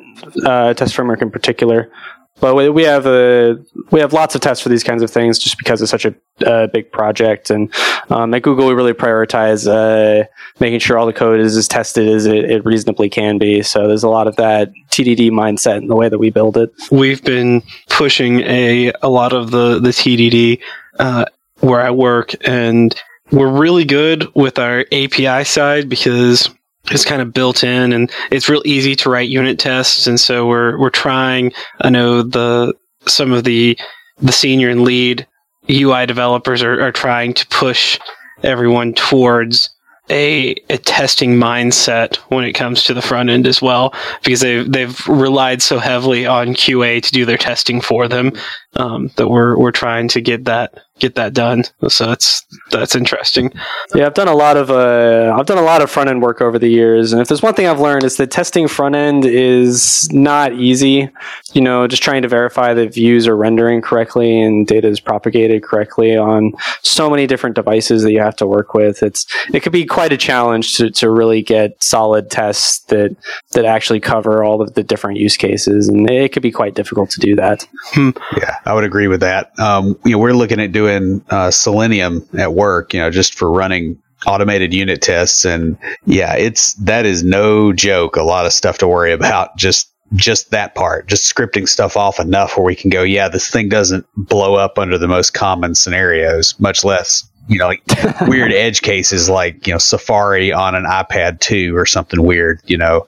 uh, 0.45 0.73
test 0.75 0.93
framework 0.95 1.23
in 1.23 1.31
particular, 1.31 1.91
but 2.39 2.53
we 2.53 2.83
have 2.83 3.07
a 3.07 3.57
we 3.89 3.99
have 3.99 4.13
lots 4.13 4.35
of 4.35 4.41
tests 4.41 4.61
for 4.61 4.69
these 4.69 4.83
kinds 4.83 5.01
of 5.01 5.09
things 5.09 5.39
just 5.39 5.57
because 5.57 5.81
it's 5.81 5.89
such 5.89 6.05
a, 6.05 6.13
a 6.45 6.67
big 6.67 6.91
project. 6.91 7.49
And 7.49 7.73
um, 8.11 8.31
at 8.35 8.43
Google, 8.43 8.67
we 8.67 8.73
really 8.75 8.93
prioritize 8.93 9.67
uh, 9.67 10.25
making 10.59 10.79
sure 10.79 10.99
all 10.99 11.07
the 11.07 11.13
code 11.13 11.39
is 11.39 11.57
as 11.57 11.67
tested 11.67 12.07
as 12.07 12.27
it, 12.27 12.45
it, 12.49 12.63
reasonably 12.63 13.09
can 13.09 13.39
be. 13.39 13.63
So 13.63 13.87
there's 13.87 14.03
a 14.03 14.09
lot 14.09 14.27
of 14.27 14.35
that 14.35 14.71
TDD 14.91 15.31
mindset 15.31 15.77
in 15.77 15.87
the 15.87 15.95
way 15.95 16.09
that 16.09 16.19
we 16.19 16.29
build 16.29 16.57
it. 16.57 16.71
We've 16.91 17.23
been 17.23 17.63
pushing 17.89 18.41
a 18.41 18.93
a 19.01 19.09
lot 19.09 19.33
of 19.33 19.49
the 19.49 19.79
the 19.79 19.89
TDD 19.89 20.61
uh, 20.99 21.25
where 21.59 21.81
I 21.81 21.91
work 21.91 22.33
and. 22.47 22.95
We're 23.29 23.51
really 23.51 23.83
good 23.83 24.33
with 24.35 24.57
our 24.57 24.85
API 24.93 25.43
side 25.43 25.89
because 25.89 26.49
is 26.91 27.05
kind 27.05 27.21
of 27.21 27.33
built 27.33 27.63
in 27.63 27.93
and 27.93 28.11
it's 28.31 28.49
real 28.49 28.61
easy 28.65 28.95
to 28.95 29.09
write 29.09 29.29
unit 29.29 29.59
tests. 29.59 30.07
And 30.07 30.19
so 30.19 30.47
we're 30.47 30.77
we're 30.79 30.89
trying 30.89 31.51
I 31.81 31.89
know 31.89 32.21
the 32.21 32.73
some 33.07 33.31
of 33.31 33.43
the 33.43 33.77
the 34.19 34.31
senior 34.31 34.69
and 34.69 34.81
lead 34.81 35.27
UI 35.69 36.05
developers 36.05 36.63
are, 36.63 36.81
are 36.81 36.91
trying 36.91 37.33
to 37.33 37.47
push 37.47 37.99
everyone 38.43 38.93
towards 38.93 39.69
a, 40.09 40.55
a 40.69 40.77
testing 40.77 41.35
mindset 41.35 42.15
when 42.29 42.45
it 42.45 42.53
comes 42.53 42.83
to 42.83 42.93
the 42.93 43.01
front 43.01 43.29
end 43.29 43.45
as 43.45 43.61
well 43.61 43.93
because 44.23 44.39
they've 44.39 44.71
they've 44.71 45.07
relied 45.07 45.61
so 45.61 45.79
heavily 45.79 46.25
on 46.25 46.49
QA 46.49 47.01
to 47.03 47.11
do 47.11 47.25
their 47.25 47.37
testing 47.37 47.81
for 47.81 48.07
them 48.07 48.31
um, 48.75 49.11
that 49.17 49.27
we're 49.27 49.57
we're 49.57 49.71
trying 49.71 50.07
to 50.07 50.21
get 50.21 50.45
that 50.45 50.85
get 50.99 51.15
that 51.15 51.33
done. 51.33 51.63
So 51.87 52.07
that's 52.07 52.45
that's 52.71 52.95
interesting. 52.95 53.51
Yeah, 53.93 54.05
I've 54.05 54.13
done 54.13 54.27
a 54.27 54.35
lot 54.35 54.57
of 54.57 54.71
uh, 54.71 55.35
I've 55.37 55.45
done 55.45 55.57
a 55.57 55.63
lot 55.63 55.81
of 55.81 55.89
front 55.89 56.09
end 56.09 56.21
work 56.21 56.41
over 56.41 56.57
the 56.59 56.69
years, 56.69 57.13
and 57.13 57.21
if 57.21 57.27
there's 57.27 57.41
one 57.41 57.53
thing 57.53 57.67
I've 57.67 57.79
learned 57.79 58.03
is 58.03 58.17
that 58.17 58.31
testing 58.31 58.67
front 58.67 58.95
end 58.95 59.25
is 59.25 60.11
not 60.11 60.53
easy. 60.53 61.09
You 61.53 61.61
know, 61.61 61.87
just 61.87 62.03
trying 62.03 62.21
to 62.23 62.27
verify 62.27 62.73
that 62.73 62.93
views 62.93 63.27
are 63.27 63.37
rendering 63.37 63.81
correctly 63.81 64.41
and 64.41 64.65
data 64.65 64.87
is 64.87 64.99
propagated 64.99 65.63
correctly 65.63 66.17
on 66.17 66.53
so 66.81 67.09
many 67.09 67.27
different 67.27 67.55
devices 67.55 68.03
that 68.03 68.11
you 68.11 68.19
have 68.19 68.35
to 68.37 68.47
work 68.47 68.73
with. 68.73 69.03
It's 69.03 69.25
it 69.53 69.61
could 69.61 69.71
be 69.71 69.85
quite 69.85 70.11
a 70.11 70.17
challenge 70.17 70.77
to, 70.77 70.89
to 70.91 71.09
really 71.09 71.41
get 71.41 71.81
solid 71.81 72.29
tests 72.31 72.79
that 72.85 73.15
that 73.51 73.65
actually 73.65 73.99
cover 73.99 74.43
all 74.43 74.61
of 74.61 74.73
the 74.73 74.83
different 74.83 75.19
use 75.19 75.37
cases, 75.37 75.87
and 75.87 76.09
it 76.09 76.31
could 76.33 76.43
be 76.43 76.51
quite 76.51 76.75
difficult 76.75 77.09
to 77.11 77.19
do 77.19 77.35
that. 77.35 77.67
Hmm. 77.91 78.09
Yeah, 78.37 78.55
I 78.65 78.73
would 78.73 78.83
agree 78.83 79.07
with 79.07 79.21
that. 79.21 79.57
Um, 79.59 79.97
you 80.03 80.11
know, 80.11 80.17
we're 80.17 80.33
looking 80.33 80.59
at 80.59 80.71
doing 80.71 80.86
uh, 81.29 81.51
Selenium 81.51 82.27
at 82.37 82.53
work, 82.53 82.93
you 82.93 82.99
know, 82.99 83.09
just 83.09 83.33
for 83.33 83.51
running 83.51 84.01
automated 84.25 84.73
unit 84.73 85.01
tests, 85.01 85.45
and 85.45 85.77
yeah, 86.05 86.35
it's 86.35 86.73
that 86.75 87.05
is 87.05 87.23
no 87.23 87.73
joke. 87.73 88.15
A 88.15 88.23
lot 88.23 88.45
of 88.45 88.53
stuff 88.53 88.77
to 88.79 88.87
worry 88.87 89.11
about. 89.11 89.55
Just 89.57 89.91
just 90.15 90.51
that 90.51 90.73
part, 90.73 91.07
just 91.07 91.33
scripting 91.33 91.67
stuff 91.67 91.97
off 91.97 92.19
enough 92.19 92.55
where 92.55 92.65
we 92.65 92.75
can 92.75 92.89
go, 92.89 93.03
yeah, 93.03 93.27
this 93.27 93.49
thing 93.49 93.67
doesn't 93.67 94.05
blow 94.15 94.55
up 94.55 94.79
under 94.79 94.97
the 94.97 95.07
most 95.07 95.33
common 95.33 95.75
scenarios, 95.75 96.57
much 96.59 96.85
less 96.85 97.29
you 97.47 97.57
know, 97.57 97.67
like 97.67 97.81
weird 98.27 98.51
edge 98.51 98.81
cases 98.81 99.29
like, 99.29 99.65
you 99.65 99.73
know, 99.73 99.79
Safari 99.79 100.51
on 100.51 100.75
an 100.75 100.83
iPad 100.83 101.39
2 101.39 101.75
or 101.75 101.85
something 101.85 102.21
weird, 102.23 102.61
you 102.65 102.77
know. 102.77 103.07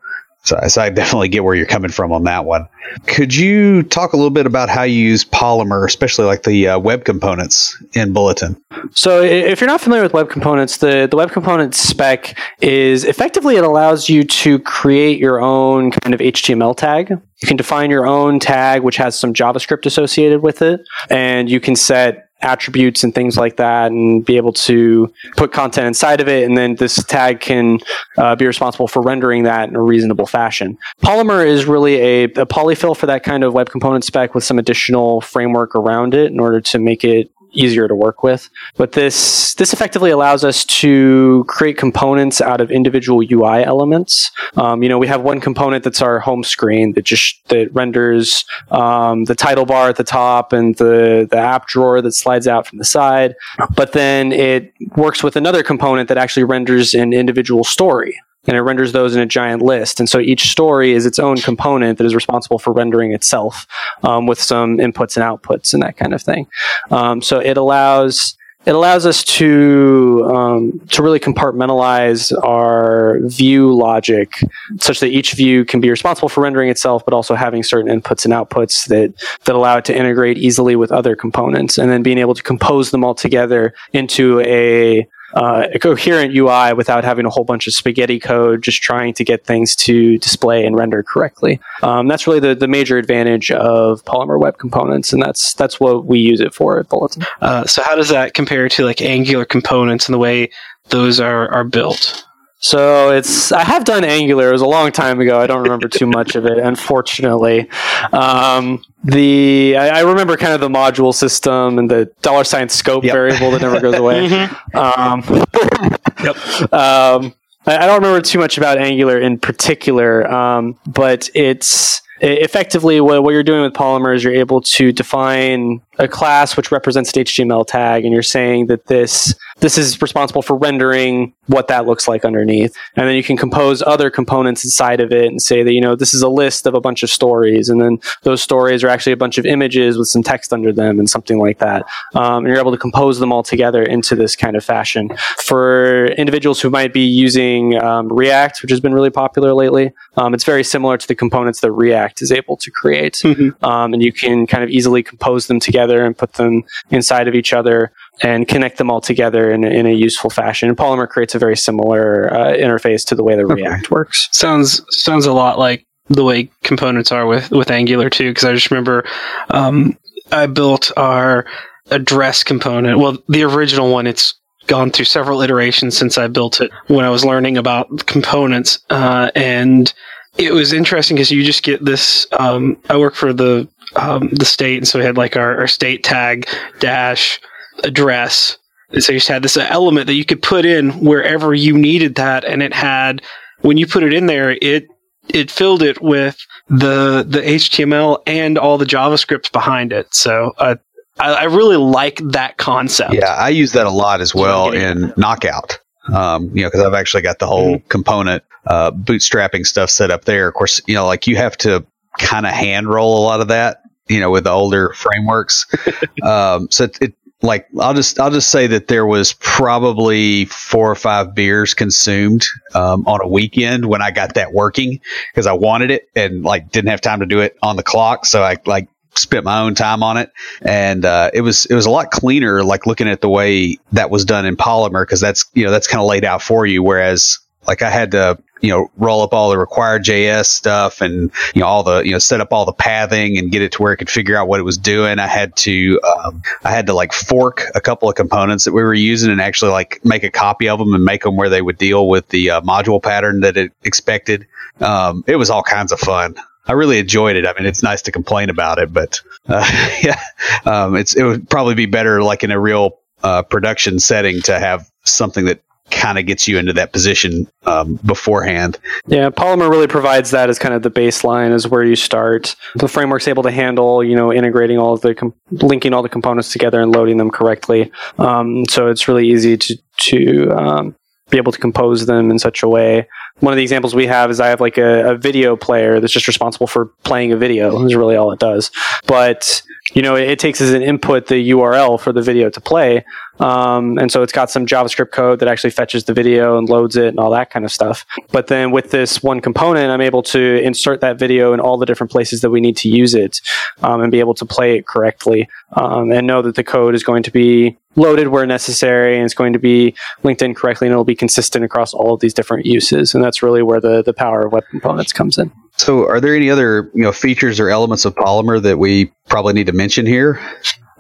So, 0.50 0.60
so, 0.68 0.82
I 0.82 0.90
definitely 0.90 1.30
get 1.30 1.44
where 1.44 1.54
you're 1.54 1.68
coming 1.68 1.92
from 1.92 2.12
on 2.12 2.24
that 2.24 2.44
one. 2.46 2.68
Could 3.06 3.36
you 3.36 3.84
talk 3.84 4.14
a 4.14 4.16
little 4.16 4.32
bit 4.32 4.48
about 4.48 4.68
how 4.68 4.82
you 4.82 5.00
use 5.00 5.24
Polymer, 5.24 5.86
especially 5.86 6.26
like 6.26 6.42
the 6.42 6.70
uh, 6.70 6.80
web 6.80 7.06
components 7.06 7.80
in 7.94 8.14
Bulletin? 8.14 8.60
So, 8.94 9.22
if 9.22 9.62
you're 9.62 9.70
not 9.70 9.80
familiar 9.80 10.02
with 10.02 10.14
web 10.14 10.32
components, 10.32 10.78
the, 10.78 11.08
the 11.08 11.16
web 11.16 11.30
component 11.30 11.76
spec 11.76 12.36
is 12.62 13.04
effectively 13.04 13.58
it 13.58 13.64
allows 13.64 14.10
you 14.10 14.24
to 14.24 14.58
create 14.58 15.20
your 15.20 15.40
own 15.40 15.92
kind 15.92 16.16
of 16.16 16.20
HTML 16.20 16.76
tag. 16.76 17.10
You 17.12 17.48
can 17.48 17.56
define 17.56 17.92
your 17.92 18.08
own 18.08 18.40
tag, 18.40 18.82
which 18.82 18.98
has 18.98 19.18
some 19.18 19.36
JavaScript 19.36 19.86
associated 19.86 20.42
with 20.42 20.64
it, 20.64 20.82
and 21.12 21.48
you 21.48 21.60
can 21.60 21.76
set 21.76 22.29
attributes 22.42 23.04
and 23.04 23.14
things 23.14 23.38
like 23.38 23.58
that 23.58 23.92
and 23.92 24.24
be 24.26 24.38
able 24.38 24.54
to 24.54 25.12
put 25.36 25.52
content 25.52 25.88
inside 25.88 26.22
of 26.22 26.28
it. 26.28 26.44
And 26.44 26.58
then 26.58 26.76
this 26.76 27.04
tag 27.04 27.42
can 27.42 27.80
uh, 28.18 28.36
be 28.36 28.48
responsible 28.48 28.88
for 28.88 29.02
rendering 29.02 29.44
that 29.44 29.70
in 29.70 29.76
a 29.76 29.82
reasonable 29.82 30.26
fashion. 30.26 30.78
Polymer 31.04 31.46
is 31.46 31.66
really 31.66 31.96
a, 31.96 32.24
a 32.24 32.46
polyfill 32.46 32.96
for 32.96 33.06
that 33.08 33.24
kind 33.24 33.44
of 33.44 33.54
web 33.54 33.70
component 33.70 34.04
spec 34.04 34.34
with 34.34 34.44
some 34.44 34.60
additional 34.60 35.22
framework 35.22 35.76
around 35.76 36.14
it 36.14 36.32
in 36.32 36.40
order 36.40 36.62
to 36.62 36.80
make 36.80 37.04
it 37.04 37.32
easier 37.52 37.88
to 37.88 37.96
work 37.96 38.24
with. 38.24 38.50
But 38.76 38.94
this 38.94 39.54
this 39.56 39.74
effectively 39.74 40.12
allows 40.12 40.44
us 40.44 40.66
to 40.66 41.46
create 41.48 41.78
components 41.78 42.42
out 42.42 42.62
of 42.62 42.72
individual 42.72 43.22
UI 43.30 43.64
elements. 43.64 44.32
Um, 44.56 44.84
you 44.84 44.90
know, 44.90 44.98
we 44.98 45.08
have 45.08 45.22
one 45.22 45.40
component 45.40 45.84
that's 45.84 46.02
our 46.02 46.20
home 46.20 46.44
screen 46.44 46.94
that 46.94 47.04
just 47.06 47.48
that 47.50 47.74
renders 47.74 48.46
um, 48.72 49.26
the 49.26 49.36
title 49.36 49.66
bar 49.66 49.90
at 49.90 49.96
the 49.96 50.04
top 50.04 50.54
and 50.54 50.76
the 50.76 51.28
the 51.30 51.38
app 51.38 51.68
drawer 51.68 52.02
that 52.02 52.14
slides 52.14 52.48
out 52.48 52.68
from 52.68 52.78
the 52.78 52.86
side. 52.86 53.36
But 53.76 53.94
then 53.94 54.32
it 54.32 54.74
works 54.96 55.24
with 55.24 55.36
another 55.36 55.64
component 55.64 56.10
that 56.10 56.18
actually 56.18 56.44
renders 56.44 56.94
an 56.94 57.14
individual 57.14 57.64
story 57.64 58.20
and 58.48 58.56
it 58.56 58.62
renders 58.62 58.92
those 58.92 59.16
in 59.16 59.22
a 59.22 59.26
giant 59.26 59.62
list. 59.62 60.00
And 60.00 60.10
so 60.10 60.20
each 60.20 60.50
story 60.50 60.94
is 60.94 61.06
its 61.06 61.20
own 61.20 61.38
component 61.38 61.98
that 61.98 62.06
is 62.06 62.16
responsible 62.16 62.60
for 62.60 62.74
rendering 62.74 63.14
itself 63.14 63.68
um, 64.04 64.28
with 64.28 64.42
some 64.42 64.78
inputs 64.78 65.18
and 65.18 65.24
outputs 65.24 65.74
and 65.74 65.84
that 65.84 65.98
kind 65.98 66.14
of 66.14 66.22
thing. 66.22 66.48
Um, 66.92 67.22
so 67.22 67.40
it 67.40 67.58
allows 67.58 68.36
it 68.66 68.76
allows 68.76 69.06
us 69.06 69.24
to 69.24 70.30
um, 70.34 70.82
to 70.90 71.02
really 71.02 71.20
compartmentalize 71.20 72.34
our 72.44 73.20
view 73.22 73.74
logic 73.74 74.34
such 74.80 75.00
that 75.00 75.08
each 75.08 75.32
view 75.34 75.64
can 75.64 75.80
be 75.80 75.90
responsible 75.90 76.28
for 76.28 76.42
rendering 76.42 76.70
itself, 76.70 77.06
but 77.06 77.14
also 77.14 77.36
having 77.36 77.64
certain 77.64 77.90
inputs 77.90 78.26
and 78.26 78.34
outputs 78.34 78.88
that 78.88 79.14
that 79.46 79.56
allow 79.56 79.78
it 79.78 79.86
to 79.86 79.98
integrate 79.98 80.38
easily 80.38 80.76
with 80.76 80.92
other 80.92 81.16
components, 81.16 81.78
and 81.78 81.90
then 81.90 82.04
being 82.04 82.18
able 82.18 82.36
to 82.36 82.44
compose 82.44 82.92
them 82.92 83.04
all 83.04 83.16
together 83.16 83.74
into 83.94 84.42
a 84.42 85.08
uh, 85.34 85.68
a 85.74 85.80
coherent 85.80 86.36
UI 86.36 86.74
without 86.74 87.04
having 87.04 87.26
a 87.26 87.30
whole 87.30 87.44
bunch 87.44 87.68
of 87.68 87.74
spaghetti 87.74 88.20
code, 88.20 88.62
just 88.62 88.82
trying 88.82 89.14
to 89.14 89.24
get 89.24 89.46
things 89.46 89.76
to 89.76 90.18
display 90.18 90.66
and 90.66 90.76
render 90.76 91.04
correctly. 91.04 91.60
Um, 91.84 92.08
that's 92.08 92.28
really 92.28 92.40
the, 92.40 92.56
the 92.56 92.68
major 92.68 92.98
advantage 92.98 93.52
of 93.52 94.04
Polymer 94.06 94.40
web 94.40 94.58
components, 94.58 95.14
and 95.14 95.22
that's 95.22 95.54
that's 95.54 95.80
what 95.80 96.06
we 96.06 96.20
use 96.20 96.42
it 96.42 96.54
for 96.54 96.80
at 96.80 96.90
Bulletin. 96.90 97.24
Uh, 97.42 97.66
so 97.66 97.82
how 97.84 97.96
does 97.96 98.10
that 98.10 98.34
compare 98.34 98.70
to 98.70 98.86
like 98.86 99.02
Angular 99.02 99.46
components 99.46 100.08
and 100.08 100.14
the 100.14 100.20
way 100.20 100.50
those 100.90 101.20
are 101.20 101.50
are 101.50 101.64
built? 101.64 102.26
So 102.62 103.12
it's 103.12 103.52
I 103.54 103.64
have 103.64 103.86
done 103.86 104.04
Angular. 104.04 104.50
It 104.50 104.52
was 104.52 104.62
a 104.62 104.68
long 104.68 104.92
time 104.92 105.22
ago. 105.22 105.40
I 105.40 105.48
don't 105.48 105.64
remember 105.64 105.88
too 105.88 106.08
much 106.08 106.36
of 106.36 106.46
it, 106.46 106.58
unfortunately. 106.58 107.70
Um, 108.12 108.84
the 109.04 109.78
I, 109.78 110.00
I, 110.00 110.02
remember 110.02 110.36
kind 110.36 110.54
of 110.54 110.60
the 110.60 110.70
module 110.70 111.14
system 111.14 111.80
and 111.80 111.90
the 111.90 112.12
dollar 112.22 112.44
sign 112.44 112.68
scope 112.68 113.04
yep. 113.04 113.14
variable 113.14 113.52
that 113.52 113.62
never 113.62 113.80
goes 113.80 113.96
away. 113.96 114.28
mm-hmm. 114.28 114.78
um, 114.78 115.22
yep. 116.24 116.74
Um, 116.74 117.34
I, 117.66 117.78
I, 117.78 117.86
don't 117.86 118.02
remember 118.02 118.22
too 118.22 118.40
much 118.40 118.58
about 118.58 118.78
Angular 118.78 119.20
in 119.20 119.40
particular, 119.40 120.30
um, 120.30 120.78
but 120.86 121.30
it's 121.34 122.02
effectively 122.22 123.00
what, 123.00 123.24
what 123.24 123.32
you're 123.32 123.44
doing 123.44 123.62
with 123.62 123.74
Polymer 123.74 124.14
is 124.14 124.24
you're 124.24 124.34
able 124.34 124.62
to 124.62 124.92
define 124.92 125.82
a 125.98 126.08
class 126.08 126.58
which 126.58 126.72
represents 126.72 127.14
an 127.14 127.24
HTML 127.24 127.66
tag, 127.66 128.04
and 128.04 128.14
you're 128.14 128.24
saying 128.24 128.68
that 128.68 128.88
this 128.88 129.34
this 129.60 129.78
is 129.78 130.02
responsible 130.02 130.42
for 130.42 130.56
rendering 130.56 131.34
what 131.48 131.68
that 131.68 131.86
looks 131.86 132.08
like 132.08 132.24
underneath. 132.24 132.76
And 132.96 133.08
then 133.08 133.16
you 133.16 133.24
can 133.24 133.36
compose 133.36 133.82
other 133.82 134.10
components 134.10 134.64
inside 134.64 135.00
of 135.00 135.12
it 135.12 135.26
and 135.26 135.42
say 135.42 135.64
that, 135.64 135.74
you 135.74 135.82
know, 135.82 135.96
this 135.96 136.14
is 136.14 136.22
a 136.22 136.30
list 136.30 136.68
of 136.68 136.76
a 136.76 136.82
bunch 136.82 137.04
of 137.04 137.10
stories. 137.10 137.70
And 137.70 137.82
then 137.82 138.00
those 138.24 138.42
stories 138.42 138.84
are 138.84 138.88
actually 138.88 139.14
a 139.14 139.18
bunch 139.18 139.38
of 139.38 139.46
images 139.46 139.98
with 139.98 140.08
some 140.08 140.24
text 140.24 140.54
under 140.54 140.72
them 140.72 141.00
and 141.00 141.10
something 141.10 141.40
like 141.40 141.58
that. 141.60 141.86
Um, 142.14 142.46
and 142.46 142.48
you're 142.48 142.60
able 142.60 142.72
to 142.72 142.78
compose 142.78 143.20
them 143.20 143.34
all 143.34 143.44
together 143.44 143.84
into 143.84 144.16
this 144.16 144.36
kind 144.36 144.56
of 144.56 144.64
fashion. 144.64 145.10
For 145.40 146.06
individuals 146.18 146.62
who 146.62 146.70
might 146.70 146.94
be 146.94 147.02
using 147.02 147.82
um, 147.82 148.12
React, 148.12 148.62
which 148.62 148.72
has 148.72 148.80
been 148.80 148.94
really 148.94 149.10
popular 149.10 149.54
lately, 149.54 149.92
um, 150.18 150.34
it's 150.34 150.44
very 150.44 150.64
similar 150.64 150.98
to 150.98 151.08
the 151.08 151.16
components 151.16 151.62
that 151.62 151.72
React 151.72 152.22
is 152.22 152.32
able 152.32 152.58
to 152.58 152.72
create. 152.72 153.16
Mm-hmm. 153.16 153.66
Um, 153.66 153.94
and 153.94 154.04
you 154.04 154.14
can 154.14 154.46
kind 154.46 154.64
of 154.64 154.70
easily 154.70 155.02
compose 155.02 155.48
them 155.48 155.60
together 155.60 156.06
and 156.06 156.18
put 156.18 156.34
them 156.34 156.64
inside 156.92 157.28
of 157.28 157.34
each 157.34 157.54
other 157.54 157.92
and 158.22 158.48
connect 158.48 158.78
them 158.78 158.92
all 158.92 159.02
together 159.02 159.49
in, 159.50 159.64
in 159.64 159.86
a 159.86 159.94
useful 159.94 160.30
fashion. 160.30 160.70
And 160.70 160.78
Polymer 160.78 161.08
creates 161.08 161.36
a 161.36 161.40
very 161.40 161.58
similar 161.58 162.34
uh, 162.34 162.54
interface 162.54 163.06
to 163.08 163.16
the 163.16 163.24
way 163.24 163.36
that 163.36 163.44
okay. 163.44 163.56
React 163.56 163.92
works. 163.92 164.30
Sounds 164.32 164.82
sounds 164.90 165.26
a 165.26 165.34
lot 165.34 165.60
like 165.60 165.86
the 166.08 166.24
way 166.24 166.50
components 166.64 167.12
are 167.12 167.26
with 167.26 167.52
with 167.52 167.72
Angular 167.72 168.10
too. 168.10 168.32
Because 168.32 168.46
I 168.46 168.54
just 168.54 168.72
remember 168.72 169.06
um, 169.50 169.98
I 170.32 170.46
built 170.46 170.92
our 170.98 171.46
address 171.92 172.44
component. 172.44 173.00
Well, 173.00 173.18
the 173.28 173.44
original 173.44 173.92
one. 173.92 174.08
It's 174.08 174.34
gone 174.68 174.92
through 174.92 175.06
several 175.06 175.42
iterations 175.42 175.98
since 175.98 176.18
I 176.18 176.28
built 176.28 176.62
it 176.62 176.72
when 176.88 177.04
I 177.04 177.10
was 177.10 177.26
learning 177.26 177.58
about 177.58 178.06
components, 178.06 178.80
uh, 178.92 179.32
and 179.36 179.92
it 180.38 180.54
was 180.54 180.72
interesting 180.74 181.16
because 181.16 181.32
you 181.32 181.44
just 181.44 181.64
get 181.64 181.84
this. 181.84 182.28
Um, 182.40 182.78
I 182.90 182.98
work 182.98 183.16
for 183.16 183.34
the 183.34 183.68
um, 183.96 184.30
the 184.30 184.46
state, 184.46 184.78
and 184.78 184.88
so 184.88 185.00
we 185.00 185.06
had 185.06 185.18
like 185.18 185.36
our, 185.36 185.58
our 185.60 185.68
state 185.68 186.04
tag 186.04 186.48
dash 186.80 187.42
address. 187.84 188.58
So 188.98 189.14
you 189.14 189.20
just 189.20 189.28
had 189.28 189.44
this 189.44 189.56
element 189.56 190.08
that 190.08 190.16
you 190.16 190.26
could 190.26 190.42
put 190.42 190.66
in 190.66 190.92
wherever 191.06 191.54
you 191.54 191.78
needed 191.78 192.16
that, 192.16 192.44
and 192.44 192.64
it 192.64 192.74
had 192.74 193.22
when 193.62 193.78
you 193.78 193.86
put 193.86 194.04
it 194.04 194.14
in 194.14 194.26
there, 194.26 194.52
it 194.62 194.88
it 195.28 195.52
filled 195.52 195.84
it 195.84 196.02
with 196.02 196.38
the 196.70 197.26
the 197.28 197.42
HTML 197.42 198.22
and 198.26 198.58
all 198.58 198.78
the 198.78 198.86
JavaScript 198.86 199.52
behind 199.52 199.94
it. 199.94 200.14
So 200.14 200.54
uh, 200.58 200.76
I, 201.20 201.34
I, 201.34 201.44
really 201.46 201.78
like 201.78 202.18
that 202.32 202.58
concept. 202.58 203.14
Yeah, 203.14 203.34
I 203.34 203.50
use 203.50 203.74
that 203.74 203.86
a 203.86 203.92
lot 203.92 204.22
as 204.22 204.34
well 204.34 204.72
in 204.72 205.14
Knockout. 205.18 205.80
Um, 206.08 206.50
you 206.56 206.64
know, 206.64 206.70
because 206.70 206.82
I've 206.82 206.94
actually 206.96 207.22
got 207.22 207.40
the 207.40 207.46
whole 207.46 207.76
mm-hmm. 207.76 207.88
component 207.88 208.44
uh, 208.66 208.92
bootstrapping 208.92 209.66
stuff 209.66 209.90
set 209.92 210.10
up 210.10 210.26
there. 210.26 210.48
Of 210.48 210.56
course, 210.56 210.82
you 210.88 210.96
know, 210.96 211.06
like 211.06 211.28
you 211.28 211.36
have 211.36 211.56
to 211.58 211.86
kind 212.18 212.46
of 212.48 212.54
hand 212.54 212.88
roll 212.88 213.20
a 213.20 213.24
lot 213.24 213.42
of 213.42 213.50
that. 213.50 213.84
You 214.08 214.20
know, 214.20 214.32
with 214.32 214.46
the 214.46 214.50
older 214.50 214.92
frameworks. 214.94 215.68
um, 216.24 216.72
so 216.72 216.86
it, 216.86 216.98
it 217.00 217.14
like 217.42 217.68
I'll 217.80 217.94
just 217.94 218.20
I'll 218.20 218.32
just 218.32 218.50
say 218.50 218.68
that 218.68 218.88
there 218.88 219.06
was 219.06 219.34
probably 219.34 220.46
four 220.46 220.92
or 220.92 220.96
five 220.96 221.34
beers 221.34 221.74
consumed 221.74 222.46
um, 222.74 223.08
on 223.08 223.22
a 223.22 223.28
weekend 223.28 223.86
when 223.86 224.02
I 224.02 224.12
got 224.12 224.34
that 224.34 224.54
working 224.54 225.00
because 225.32 225.48
I 225.48 225.54
wanted 225.54 225.92
it 225.92 226.10
and 226.16 226.44
like 226.44 226.72
didn't 226.72 226.90
have 226.90 227.02
time 227.02 227.22
to 227.22 227.26
do 227.26 227.40
it 227.40 227.58
on 227.64 227.78
the 227.78 227.84
clock, 227.84 228.26
so 228.26 228.44
I 228.44 228.58
like 228.66 228.90
spent 229.16 229.46
my 229.46 229.62
own 229.62 229.76
time 229.76 230.04
on 230.04 230.18
it. 230.18 230.32
And 230.62 231.06
uh, 231.06 231.32
it 231.34 231.42
was 231.42 231.66
it 231.66 231.76
was 231.76 231.86
a 231.86 231.90
lot 231.90 232.12
cleaner 232.12 232.64
like 232.64 232.86
looking 232.86 233.08
at 233.08 233.22
the 233.22 233.30
way 233.30 233.78
that 233.94 234.10
was 234.10 234.26
done 234.26 234.46
in 234.46 234.58
polymer 234.58 235.04
because 235.04 235.22
that's 235.22 235.46
you 235.54 235.64
know 235.64 235.72
that's 235.72 235.88
kind 235.88 236.02
of 236.02 236.08
laid 236.08 236.26
out 236.26 236.42
for 236.42 236.66
you. 236.66 236.84
Whereas 236.84 237.40
like 237.68 237.82
I 237.82 237.90
had 237.90 238.12
to 238.12 238.38
you 238.62 238.70
know, 238.70 238.92
roll 238.98 239.22
up 239.22 239.34
all 239.34 239.50
the 239.50 239.56
RequireJS 239.56 240.46
stuff 240.46 241.02
and, 241.02 241.32
you 241.54 241.62
know, 241.62 241.68
all 241.68 241.84
the, 241.84 242.02
you 242.02 242.12
know, 242.12 242.20
set 242.20 242.42
up 242.42 242.52
all 242.52 242.66
the 242.66 242.74
pathing 242.74 243.38
and 243.38 243.52
get 243.52 243.62
it 243.62 243.72
to 243.74 243.82
where 243.82 243.94
it 243.94 243.98
could 243.98 244.10
figure 244.10 244.36
out 244.36 244.48
what 244.48 244.60
it 244.60 244.64
was 244.64 244.78
doing. 244.78 245.20
I 245.20 245.28
had 245.28 245.56
to, 245.58 246.00
um, 246.02 246.42
I 246.64 246.72
had 246.72 246.88
to 246.88 246.94
like 246.94 247.14
fork 247.14 247.64
a 247.76 247.82
couple 247.82 248.10
of 248.10 248.16
components 248.16 248.66
that 248.66 248.74
we 248.74 248.84
were 248.84 248.94
using 248.94 249.32
and 249.32 249.42
actually 249.42 249.72
like 249.72 250.04
make 250.04 250.24
a 250.24 250.32
copy 250.32 250.68
of 250.68 250.80
them 250.80 250.94
and 250.94 251.04
make 251.04 251.24
them 251.24 251.36
where 251.36 251.50
they 251.50 251.62
would 251.62 251.78
deal 251.78 252.08
with 252.08 252.28
the 252.30 252.50
uh, 252.50 252.62
module 252.62 253.02
pattern 253.02 253.42
that 253.42 253.58
it 253.58 253.72
expected. 253.84 254.48
Um, 254.82 255.24
it 255.28 255.36
was 255.36 255.50
all 255.50 255.64
kinds 255.64 255.92
of 255.92 256.00
fun. 256.00 256.36
I 256.66 256.74
really 256.74 257.00
enjoyed 257.00 257.36
it. 257.36 257.48
I 257.48 257.54
mean, 257.58 257.66
it's 257.66 257.82
nice 257.82 258.04
to 258.04 258.12
complain 258.12 258.50
about 258.50 258.78
it, 258.78 258.94
but 258.94 259.22
uh, 259.48 259.66
yeah, 260.04 260.22
um, 260.66 260.96
it's 260.96 261.16
it 261.16 261.24
would 261.24 261.50
probably 261.50 261.74
be 261.74 261.88
better 261.88 262.22
like 262.22 262.44
in 262.44 262.52
a 262.52 262.60
real 262.60 263.00
uh, 263.24 263.42
production 263.42 264.00
setting 264.00 264.42
to 264.44 264.60
have 264.60 264.90
something 265.04 265.46
that 265.46 265.62
kind 265.92 266.18
of 266.18 266.26
gets 266.26 266.48
you 266.48 266.58
into 266.58 266.74
that 266.74 266.94
position 266.94 267.48
um, 267.66 268.00
beforehand. 268.06 268.78
Yeah, 269.08 269.30
Polymer 269.30 269.70
really 269.70 269.88
provides 269.88 270.32
that 270.32 270.50
as 270.50 270.60
kind 270.60 270.74
of 270.74 270.84
the 270.84 270.92
baseline, 270.92 271.54
is 271.54 271.68
where 271.68 271.84
you 271.84 271.96
start. 271.96 272.56
The 272.76 272.88
framework's 272.88 273.28
able 273.28 273.44
to 273.44 273.52
handle, 273.52 274.04
you 274.04 274.16
know, 274.16 274.34
integrating 274.34 274.78
all 274.78 274.94
of 274.94 275.02
the, 275.02 275.16
com- 275.16 275.34
linking 275.52 275.94
all 275.94 276.04
the 276.04 276.10
components 276.10 276.52
together 276.52 276.82
and 276.82 276.92
loading 276.92 277.18
them 277.18 277.32
correctly. 277.32 277.92
Um, 278.18 278.66
so 278.70 278.88
it's 278.88 279.08
really 279.08 279.28
easy 279.28 279.58
to 279.58 279.78
to 280.00 280.50
um, 280.52 280.96
be 281.30 281.38
able 281.38 281.52
to 281.52 281.60
compose 281.60 282.06
them 282.06 282.32
in 282.32 282.40
such 282.40 282.64
a 282.64 282.68
way. 282.68 283.08
One 283.40 283.54
of 283.54 283.58
the 283.58 283.64
examples 283.64 283.94
we 283.94 284.08
have 284.08 284.32
is 284.32 284.40
I 284.40 284.48
have 284.48 284.62
like 284.62 284.78
a, 284.78 285.12
a 285.12 285.18
video 285.18 285.56
player 285.56 286.00
that's 286.00 286.14
just 286.14 286.28
responsible 286.28 286.68
for 286.68 286.88
playing 287.04 287.32
a 287.32 287.38
video. 287.38 287.86
Is 287.86 287.96
really 287.96 288.16
all 288.16 288.32
it 288.32 288.40
does. 288.40 288.72
But 289.08 289.62
you 289.94 290.02
know, 290.02 290.16
it, 290.16 290.30
it 290.30 290.40
takes 290.40 290.62
as 290.62 290.72
an 290.72 290.82
input 290.82 291.28
the 291.28 291.50
URL 291.52 292.00
for 292.00 292.12
the 292.12 292.22
video 292.22 292.50
to 292.50 292.62
play. 292.62 293.04
Um, 293.40 293.98
and 293.98 294.12
so 294.12 294.22
it's 294.22 294.34
got 294.34 294.52
some 294.52 294.66
JavaScript 294.66 295.12
code 295.12 295.40
that 295.40 295.48
actually 295.48 295.70
fetches 295.70 296.04
the 296.04 296.14
video 296.14 296.58
and 296.58 296.68
loads 296.68 296.98
it 296.98 297.08
and 297.08 297.20
all 297.20 297.32
that 297.32 297.50
kind 297.50 297.64
of 297.64 297.72
stuff. 297.72 298.06
But 298.32 298.48
then 298.48 298.72
with 298.72 298.92
this 298.92 299.24
one 299.24 299.40
component, 299.40 299.90
I'm 299.90 300.02
able 300.02 300.24
to 300.24 300.62
insert 300.62 301.02
that 301.02 301.18
video 301.18 301.54
in 301.54 301.60
all 301.60 301.78
the 301.78 301.86
different 301.86 302.12
places 302.12 302.42
that 302.42 302.50
we 302.50 302.60
need 302.60 302.76
to 302.78 302.90
use 302.90 303.16
it 303.16 303.40
um, 303.82 304.02
and 304.02 304.12
be 304.12 304.20
able 304.20 304.34
to 304.36 304.46
play 304.46 304.78
it 304.78 304.86
correctly 304.86 305.48
um, 305.74 306.12
and 306.12 306.28
know 306.28 306.42
that 306.42 306.56
the 306.56 306.64
code 306.64 306.96
is 306.96 307.04
going 307.04 307.24
to 307.24 307.32
be 307.32 307.78
loaded 307.96 308.28
where 308.28 308.46
necessary 308.46 309.16
and 309.16 309.26
it's 309.26 309.34
going 309.34 309.54
to 309.54 309.60
be 309.60 309.96
linked 310.24 310.42
in 310.42 310.54
correctly 310.54 310.88
and 310.88 310.92
it'll 310.92 311.04
be 311.04 311.16
consistent 311.16 311.66
across 311.66 311.94
all 311.94 312.14
of 312.14 312.20
these 312.20 312.34
different 312.34 312.66
uses. 312.66 313.14
And 313.14 313.24
that's 313.24 313.42
really 313.42 313.64
where 313.64 313.80
the, 313.80 314.04
the 314.04 314.14
power 314.14 314.46
of 314.46 314.52
web 314.52 314.64
components 314.70 315.14
comes 315.14 315.38
in. 315.38 315.52
So, 315.80 316.10
are 316.10 316.20
there 316.20 316.36
any 316.36 316.50
other 316.50 316.92
you 316.94 317.04
know 317.04 317.14
features 317.14 317.58
or 317.58 317.70
elements 317.70 318.04
of 318.04 318.14
Polymer 318.14 318.62
that 318.62 318.78
we 318.78 319.14
probably 319.30 319.54
need 319.54 319.68
to 319.68 319.72
mention 319.72 320.06
here? 320.06 320.38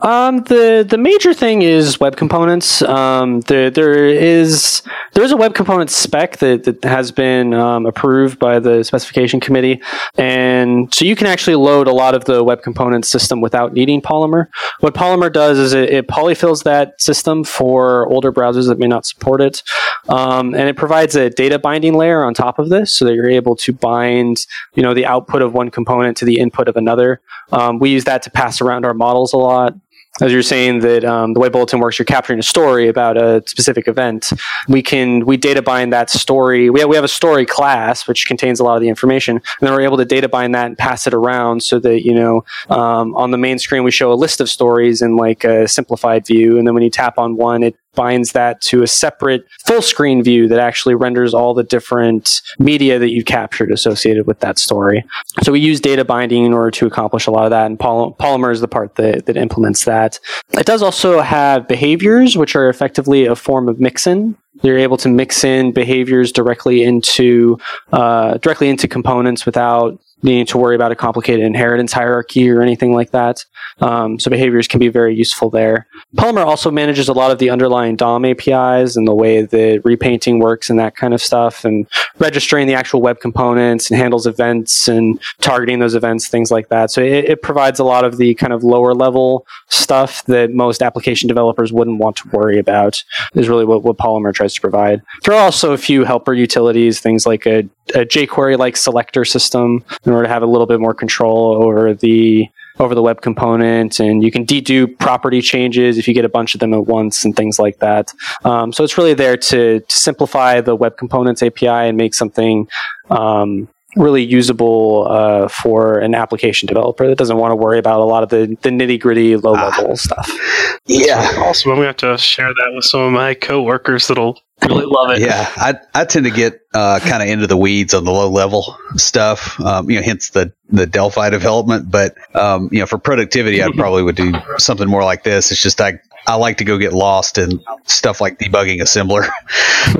Um, 0.02 0.44
the 0.44 0.86
the 0.88 0.98
major 0.98 1.34
thing 1.34 1.62
is 1.62 2.00
web 2.00 2.16
components. 2.16 2.82
Um, 2.82 3.42
there 3.42 3.70
there 3.70 4.06
is 4.06 4.82
there 5.14 5.24
is 5.24 5.34
a 5.34 5.38
web 5.38 5.56
component 5.56 5.90
spec 5.90 6.38
that, 6.38 6.64
that 6.64 6.84
has 6.86 7.12
been 7.12 7.54
um, 7.54 7.86
approved 7.86 8.40
by 8.40 8.60
the 8.60 8.84
specification 8.84 9.42
committee, 9.42 9.82
and 10.18 10.94
so 10.94 11.04
you 11.04 11.18
can 11.18 11.28
actually 11.28 11.58
load 11.58 11.88
a 11.88 11.92
lot 11.92 12.16
of 12.16 12.24
the 12.26 12.46
web 12.46 12.64
component 12.64 13.06
system 13.06 13.42
without 13.42 13.74
needing 13.74 14.02
Polymer. 14.02 14.48
What 14.80 14.94
Polymer 14.94 15.32
does 15.32 15.58
is 15.58 15.74
it, 15.74 15.90
it 15.90 16.08
polyfills 16.08 16.64
that 16.64 17.02
system 17.02 17.44
for 17.44 18.08
older 18.08 18.32
browsers 18.32 18.70
that 18.70 18.80
may 18.80 18.88
not 18.88 19.06
support 19.06 19.42
it, 19.42 19.64
um, 20.08 20.54
and 20.56 20.70
it 20.70 20.78
provides 20.78 21.18
a 21.18 21.30
data 21.30 21.60
binding 21.60 21.96
layer 21.96 22.24
on 22.24 22.34
top 22.34 22.58
of 22.58 22.70
this, 22.70 22.96
so 22.96 23.04
that 23.04 23.16
you're 23.16 23.30
able 23.30 23.58
to 23.58 23.74
bind 23.74 24.46
you 24.76 24.84
know 24.84 24.94
the 24.94 25.06
output 25.06 25.42
of 25.42 25.54
one 25.54 25.70
component 25.70 26.16
to 26.16 26.24
the 26.24 26.40
input 26.40 26.70
of 26.70 26.78
another. 26.78 27.20
Um, 27.52 27.80
we 27.80 27.90
use 27.90 28.06
that 28.06 28.22
to 28.24 28.30
pass 28.30 28.62
around 28.62 28.86
our 28.86 28.94
models 28.94 29.34
a 29.34 29.38
lot 29.38 29.76
as 30.22 30.32
you're 30.32 30.42
saying 30.42 30.80
that 30.80 31.06
um, 31.06 31.34
the 31.34 31.40
way 31.40 31.50
Bulletin 31.50 31.80
works, 31.80 31.98
you're 31.98 32.06
capturing 32.06 32.40
a 32.40 32.44
story 32.44 32.88
about 32.88 33.16
a 33.16 33.42
specific 33.48 33.88
event. 33.88 34.32
We 34.68 34.82
can 34.82 35.26
we 35.26 35.38
data 35.38 35.62
bind 35.62 35.94
that 35.94 36.10
story. 36.10 36.70
We 36.70 36.82
have, 36.82 36.90
we 36.90 36.96
have 36.96 37.06
a 37.06 37.10
story 37.10 37.46
class 37.46 38.08
which 38.08 38.26
contains 38.28 38.60
a 38.60 38.64
lot 38.64 38.76
of 38.76 38.82
the 38.82 38.90
information, 38.90 39.38
and 39.38 39.44
then 39.62 39.74
we're 39.74 39.82
able 39.82 39.98
to 39.98 40.06
data 40.06 40.28
bind 40.28 40.54
that 40.56 40.66
and 40.66 40.78
pass 40.78 41.08
it 41.08 41.14
around 41.14 41.64
so 41.64 41.80
that 41.80 42.04
you 42.04 42.14
know 42.14 42.44
um, 42.70 43.16
on 43.16 43.32
the 43.32 43.38
main 43.38 43.60
screen 43.60 43.84
we 43.84 43.92
show 43.92 44.12
a 44.12 44.16
list 44.16 44.42
of 44.42 44.50
stories 44.50 45.02
in 45.02 45.16
like 45.16 45.44
a 45.44 45.68
simplified 45.68 46.26
view, 46.26 46.58
and 46.58 46.68
then 46.68 46.74
when 46.74 46.84
you 46.84 46.90
tap 46.90 47.18
on 47.18 47.38
one, 47.38 47.64
it 47.64 47.76
binds 47.96 48.32
that 48.34 48.62
to 48.62 48.84
a 48.84 48.88
separate 48.88 49.46
full 49.66 49.82
screen 49.82 50.24
view 50.24 50.48
that 50.48 50.60
actually 50.60 50.96
renders 50.96 51.34
all 51.34 51.54
the 51.54 51.64
different 51.64 52.42
media 52.60 53.00
that 53.00 53.10
you 53.10 53.24
captured 53.24 53.72
associated 53.72 54.28
with 54.28 54.40
that 54.40 54.60
story. 54.60 55.04
So 55.44 55.52
we 55.52 55.60
use 55.60 55.80
data 55.80 56.06
binding 56.06 56.46
in 56.46 56.54
order 56.54 56.72
to 56.72 56.86
accomplish 56.86 57.28
a 57.28 57.32
lot 57.32 57.46
of 57.46 57.50
that, 57.50 57.66
and 57.66 57.80
Poly- 57.80 58.14
Polymer 58.20 58.52
is 58.52 58.62
the 58.62 58.68
part 58.68 58.96
that, 58.96 59.26
that 59.26 59.38
implements 59.38 59.86
that. 59.86 60.20
It 60.54 60.66
does 60.66 60.82
also 60.82 61.22
have 61.22 61.68
behaviors, 61.68 62.38
which 62.38 62.56
are 62.56 62.70
effectively 62.70 63.26
a 63.26 63.36
form 63.36 63.68
of 63.68 63.80
mixin. 63.80 64.36
You're 64.62 64.78
able 64.78 64.98
to 64.98 65.10
mix 65.10 65.44
in 65.44 65.72
behaviors 65.72 66.32
directly 66.32 66.84
into 66.84 67.58
uh, 67.94 68.38
directly 68.38 68.70
into 68.70 68.88
components 68.88 69.46
without 69.46 70.00
needing 70.22 70.46
to 70.48 70.58
worry 70.58 70.76
about 70.76 70.92
a 70.92 70.96
complicated 70.96 71.46
inheritance 71.46 71.94
hierarchy 71.94 72.50
or 72.50 72.62
anything 72.62 72.94
like 72.94 73.12
that. 73.12 73.46
Um, 73.82 74.20
so 74.20 74.30
behaviors 74.30 74.68
can 74.68 74.80
be 74.80 74.90
very 74.90 75.16
useful 75.16 75.50
there. 75.50 75.88
Polymer 76.16 76.46
also 76.46 76.70
manages 76.70 77.08
a 77.08 77.14
lot 77.14 77.32
of 77.32 77.40
the 77.40 77.50
underlying 77.50 77.96
DOM 77.96 78.26
APIs 78.26 78.96
and 78.96 79.08
the 79.08 79.16
way 79.16 79.44
the 79.44 79.80
repainting 79.86 80.40
works 80.40 80.70
and 80.70 80.78
that 80.80 80.96
kind 80.96 81.14
of 81.14 81.22
stuff, 81.22 81.64
and 81.64 81.88
registering 82.18 82.68
the 82.68 82.74
actual 82.74 83.02
web 83.02 83.20
components 83.20 83.90
and 83.90 84.00
handles 84.00 84.28
events 84.28 84.88
and 84.88 85.22
targeting 85.40 85.80
those 85.80 85.96
events, 85.96 86.28
things 86.28 86.52
like 86.52 86.70
that. 86.70 86.92
So 86.92 87.02
it, 87.02 87.26
it 87.26 87.42
provides 87.42 87.80
a 87.80 87.84
lot 87.84 88.04
of 88.04 88.18
the 88.18 88.34
kind 88.36 88.52
of 88.52 88.64
lower 88.64 88.94
level 88.94 89.46
stuff 89.70 90.26
that 90.26 90.52
most 90.52 90.82
application 90.82 91.28
developers 91.28 91.72
wouldn't 91.72 92.00
want 92.00 92.18
to 92.18 92.30
worry 92.30 92.60
about. 92.60 93.02
Is 93.34 93.48
really 93.48 93.66
what, 93.66 93.84
what 93.84 93.98
Polymer 93.98 94.34
tries 94.34 94.54
to 94.56 94.62
provide. 94.62 95.02
There 95.24 95.34
are 95.34 95.42
also 95.42 95.74
a 95.74 95.78
few 95.78 96.04
helper 96.04 96.34
utilities, 96.34 97.00
things 97.00 97.26
like 97.26 97.46
a, 97.46 97.60
a 97.96 98.06
jQuery 98.06 98.58
like 98.58 98.76
selector 98.76 99.24
system 99.24 99.84
in 100.10 100.16
order 100.16 100.28
to 100.28 100.34
have 100.34 100.44
a 100.44 100.48
little 100.48 100.68
bit 100.68 100.80
more 100.80 100.94
control 100.94 101.64
over 101.64 101.94
the 101.94 102.48
over 102.80 102.96
the 102.96 103.02
web 103.02 103.22
component 103.22 104.00
and 104.00 104.24
you 104.24 104.32
can 104.32 104.46
dedo 104.46 104.88
property 105.00 105.42
changes 105.42 105.98
if 105.98 106.08
you 106.08 106.14
get 106.14 106.26
a 106.26 106.30
bunch 106.30 106.56
of 106.56 106.60
them 106.60 106.74
at 106.74 106.86
once 106.86 107.26
and 107.26 107.36
things 107.36 107.60
like 107.60 107.78
that 107.80 108.14
um, 108.46 108.72
so 108.74 108.84
it's 108.84 108.98
really 108.98 109.14
there 109.14 109.38
to, 109.38 109.82
to, 109.82 109.98
simplify 109.98 110.62
the 110.62 110.76
web 110.76 110.98
components 110.98 111.44
api 111.44 111.68
and 111.68 111.98
make 111.98 112.14
something 112.14 112.68
um, 113.10 113.68
really 113.96 114.24
usable 114.24 115.08
uh, 115.10 115.48
for 115.48 116.00
an 116.00 116.16
application 116.16 116.68
developer 116.68 117.08
that 117.08 117.18
doesn't 117.18 117.38
want 117.38 117.52
to 117.52 117.56
worry 117.56 117.80
about 117.80 118.00
a 118.00 118.04
lot 118.04 118.24
of 118.24 118.30
the, 118.30 118.58
the 118.62 118.70
nitty 118.70 119.00
gritty 119.00 119.36
low 119.36 119.54
level 119.54 119.90
ah. 119.92 119.96
stuff. 119.96 120.80
Yeah, 120.86 121.20
awesome. 121.40 121.72
I'm 121.72 121.78
gonna 121.78 121.88
have 121.88 121.98
to 121.98 122.18
share 122.18 122.50
that 122.50 122.72
with 122.74 122.86
some 122.86 123.02
of 123.02 123.12
my 123.12 123.34
coworkers 123.34 124.08
that'll 124.08 124.40
really 124.68 124.86
love 124.86 125.12
it. 125.12 125.22
Yeah, 125.22 125.50
I 125.56 125.76
I 125.94 126.06
tend 126.06 126.26
to 126.26 126.32
get 126.32 126.62
uh, 126.74 127.00
kind 127.00 127.24
of 127.24 127.30
into 127.30 127.48
the 127.48 127.58
weeds 127.58 127.94
on 127.94 128.04
the 128.04 128.12
low 128.12 128.30
level 128.30 128.78
stuff. 128.96 129.60
Um, 129.60 129.90
you 129.90 129.98
know, 129.98 130.04
hence 130.04 130.30
the 130.30 130.54
the 130.70 130.86
Delphi 130.86 131.30
development. 131.30 131.92
But 131.92 132.16
um, 132.36 132.70
you 132.72 132.80
know, 132.80 132.86
for 132.86 132.98
productivity, 132.98 133.64
I 133.64 133.70
probably 133.76 134.04
would 134.04 134.16
do 134.16 134.34
something 134.58 134.88
more 134.88 135.04
like 135.04 135.24
this. 135.24 135.52
It's 135.52 135.62
just 135.62 135.82
I 135.82 136.00
I 136.28 136.36
like 136.36 136.58
to 136.58 136.64
go 136.64 136.78
get 136.78 136.94
lost 136.94 137.38
in 137.38 137.64
stuff 137.86 138.22
like 138.22 138.38
debugging 138.40 138.80
assembler. 138.80 139.30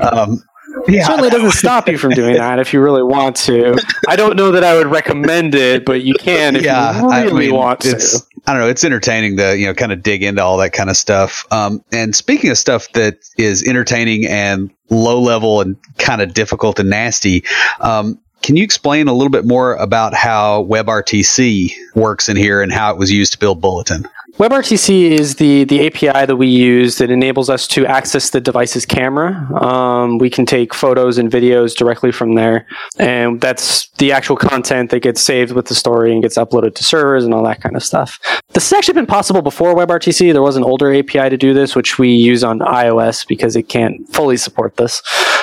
um, 0.02 0.42
yeah. 0.88 1.00
It 1.00 1.06
certainly 1.06 1.30
doesn't 1.30 1.52
stop 1.52 1.88
you 1.88 1.98
from 1.98 2.12
doing 2.12 2.36
that 2.36 2.58
if 2.58 2.72
you 2.72 2.80
really 2.80 3.02
want 3.02 3.36
to. 3.36 3.76
I 4.08 4.16
don't 4.16 4.36
know 4.36 4.52
that 4.52 4.64
I 4.64 4.76
would 4.76 4.86
recommend 4.86 5.54
it, 5.54 5.84
but 5.84 6.02
you 6.02 6.14
can 6.14 6.56
if 6.56 6.62
yeah, 6.62 7.00
you 7.00 7.08
really 7.08 7.46
I 7.46 7.50
mean, 7.50 7.54
want 7.54 7.80
to. 7.80 8.22
I 8.50 8.52
don't 8.52 8.62
know. 8.62 8.68
It's 8.68 8.82
entertaining 8.82 9.36
to 9.36 9.56
you 9.56 9.66
know 9.66 9.74
kind 9.74 9.92
of 9.92 10.02
dig 10.02 10.24
into 10.24 10.42
all 10.42 10.56
that 10.56 10.72
kind 10.72 10.90
of 10.90 10.96
stuff. 10.96 11.46
Um, 11.52 11.84
and 11.92 12.16
speaking 12.16 12.50
of 12.50 12.58
stuff 12.58 12.90
that 12.94 13.18
is 13.38 13.62
entertaining 13.62 14.26
and 14.26 14.72
low 14.88 15.20
level 15.20 15.60
and 15.60 15.76
kind 15.98 16.20
of 16.20 16.34
difficult 16.34 16.80
and 16.80 16.90
nasty, 16.90 17.44
um, 17.78 18.18
can 18.42 18.56
you 18.56 18.64
explain 18.64 19.06
a 19.06 19.12
little 19.12 19.30
bit 19.30 19.44
more 19.44 19.74
about 19.74 20.14
how 20.14 20.64
WebRTC 20.64 21.72
works 21.94 22.28
in 22.28 22.36
here 22.36 22.60
and 22.60 22.72
how 22.72 22.92
it 22.92 22.98
was 22.98 23.12
used 23.12 23.30
to 23.34 23.38
build 23.38 23.60
Bulletin? 23.60 24.04
WebRTC 24.40 25.10
is 25.10 25.34
the, 25.34 25.64
the 25.64 25.86
API 25.86 26.24
that 26.24 26.36
we 26.36 26.46
use 26.46 26.96
that 26.96 27.10
enables 27.10 27.50
us 27.50 27.66
to 27.66 27.84
access 27.84 28.30
the 28.30 28.40
device's 28.40 28.86
camera. 28.86 29.34
Um, 29.62 30.16
we 30.16 30.30
can 30.30 30.46
take 30.46 30.72
photos 30.72 31.18
and 31.18 31.30
videos 31.30 31.76
directly 31.76 32.10
from 32.10 32.36
there, 32.36 32.66
and 32.98 33.38
that's 33.38 33.88
the 33.98 34.12
actual 34.12 34.36
content 34.38 34.92
that 34.92 35.00
gets 35.00 35.20
saved 35.20 35.52
with 35.52 35.66
the 35.66 35.74
story 35.74 36.10
and 36.10 36.22
gets 36.22 36.38
uploaded 36.38 36.74
to 36.76 36.82
servers 36.82 37.22
and 37.26 37.34
all 37.34 37.44
that 37.44 37.60
kind 37.60 37.76
of 37.76 37.82
stuff. 37.82 38.18
This 38.54 38.70
has 38.70 38.78
actually 38.78 38.94
been 38.94 39.04
possible 39.04 39.42
before 39.42 39.74
WebRTC. 39.74 40.32
There 40.32 40.40
was 40.40 40.56
an 40.56 40.64
older 40.64 40.90
API 40.94 41.28
to 41.28 41.36
do 41.36 41.52
this, 41.52 41.76
which 41.76 41.98
we 41.98 42.08
use 42.08 42.42
on 42.42 42.60
iOS 42.60 43.28
because 43.28 43.56
it 43.56 43.68
can't 43.68 44.10
fully 44.10 44.38
support 44.38 44.78
this. 44.78 45.02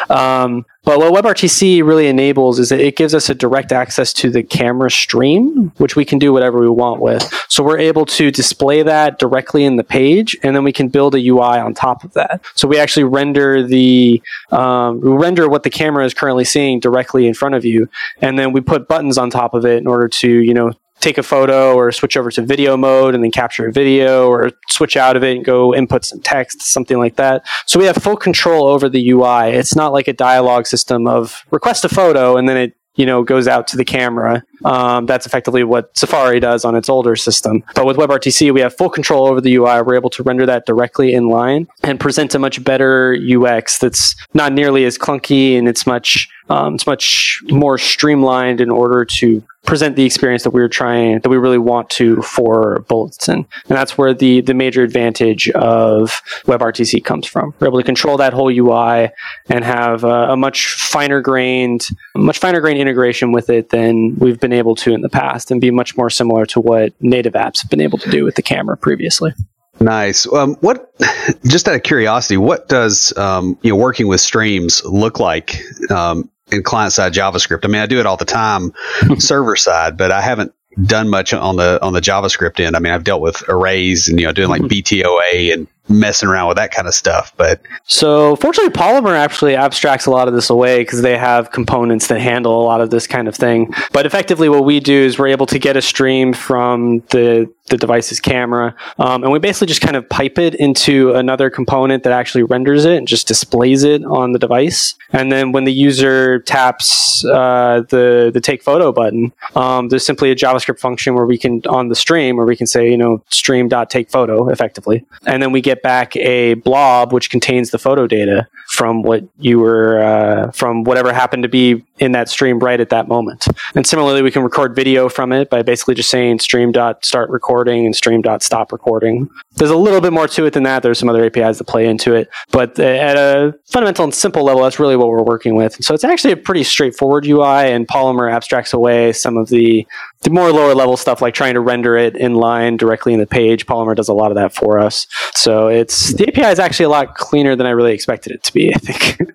Um, 0.09 0.65
but 0.87 0.99
what 0.99 1.21
WebRTC 1.21 1.85
really 1.85 2.07
enables 2.07 2.59
is 2.59 2.69
that 2.69 2.79
it 2.79 2.95
gives 2.95 3.13
us 3.13 3.27
a 3.27 3.35
direct 3.35 3.73
access 3.73 4.13
to 4.13 4.29
the 4.29 4.41
camera 4.41 4.89
stream, 4.89 5.73
which 5.79 5.97
we 5.97 6.05
can 6.05 6.17
do 6.17 6.31
whatever 6.31 6.61
we 6.61 6.69
want 6.69 7.01
with. 7.01 7.29
So 7.49 7.61
we're 7.61 7.77
able 7.77 8.05
to 8.05 8.31
display 8.31 8.83
that 8.83 9.19
directly 9.19 9.65
in 9.65 9.75
the 9.75 9.83
page, 9.83 10.37
and 10.43 10.55
then 10.55 10.63
we 10.63 10.71
can 10.71 10.87
build 10.87 11.13
a 11.13 11.19
UI 11.19 11.59
on 11.59 11.73
top 11.73 12.05
of 12.05 12.13
that. 12.13 12.39
So 12.55 12.69
we 12.69 12.79
actually 12.79 13.03
render 13.03 13.67
the 13.67 14.21
um, 14.51 15.01
render 15.01 15.49
what 15.49 15.63
the 15.63 15.69
camera 15.69 16.05
is 16.05 16.13
currently 16.13 16.45
seeing 16.45 16.79
directly 16.79 17.27
in 17.27 17.33
front 17.33 17.55
of 17.55 17.65
you, 17.65 17.89
and 18.21 18.39
then 18.39 18.53
we 18.53 18.61
put 18.61 18.87
buttons 18.87 19.17
on 19.17 19.29
top 19.29 19.53
of 19.53 19.65
it 19.65 19.79
in 19.79 19.87
order 19.87 20.07
to 20.07 20.29
you 20.29 20.53
know 20.53 20.71
take 20.99 21.17
a 21.17 21.23
photo 21.23 21.75
or 21.75 21.91
switch 21.91 22.17
over 22.17 22.31
to 22.31 22.41
video 22.41 22.75
mode 22.77 23.15
and 23.15 23.23
then 23.23 23.31
capture 23.31 23.67
a 23.67 23.71
video 23.71 24.27
or 24.27 24.51
switch 24.69 24.97
out 24.97 25.15
of 25.15 25.23
it 25.23 25.37
and 25.37 25.45
go 25.45 25.73
input 25.73 26.05
some 26.05 26.19
text, 26.21 26.61
something 26.61 26.97
like 26.97 27.15
that. 27.15 27.45
So 27.65 27.79
we 27.79 27.85
have 27.85 27.97
full 27.97 28.17
control 28.17 28.67
over 28.67 28.89
the 28.89 29.09
UI. 29.11 29.51
It's 29.51 29.75
not 29.75 29.93
like 29.93 30.07
a 30.07 30.13
dialogue 30.13 30.67
system 30.67 31.07
of 31.07 31.43
request 31.51 31.85
a 31.85 31.89
photo 31.89 32.37
and 32.37 32.47
then 32.47 32.57
it 32.57 32.77
you 32.97 33.05
know 33.05 33.23
goes 33.23 33.47
out 33.47 33.67
to 33.67 33.77
the 33.77 33.85
camera. 33.85 34.43
Um, 34.65 35.05
that's 35.05 35.25
effectively 35.25 35.63
what 35.63 35.95
Safari 35.95 36.39
does 36.39 36.65
on 36.65 36.75
its 36.75 36.89
older 36.89 37.15
system. 37.15 37.63
But 37.75 37.85
with 37.85 37.95
WebRTC, 37.95 38.51
we 38.53 38.59
have 38.59 38.75
full 38.75 38.89
control 38.89 39.27
over 39.27 39.39
the 39.39 39.55
UI. 39.55 39.81
We're 39.83 39.95
able 39.95 40.09
to 40.09 40.23
render 40.23 40.45
that 40.47 40.65
directly 40.65 41.13
in 41.13 41.29
line 41.29 41.67
and 41.83 41.99
present 41.99 42.35
a 42.35 42.39
much 42.39 42.63
better 42.63 43.15
UX 43.15 43.77
that's 43.77 44.15
not 44.33 44.51
nearly 44.51 44.83
as 44.83 44.97
clunky 44.97 45.57
and 45.57 45.67
it's 45.67 45.87
much 45.87 46.27
um, 46.49 46.75
it's 46.75 46.87
much 46.87 47.41
more 47.49 47.77
streamlined 47.77 48.59
in 48.61 48.69
order 48.69 49.05
to 49.05 49.43
present 49.67 49.97
the 49.97 50.05
experience 50.05 50.43
that 50.43 50.51
we 50.51 50.61
are 50.61 50.69
trying 50.69 51.19
that 51.19 51.29
we 51.29 51.37
really 51.37 51.57
want 51.59 51.89
to 51.91 52.21
for 52.23 52.79
Bulletin. 52.87 53.45
And 53.69 53.77
that's 53.77 53.97
where 53.97 54.13
the 54.13 54.41
the 54.41 54.55
major 54.55 54.81
advantage 54.81 55.49
of 55.51 56.21
WebRTC 56.45 57.03
comes 57.03 57.27
from. 57.27 57.53
We're 57.59 57.67
able 57.67 57.79
to 57.79 57.85
control 57.85 58.17
that 58.17 58.33
whole 58.33 58.49
UI 58.49 59.11
and 59.49 59.63
have 59.63 60.03
a, 60.03 60.29
a 60.29 60.37
much 60.37 60.67
finer 60.73 61.21
grained, 61.21 61.85
much 62.15 62.39
finer 62.39 62.61
grained 62.61 62.79
integration 62.79 63.31
with 63.31 63.49
it 63.49 63.69
than 63.69 64.15
we've 64.17 64.39
been 64.39 64.53
able 64.53 64.75
to 64.77 64.93
in 64.93 65.01
the 65.01 65.09
past, 65.09 65.51
and 65.51 65.61
be 65.61 65.69
much 65.69 65.97
more 65.97 66.09
similar 66.09 66.45
to 66.47 66.61
what 66.61 66.93
native 67.01 67.33
apps 67.33 67.61
have 67.61 67.69
been 67.69 67.81
able 67.81 67.99
to 67.99 68.09
do 68.09 68.23
with 68.23 68.35
the 68.35 68.41
camera 68.41 68.77
previously. 68.77 69.33
Nice. 69.79 70.31
Um, 70.31 70.55
what? 70.61 70.91
Just 71.45 71.67
out 71.67 71.75
of 71.75 71.83
curiosity, 71.83 72.37
what 72.37 72.69
does 72.69 73.15
um, 73.17 73.59
you 73.61 73.71
know 73.71 73.75
working 73.75 74.07
with 74.07 74.21
streams 74.21 74.81
look 74.85 75.19
like 75.19 75.61
um, 75.91 76.29
in 76.51 76.63
client 76.63 76.93
side 76.93 77.13
JavaScript. 77.13 77.63
I 77.63 77.67
mean, 77.67 77.81
I 77.81 77.85
do 77.85 77.99
it 77.99 78.05
all 78.05 78.17
the 78.17 78.25
time, 78.25 78.73
server 79.17 79.55
side, 79.55 79.97
but 79.97 80.11
I 80.11 80.21
haven't 80.21 80.53
done 80.85 81.09
much 81.09 81.33
on 81.33 81.55
the 81.55 81.79
on 81.81 81.93
the 81.93 82.01
JavaScript 82.01 82.59
end. 82.59 82.75
I 82.75 82.79
mean, 82.79 82.93
I've 82.93 83.03
dealt 83.03 83.21
with 83.21 83.43
arrays 83.49 84.07
and 84.07 84.19
you 84.19 84.25
know 84.25 84.31
doing 84.31 84.49
like 84.49 84.61
mm-hmm. 84.61 84.67
BTOA 84.67 85.53
and 85.53 85.67
messing 85.89 86.27
around 86.27 86.49
with 86.49 86.57
that 86.57 86.71
kind 86.71 86.87
of 86.87 86.93
stuff. 86.93 87.33
But 87.37 87.61
so, 87.85 88.35
fortunately, 88.37 88.73
Polymer 88.73 89.17
actually 89.17 89.55
abstracts 89.55 90.05
a 90.05 90.11
lot 90.11 90.27
of 90.27 90.33
this 90.33 90.49
away 90.49 90.79
because 90.79 91.01
they 91.01 91.17
have 91.17 91.51
components 91.51 92.07
that 92.07 92.19
handle 92.19 92.61
a 92.61 92.65
lot 92.65 92.81
of 92.81 92.89
this 92.89 93.07
kind 93.07 93.27
of 93.27 93.35
thing. 93.35 93.73
But 93.91 94.05
effectively, 94.05 94.49
what 94.49 94.65
we 94.65 94.79
do 94.79 94.93
is 94.93 95.17
we're 95.17 95.27
able 95.27 95.45
to 95.47 95.59
get 95.59 95.77
a 95.77 95.81
stream 95.81 96.33
from 96.33 96.99
the 97.11 97.51
the 97.67 97.77
device's 97.77 98.19
camera. 98.19 98.75
Um, 98.97 99.23
and 99.23 99.31
we 99.31 99.39
basically 99.39 99.67
just 99.67 99.81
kind 99.81 99.95
of 99.95 100.07
pipe 100.09 100.37
it 100.37 100.55
into 100.55 101.13
another 101.13 101.49
component 101.49 102.03
that 102.03 102.13
actually 102.13 102.43
renders 102.43 102.85
it 102.85 102.97
and 102.97 103.07
just 103.07 103.27
displays 103.27 103.83
it 103.83 104.03
on 104.05 104.31
the 104.31 104.39
device. 104.39 104.95
And 105.11 105.31
then 105.31 105.51
when 105.51 105.65
the 105.65 105.73
user 105.73 106.39
taps 106.39 107.23
uh, 107.25 107.83
the 107.89 108.31
the 108.33 108.41
take 108.41 108.63
photo 108.63 108.91
button, 108.91 109.31
um, 109.55 109.89
there's 109.89 110.05
simply 110.05 110.31
a 110.31 110.35
JavaScript 110.35 110.79
function 110.79 111.15
where 111.15 111.25
we 111.25 111.37
can 111.37 111.61
on 111.67 111.89
the 111.89 111.95
stream 111.95 112.37
where 112.37 112.45
we 112.45 112.55
can 112.55 112.67
say 112.67 112.89
you 112.89 112.97
know 112.97 113.21
stream 113.29 113.67
dot 113.67 113.89
take 113.89 114.09
photo 114.09 114.49
effectively, 114.49 115.05
and 115.25 115.41
then 115.41 115.51
we 115.51 115.61
get 115.61 115.81
back 115.81 116.15
a 116.17 116.55
blob 116.55 117.13
which 117.13 117.29
contains 117.29 117.71
the 117.71 117.77
photo 117.77 118.07
data 118.07 118.47
from 118.69 119.01
what 119.01 119.23
you 119.39 119.59
were 119.59 120.01
uh, 120.01 120.51
from 120.51 120.83
whatever 120.83 121.13
happened 121.13 121.43
to 121.43 121.49
be 121.49 121.83
in 121.99 122.11
that 122.11 122.29
stream 122.29 122.59
right 122.59 122.79
at 122.79 122.89
that 122.89 123.07
moment. 123.07 123.47
And 123.75 123.85
similarly, 123.87 124.21
we 124.21 124.31
can 124.31 124.43
record 124.43 124.75
video 124.75 125.09
from 125.09 125.31
it 125.31 125.49
by 125.49 125.61
basically 125.61 125.95
just 125.95 126.09
saying 126.09 126.39
stream 126.39 126.71
dot 126.71 127.05
start 127.05 127.29
recording 127.57 127.87
and 127.87 127.95
stream 127.95 128.21
dot 128.21 128.43
stop 128.43 128.71
recording. 128.71 129.27
There's 129.55 129.71
a 129.71 129.75
little 129.75 129.99
bit 129.99 130.13
more 130.13 130.27
to 130.27 130.45
it 130.45 130.53
than 130.53 130.61
that. 130.63 130.83
There's 130.83 130.99
some 130.99 131.09
other 131.09 131.25
APIs 131.25 131.57
that 131.57 131.63
play 131.63 131.87
into 131.87 132.13
it, 132.13 132.29
but 132.51 132.77
at 132.77 133.17
a 133.17 133.55
fundamental 133.65 134.03
and 134.03 134.13
simple 134.13 134.43
level, 134.43 134.61
that's 134.61 134.79
really 134.79 134.95
what 134.95 135.07
we're 135.07 135.23
working 135.23 135.55
with. 135.55 135.83
So 135.83 135.95
it's 135.95 136.03
actually 136.03 136.33
a 136.33 136.37
pretty 136.37 136.63
straightforward 136.63 137.25
UI, 137.25 137.71
and 137.71 137.87
Polymer 137.87 138.31
abstracts 138.31 138.73
away 138.73 139.11
some 139.11 139.37
of 139.37 139.49
the 139.49 139.87
the 140.21 140.29
more 140.29 140.51
lower 140.51 140.73
level 140.73 140.97
stuff 140.97 141.21
like 141.21 141.33
trying 141.33 141.53
to 141.53 141.59
render 141.59 141.95
it 141.95 142.15
in 142.15 142.35
line 142.35 142.77
directly 142.77 143.13
in 143.13 143.19
the 143.19 143.27
page, 143.27 143.65
Polymer 143.65 143.95
does 143.95 144.09
a 144.09 144.13
lot 144.13 144.31
of 144.31 144.35
that 144.35 144.53
for 144.53 144.79
us. 144.79 145.07
So 145.33 145.67
it's 145.67 146.13
the 146.13 146.27
API 146.27 146.47
is 146.47 146.59
actually 146.59 146.85
a 146.85 146.89
lot 146.89 147.15
cleaner 147.15 147.55
than 147.55 147.67
I 147.67 147.71
really 147.71 147.93
expected 147.93 148.33
it 148.33 148.43
to 148.43 148.53
be. 148.53 148.73
I 148.73 148.77
think. 148.77 149.31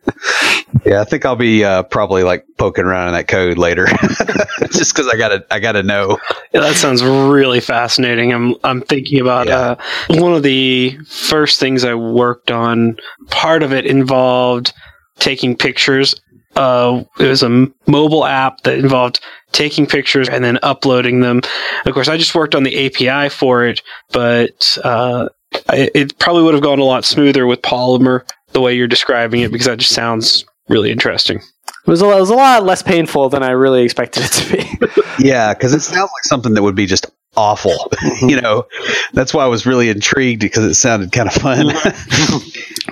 yeah, 0.85 1.01
I 1.01 1.05
think 1.05 1.24
I'll 1.24 1.37
be 1.37 1.64
uh, 1.64 1.85
probably 1.85 2.24
like 2.24 2.45
poking 2.59 2.85
around 2.85 3.09
in 3.09 3.14
that 3.14 3.28
code 3.28 3.59
later, 3.59 3.87
just 4.70 4.95
because 4.95 5.09
I 5.09 5.16
gotta 5.16 5.47
I 5.51 5.61
gotta 5.61 5.83
know. 5.83 6.18
Yeah, 6.53 6.61
that 6.61 6.76
sounds 6.76 7.03
really 7.05 7.61
fascinating. 7.61 8.33
I'm 8.33 8.57
I'm 8.64 8.80
thinking 8.80 9.20
about 9.20 9.47
yeah. 9.47 9.57
uh, 9.57 9.76
one 10.11 10.33
of 10.33 10.43
the 10.43 10.99
first 11.07 11.61
things 11.61 11.85
I 11.85 11.95
worked 11.95 12.51
on. 12.51 12.97
Part 13.28 13.62
of 13.62 13.72
it 13.72 13.87
involved 13.87 14.72
taking 15.18 15.57
pictures 15.57 16.20
uh, 16.57 17.03
it 17.18 17.26
was 17.28 17.42
a 17.42 17.66
mobile 17.86 18.24
app 18.24 18.62
that 18.62 18.78
involved 18.78 19.20
taking 19.53 19.86
pictures 19.86 20.28
and 20.28 20.44
then 20.44 20.59
uploading 20.62 21.20
them. 21.20 21.40
Of 21.86 21.94
course, 21.94 22.09
I 22.09 22.16
just 22.16 22.34
worked 22.34 22.55
on 22.55 22.62
the 22.62 22.86
API 22.86 23.28
for 23.28 23.64
it, 23.64 23.82
but 24.12 24.78
uh, 24.84 25.28
it 25.68 26.18
probably 26.18 26.42
would 26.42 26.55
have 26.55 26.62
gone 26.62 26.78
a 26.78 26.84
lot 26.84 27.05
smoother 27.05 27.46
with 27.46 27.62
Polymer 27.62 28.22
the 28.53 28.61
way 28.61 28.74
you're 28.74 28.88
describing 28.88 29.40
it 29.40 29.53
because 29.53 29.66
that 29.66 29.78
just 29.78 29.94
sounds 29.94 30.44
really 30.68 30.90
interesting. 30.90 31.38
It 31.38 31.90
was, 31.90 32.03
a, 32.03 32.07
it 32.07 32.20
was 32.20 32.30
a 32.30 32.34
lot 32.34 32.64
less 32.64 32.82
painful 32.82 33.28
than 33.28 33.42
I 33.42 33.50
really 33.50 33.82
expected 33.82 34.24
it 34.24 34.32
to 34.32 34.57
be. 34.57 35.03
yeah, 35.18 35.53
because 35.53 35.72
it 35.74 35.80
sounds 35.80 36.11
like 36.11 36.24
something 36.24 36.55
that 36.55 36.62
would 36.62 36.76
be 36.76 36.86
just 36.86 37.07
awful. 37.37 37.91
you 38.20 38.41
know, 38.41 38.66
that's 39.12 39.33
why 39.33 39.45
I 39.45 39.49
was 39.49 39.66
really 39.66 39.89
intrigued 39.89 40.41
because 40.41 40.64
it 40.64 40.74
sounded 40.74 41.12
kind 41.12 41.28
of 41.28 41.35
fun. 41.35 41.70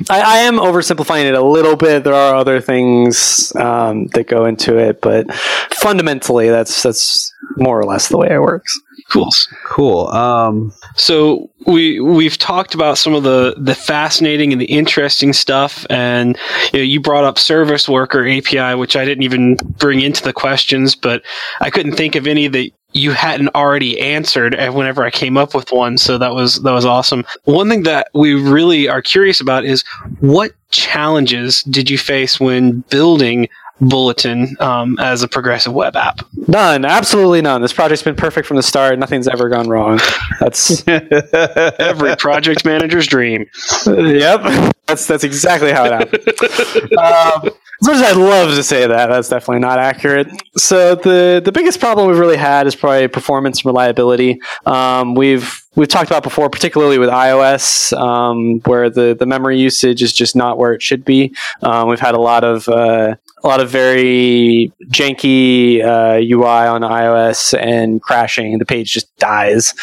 I, 0.08 0.20
I, 0.20 0.38
am 0.38 0.56
oversimplifying 0.56 1.24
it 1.24 1.34
a 1.34 1.42
little 1.42 1.76
bit. 1.76 2.04
There 2.04 2.14
are 2.14 2.34
other 2.34 2.60
things 2.60 3.54
um, 3.56 4.06
that 4.08 4.26
go 4.28 4.46
into 4.46 4.78
it, 4.78 5.00
but 5.00 5.32
fundamentally, 5.34 6.48
that's 6.48 6.82
that's 6.82 7.32
more 7.56 7.78
or 7.78 7.84
less 7.84 8.08
the 8.08 8.16
way 8.16 8.28
it 8.30 8.40
works. 8.40 8.78
Cool. 9.10 9.28
Cool. 9.64 10.06
Um, 10.08 10.72
so 10.94 11.50
we 11.66 12.00
we've 12.00 12.38
talked 12.38 12.74
about 12.74 12.96
some 12.96 13.14
of 13.14 13.24
the 13.24 13.54
the 13.58 13.74
fascinating 13.74 14.52
and 14.52 14.60
the 14.60 14.66
interesting 14.66 15.32
stuff, 15.32 15.84
and 15.90 16.38
you, 16.72 16.78
know, 16.78 16.84
you 16.84 17.00
brought 17.00 17.24
up 17.24 17.38
service 17.38 17.88
worker 17.88 18.26
API, 18.26 18.76
which 18.76 18.96
I 18.96 19.04
didn't 19.04 19.24
even 19.24 19.56
bring 19.56 20.00
into 20.00 20.22
the 20.22 20.32
questions, 20.32 20.94
but 20.94 21.22
I 21.60 21.70
couldn't 21.70 21.96
think 21.96 22.14
of 22.14 22.26
any 22.26 22.46
that 22.48 22.70
you 22.92 23.12
hadn't 23.12 23.48
already 23.54 24.00
answered 24.00 24.54
whenever 24.72 25.04
I 25.04 25.10
came 25.10 25.36
up 25.36 25.54
with 25.54 25.70
one. 25.72 25.98
So 25.98 26.18
that 26.18 26.34
was 26.34 26.62
that 26.62 26.72
was 26.72 26.84
awesome. 26.84 27.24
One 27.44 27.68
thing 27.68 27.84
that 27.84 28.08
we 28.14 28.34
really 28.34 28.88
are 28.88 29.02
curious 29.02 29.40
about 29.40 29.64
is 29.64 29.84
what 30.20 30.52
challenges 30.70 31.62
did 31.62 31.90
you 31.90 31.98
face 31.98 32.40
when 32.40 32.80
building 32.90 33.48
Bulletin 33.80 34.56
um, 34.60 34.98
as 34.98 35.22
a 35.22 35.28
progressive 35.28 35.72
web 35.72 35.96
app? 35.96 36.20
None, 36.48 36.84
absolutely 36.84 37.40
none. 37.42 37.62
This 37.62 37.72
project's 37.72 38.02
been 38.02 38.16
perfect 38.16 38.46
from 38.46 38.56
the 38.56 38.62
start. 38.62 38.98
Nothing's 38.98 39.28
ever 39.28 39.48
gone 39.48 39.68
wrong. 39.68 40.00
That's 40.38 40.86
every 40.88 42.16
project 42.16 42.64
manager's 42.64 43.06
dream. 43.06 43.46
yep, 43.86 44.74
that's 44.86 45.06
that's 45.06 45.24
exactly 45.24 45.72
how 45.72 45.84
it 45.86 45.92
happened. 45.92 46.98
um, 46.98 47.50
as 47.80 47.86
much 47.86 47.96
as 47.96 48.02
I'd 48.02 48.16
love 48.16 48.54
to 48.54 48.62
say 48.62 48.86
that, 48.86 49.06
that's 49.06 49.28
definitely 49.28 49.60
not 49.60 49.78
accurate. 49.78 50.28
So 50.56 50.94
the 50.94 51.40
the 51.42 51.52
biggest 51.52 51.80
problem 51.80 52.08
we've 52.08 52.18
really 52.18 52.36
had 52.36 52.66
is 52.66 52.74
probably 52.74 53.08
performance 53.08 53.60
and 53.60 53.66
reliability. 53.66 54.40
Um, 54.66 55.14
we've 55.14 55.64
we've 55.76 55.88
talked 55.88 56.10
about 56.10 56.22
before, 56.22 56.50
particularly 56.50 56.98
with 56.98 57.08
iOS, 57.08 57.96
um, 57.98 58.60
where 58.66 58.90
the 58.90 59.16
the 59.18 59.26
memory 59.26 59.58
usage 59.58 60.02
is 60.02 60.12
just 60.12 60.36
not 60.36 60.58
where 60.58 60.72
it 60.72 60.82
should 60.82 61.04
be. 61.04 61.34
Um, 61.62 61.88
we've 61.88 62.00
had 62.00 62.14
a 62.14 62.20
lot 62.20 62.44
of 62.44 62.68
uh, 62.68 63.14
a 63.42 63.46
lot 63.46 63.60
of 63.60 63.70
very 63.70 64.72
janky 64.86 65.82
uh, 65.82 66.18
UI 66.20 66.66
on 66.68 66.82
iOS 66.82 67.58
and 67.58 68.02
crashing. 68.02 68.58
The 68.58 68.66
page 68.66 68.92
just 68.92 69.14
dies. 69.16 69.74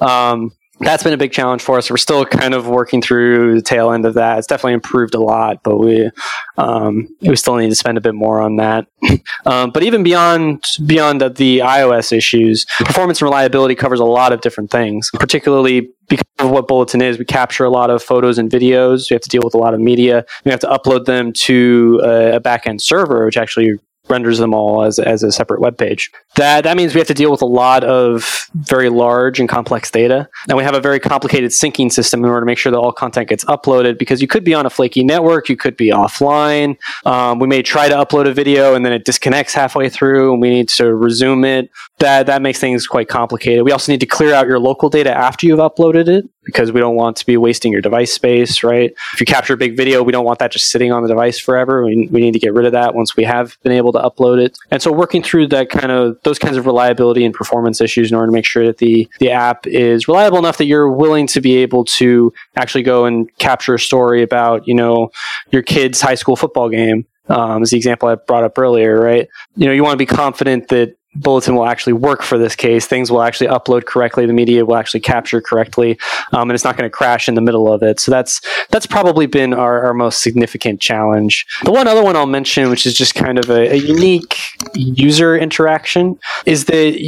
Um, 0.00 0.52
that's 0.80 1.02
been 1.02 1.12
a 1.12 1.18
big 1.18 1.32
challenge 1.32 1.62
for 1.62 1.78
us. 1.78 1.90
We're 1.90 1.96
still 1.96 2.24
kind 2.26 2.52
of 2.52 2.68
working 2.68 3.00
through 3.00 3.54
the 3.54 3.62
tail 3.62 3.92
end 3.92 4.04
of 4.04 4.14
that. 4.14 4.38
It's 4.38 4.46
definitely 4.46 4.74
improved 4.74 5.14
a 5.14 5.20
lot, 5.20 5.62
but 5.62 5.78
we 5.78 6.10
um, 6.58 7.08
we 7.22 7.36
still 7.36 7.56
need 7.56 7.70
to 7.70 7.74
spend 7.74 7.96
a 7.96 8.00
bit 8.00 8.14
more 8.14 8.40
on 8.40 8.56
that. 8.56 8.86
um, 9.46 9.70
but 9.70 9.82
even 9.82 10.02
beyond 10.02 10.62
beyond 10.84 11.20
the, 11.20 11.30
the, 11.30 11.58
iOS 11.60 12.12
issues, 12.12 12.66
performance 12.80 13.20
and 13.20 13.26
reliability 13.26 13.74
covers 13.74 14.00
a 14.00 14.04
lot 14.04 14.32
of 14.32 14.40
different 14.42 14.70
things. 14.70 15.10
Particularly 15.14 15.88
because 16.08 16.24
of 16.38 16.50
what 16.50 16.68
Bulletin 16.68 17.00
is, 17.00 17.18
we 17.18 17.24
capture 17.24 17.64
a 17.64 17.70
lot 17.70 17.90
of 17.90 18.02
photos 18.02 18.38
and 18.38 18.50
videos. 18.50 19.10
We 19.10 19.14
have 19.14 19.22
to 19.22 19.28
deal 19.28 19.42
with 19.42 19.54
a 19.54 19.58
lot 19.58 19.74
of 19.74 19.80
media. 19.80 20.24
We 20.44 20.50
have 20.50 20.60
to 20.60 20.68
upload 20.68 21.06
them 21.06 21.32
to 21.32 22.00
a, 22.04 22.36
a 22.36 22.40
backend 22.40 22.80
server, 22.80 23.24
which 23.24 23.36
actually 23.36 23.78
renders 24.08 24.38
them 24.38 24.54
all 24.54 24.84
as, 24.84 24.98
as 24.98 25.22
a 25.22 25.32
separate 25.32 25.60
web 25.60 25.78
page. 25.78 26.10
That, 26.36 26.64
that 26.64 26.76
means 26.76 26.94
we 26.94 27.00
have 27.00 27.08
to 27.08 27.14
deal 27.14 27.30
with 27.30 27.42
a 27.42 27.46
lot 27.46 27.84
of 27.84 28.48
very 28.54 28.88
large 28.88 29.40
and 29.40 29.48
complex 29.48 29.90
data. 29.90 30.28
And 30.48 30.56
we 30.56 30.64
have 30.64 30.74
a 30.74 30.80
very 30.80 31.00
complicated 31.00 31.50
syncing 31.50 31.90
system 31.90 32.24
in 32.24 32.30
order 32.30 32.42
to 32.42 32.46
make 32.46 32.58
sure 32.58 32.70
that 32.72 32.78
all 32.78 32.92
content 32.92 33.28
gets 33.28 33.44
uploaded 33.46 33.98
because 33.98 34.20
you 34.20 34.28
could 34.28 34.44
be 34.44 34.54
on 34.54 34.66
a 34.66 34.70
flaky 34.70 35.04
network, 35.04 35.48
you 35.48 35.56
could 35.56 35.76
be 35.76 35.90
offline. 35.90 36.76
Um, 37.04 37.38
we 37.38 37.46
may 37.46 37.62
try 37.62 37.88
to 37.88 37.94
upload 37.94 38.28
a 38.28 38.32
video 38.32 38.74
and 38.74 38.84
then 38.84 38.92
it 38.92 39.04
disconnects 39.04 39.54
halfway 39.54 39.88
through 39.88 40.32
and 40.32 40.42
we 40.42 40.50
need 40.50 40.68
to 40.70 40.94
resume 40.94 41.44
it. 41.44 41.70
That, 41.98 42.26
that 42.26 42.42
makes 42.42 42.60
things 42.60 42.86
quite 42.86 43.08
complicated. 43.08 43.64
We 43.64 43.72
also 43.72 43.92
need 43.92 44.00
to 44.00 44.06
clear 44.06 44.34
out 44.34 44.46
your 44.46 44.58
local 44.58 44.90
data 44.90 45.16
after 45.16 45.46
you've 45.46 45.58
uploaded 45.58 46.08
it 46.08 46.28
because 46.46 46.70
we 46.70 46.80
don't 46.80 46.94
want 46.94 47.16
to 47.16 47.26
be 47.26 47.36
wasting 47.36 47.72
your 47.72 47.80
device 47.80 48.12
space, 48.12 48.62
right? 48.62 48.92
If 49.12 49.20
you 49.20 49.26
capture 49.26 49.54
a 49.54 49.56
big 49.56 49.76
video, 49.76 50.02
we 50.02 50.12
don't 50.12 50.24
want 50.24 50.38
that 50.38 50.52
just 50.52 50.68
sitting 50.68 50.92
on 50.92 51.02
the 51.02 51.08
device 51.08 51.38
forever. 51.38 51.84
We, 51.84 52.08
we 52.10 52.20
need 52.20 52.32
to 52.32 52.38
get 52.38 52.54
rid 52.54 52.66
of 52.66 52.72
that 52.72 52.94
once 52.94 53.16
we 53.16 53.24
have 53.24 53.58
been 53.62 53.72
able 53.72 53.92
to 53.96 54.08
upload 54.08 54.40
it. 54.40 54.58
And 54.70 54.82
so 54.82 54.92
working 54.92 55.22
through 55.22 55.48
that 55.48 55.70
kind 55.70 55.92
of 55.92 56.16
those 56.22 56.38
kinds 56.38 56.56
of 56.56 56.66
reliability 56.66 57.24
and 57.24 57.34
performance 57.34 57.80
issues 57.80 58.10
in 58.10 58.16
order 58.16 58.26
to 58.26 58.32
make 58.32 58.44
sure 58.44 58.66
that 58.66 58.78
the 58.78 59.08
the 59.18 59.30
app 59.30 59.66
is 59.66 60.08
reliable 60.08 60.38
enough 60.38 60.58
that 60.58 60.66
you're 60.66 60.90
willing 60.90 61.26
to 61.28 61.40
be 61.40 61.56
able 61.56 61.84
to 61.84 62.32
actually 62.56 62.82
go 62.82 63.04
and 63.04 63.36
capture 63.38 63.74
a 63.74 63.78
story 63.78 64.22
about, 64.22 64.66
you 64.66 64.74
know, 64.74 65.10
your 65.50 65.62
kid's 65.62 66.00
high 66.00 66.14
school 66.14 66.36
football 66.36 66.68
game. 66.68 67.06
Um, 67.28 67.62
is 67.64 67.70
the 67.70 67.76
example 67.76 68.08
I 68.08 68.14
brought 68.14 68.44
up 68.44 68.56
earlier, 68.56 69.00
right? 69.00 69.28
You 69.56 69.66
know, 69.66 69.72
you 69.72 69.82
want 69.82 69.94
to 69.94 69.98
be 69.98 70.06
confident 70.06 70.68
that 70.68 70.96
Bulletin 71.20 71.54
will 71.54 71.66
actually 71.66 71.92
work 71.92 72.22
for 72.22 72.38
this 72.38 72.54
case. 72.54 72.86
Things 72.86 73.10
will 73.10 73.22
actually 73.22 73.48
upload 73.48 73.86
correctly. 73.86 74.26
The 74.26 74.32
media 74.32 74.64
will 74.64 74.76
actually 74.76 75.00
capture 75.00 75.40
correctly, 75.40 75.98
um, 76.32 76.48
and 76.50 76.52
it's 76.52 76.64
not 76.64 76.76
going 76.76 76.88
to 76.88 76.94
crash 76.94 77.28
in 77.28 77.34
the 77.34 77.40
middle 77.40 77.72
of 77.72 77.82
it. 77.82 78.00
So 78.00 78.10
that's 78.10 78.40
that's 78.70 78.86
probably 78.86 79.26
been 79.26 79.54
our, 79.54 79.84
our 79.84 79.94
most 79.94 80.22
significant 80.22 80.80
challenge. 80.80 81.46
The 81.64 81.72
one 81.72 81.88
other 81.88 82.02
one 82.02 82.16
I'll 82.16 82.26
mention, 82.26 82.70
which 82.70 82.86
is 82.86 82.94
just 82.94 83.14
kind 83.14 83.38
of 83.38 83.50
a, 83.50 83.72
a 83.72 83.76
unique 83.76 84.38
user 84.74 85.36
interaction, 85.36 86.18
is 86.44 86.66
that 86.66 86.98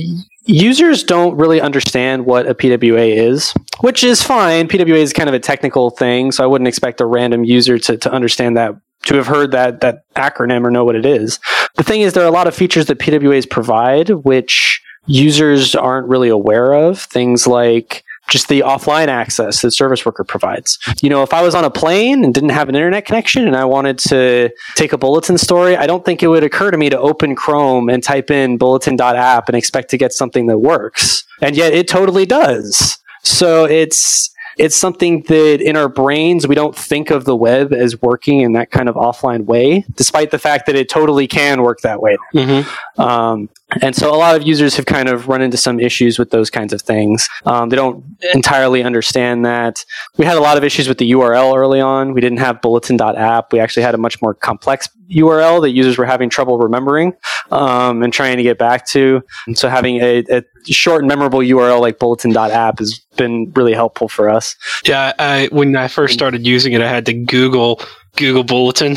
users 0.45 1.05
don't 1.05 1.37
really 1.37 1.61
understand 1.61 2.25
what 2.25 2.47
a 2.47 2.55
PWA 2.55 3.17
is, 3.17 3.53
which 3.81 4.03
is 4.03 4.23
fine. 4.23 4.67
PWA 4.67 4.99
is 4.99 5.13
kind 5.13 5.29
of 5.29 5.35
a 5.35 5.41
technical 5.41 5.91
thing, 5.91 6.33
so 6.33 6.43
I 6.43 6.47
wouldn't 6.47 6.69
expect 6.69 7.01
a 7.01 7.07
random 7.07 7.45
user 7.45 7.79
to, 7.79 7.97
to 7.99 8.11
understand 8.11 8.57
that 8.57 8.75
to 9.05 9.15
have 9.15 9.27
heard 9.27 9.53
that 9.53 9.81
that 9.81 10.13
acronym 10.15 10.65
or 10.65 10.71
know 10.71 10.85
what 10.85 10.97
it 10.97 11.07
is. 11.07 11.39
The 11.79 11.85
thing 11.85 12.03
is, 12.03 12.13
there 12.13 12.25
are 12.25 12.29
a 12.29 12.33
lot 12.33 12.47
of 12.47 12.55
features 12.55 12.87
that 12.87 12.99
PWAs 12.99 13.49
provide 13.49 14.11
which 14.11 14.83
users 15.07 15.75
aren't 15.75 16.09
really 16.09 16.29
aware 16.29 16.73
of. 16.75 17.01
Things 17.01 17.47
like 17.47 18.05
just 18.29 18.49
the 18.49 18.61
offline 18.61 19.09
access 19.09 19.63
that 19.63 19.71
Service 19.71 20.05
Worker 20.05 20.23
provides. 20.23 20.79
You 21.01 21.09
know, 21.09 21.23
if 21.23 21.33
I 21.33 21.41
was 21.41 21.55
on 21.55 21.65
a 21.65 21.71
plane 21.71 22.25
and 22.25 22.35
didn't 22.35 22.51
have 22.51 22.69
an 22.69 22.75
internet 22.75 23.07
connection 23.07 23.47
and 23.47 23.57
I 23.57 23.65
wanted 23.65 23.99
to 24.01 24.51
take 24.75 24.93
a 24.93 24.99
bulletin 24.99 25.39
story, 25.39 25.77
I 25.77 25.87
don't 25.87 26.05
think 26.05 26.23
it 26.23 26.29
would 26.29 26.45
occur 26.45 26.71
to 26.71 26.77
me 26.77 26.91
to 26.91 26.99
open 26.99 27.35
Chrome 27.35 27.89
and 27.89 28.03
type 28.03 28.31
in 28.31 28.59
bulletin.app 28.59 29.49
and 29.49 29.57
expect 29.57 29.89
to 29.91 29.97
get 29.97 30.13
something 30.13 30.47
that 30.47 30.59
works. 30.59 31.25
And 31.41 31.57
yet 31.57 31.73
it 31.73 31.89
totally 31.89 32.27
does. 32.27 32.99
So 33.23 33.65
it's 33.65 34.31
it's 34.59 34.77
something 34.77 35.23
that 35.23 35.61
in 35.61 35.77
our 35.77 35.89
brains 35.89 36.47
we 36.47 36.55
don't 36.55 36.77
think 36.77 37.11
of 37.11 37.25
the 37.25 37.37
web 37.37 37.73
as 37.73 38.01
working 38.03 38.41
in 38.41 38.53
that 38.53 38.71
kind 38.71 38.89
of 38.89 38.95
offline 38.95 39.45
way, 39.45 39.85
despite 39.95 40.31
the 40.31 40.39
fact 40.39 40.67
that 40.67 40.77
it 40.77 40.89
totally 40.89 41.27
can 41.27 41.63
work 41.63 41.81
that 41.81 42.03
way. 42.03 42.17
Mm-hmm. 42.35 42.69
Um, 42.99 43.49
and 43.83 43.95
so 43.95 44.15
a 44.15 44.17
lot 44.17 44.35
of 44.35 44.47
users 44.47 44.77
have 44.77 44.87
kind 44.87 45.09
of 45.09 45.29
run 45.29 45.43
into 45.43 45.57
some 45.57 45.79
issues 45.79 46.19
with 46.19 46.31
those 46.31 46.51
kinds 46.51 46.73
of 46.73 46.83
things. 46.83 47.29
Um, 47.45 47.69
they 47.69 47.77
don't 47.77 48.05
entirely 48.35 48.83
understand 48.83 49.45
that. 49.45 49.85
We 50.17 50.25
had 50.25 50.37
a 50.37 50.41
lot 50.41 50.57
of 50.57 50.65
issues 50.65 50.89
with 50.89 50.99
the 50.99 51.11
URL 51.13 51.55
early 51.55 51.81
on. 51.81 52.15
We 52.15 52.21
didn't 52.21 52.39
have 52.39 52.61
bulletin.app. 52.61 53.53
We 53.53 53.61
actually 53.61 53.83
had 53.83 53.95
a 53.95 53.99
much 53.99 54.21
more 54.23 54.35
complex 54.35 54.89
URL 55.11 55.61
that 55.63 55.71
users 55.71 55.99
were 55.99 56.07
having 56.07 56.29
trouble 56.31 56.59
remembering 56.59 57.15
um, 57.51 58.03
and 58.03 58.13
trying 58.13 58.37
to 58.39 58.43
get 58.43 58.59
back 58.59 58.87
to. 58.89 59.23
And 59.47 59.57
so 59.57 59.69
having 59.69 59.97
a, 59.97 60.25
a 60.31 60.43
short 60.67 61.03
and 61.03 61.09
memorable 61.09 61.41
URL 61.41 61.81
like 61.81 61.99
bulletin.app 61.99 62.79
has 62.79 62.99
been 63.17 63.53
really 63.55 63.75
helpful 63.75 64.09
for 64.09 64.29
us. 64.29 64.57
Yeah, 64.87 65.13
I, 65.19 65.49
when 65.53 65.77
I 65.77 65.89
first 65.89 66.15
started 66.15 66.47
using 66.47 66.73
it, 66.73 66.81
I 66.81 66.89
had 66.89 67.07
to 67.07 67.13
Google 67.13 67.81
Google 68.17 68.45
Bulletin 68.45 68.97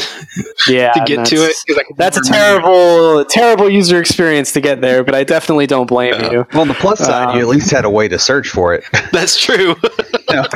yeah, 0.67 0.91
to 0.93 1.03
get 1.05 1.25
to 1.27 1.35
it. 1.35 1.55
That's 1.97 2.17
a 2.17 2.21
terrible, 2.21 3.23
terrible 3.25 3.69
user 3.69 3.99
experience 3.99 4.51
to 4.53 4.61
get 4.61 4.81
there, 4.81 5.03
but 5.03 5.13
I 5.15 5.23
definitely 5.23 5.67
don't 5.67 5.87
blame 5.87 6.13
yeah. 6.13 6.31
you. 6.31 6.47
Well, 6.53 6.61
on 6.61 6.67
the 6.67 6.73
plus 6.73 6.99
side, 6.99 7.29
um, 7.29 7.35
you 7.35 7.41
at 7.41 7.47
least 7.47 7.71
had 7.71 7.85
a 7.85 7.89
way 7.89 8.07
to 8.07 8.17
search 8.17 8.49
for 8.49 8.73
it. 8.73 8.83
That's 9.11 9.39
true. 9.39 9.75
that 10.31 10.51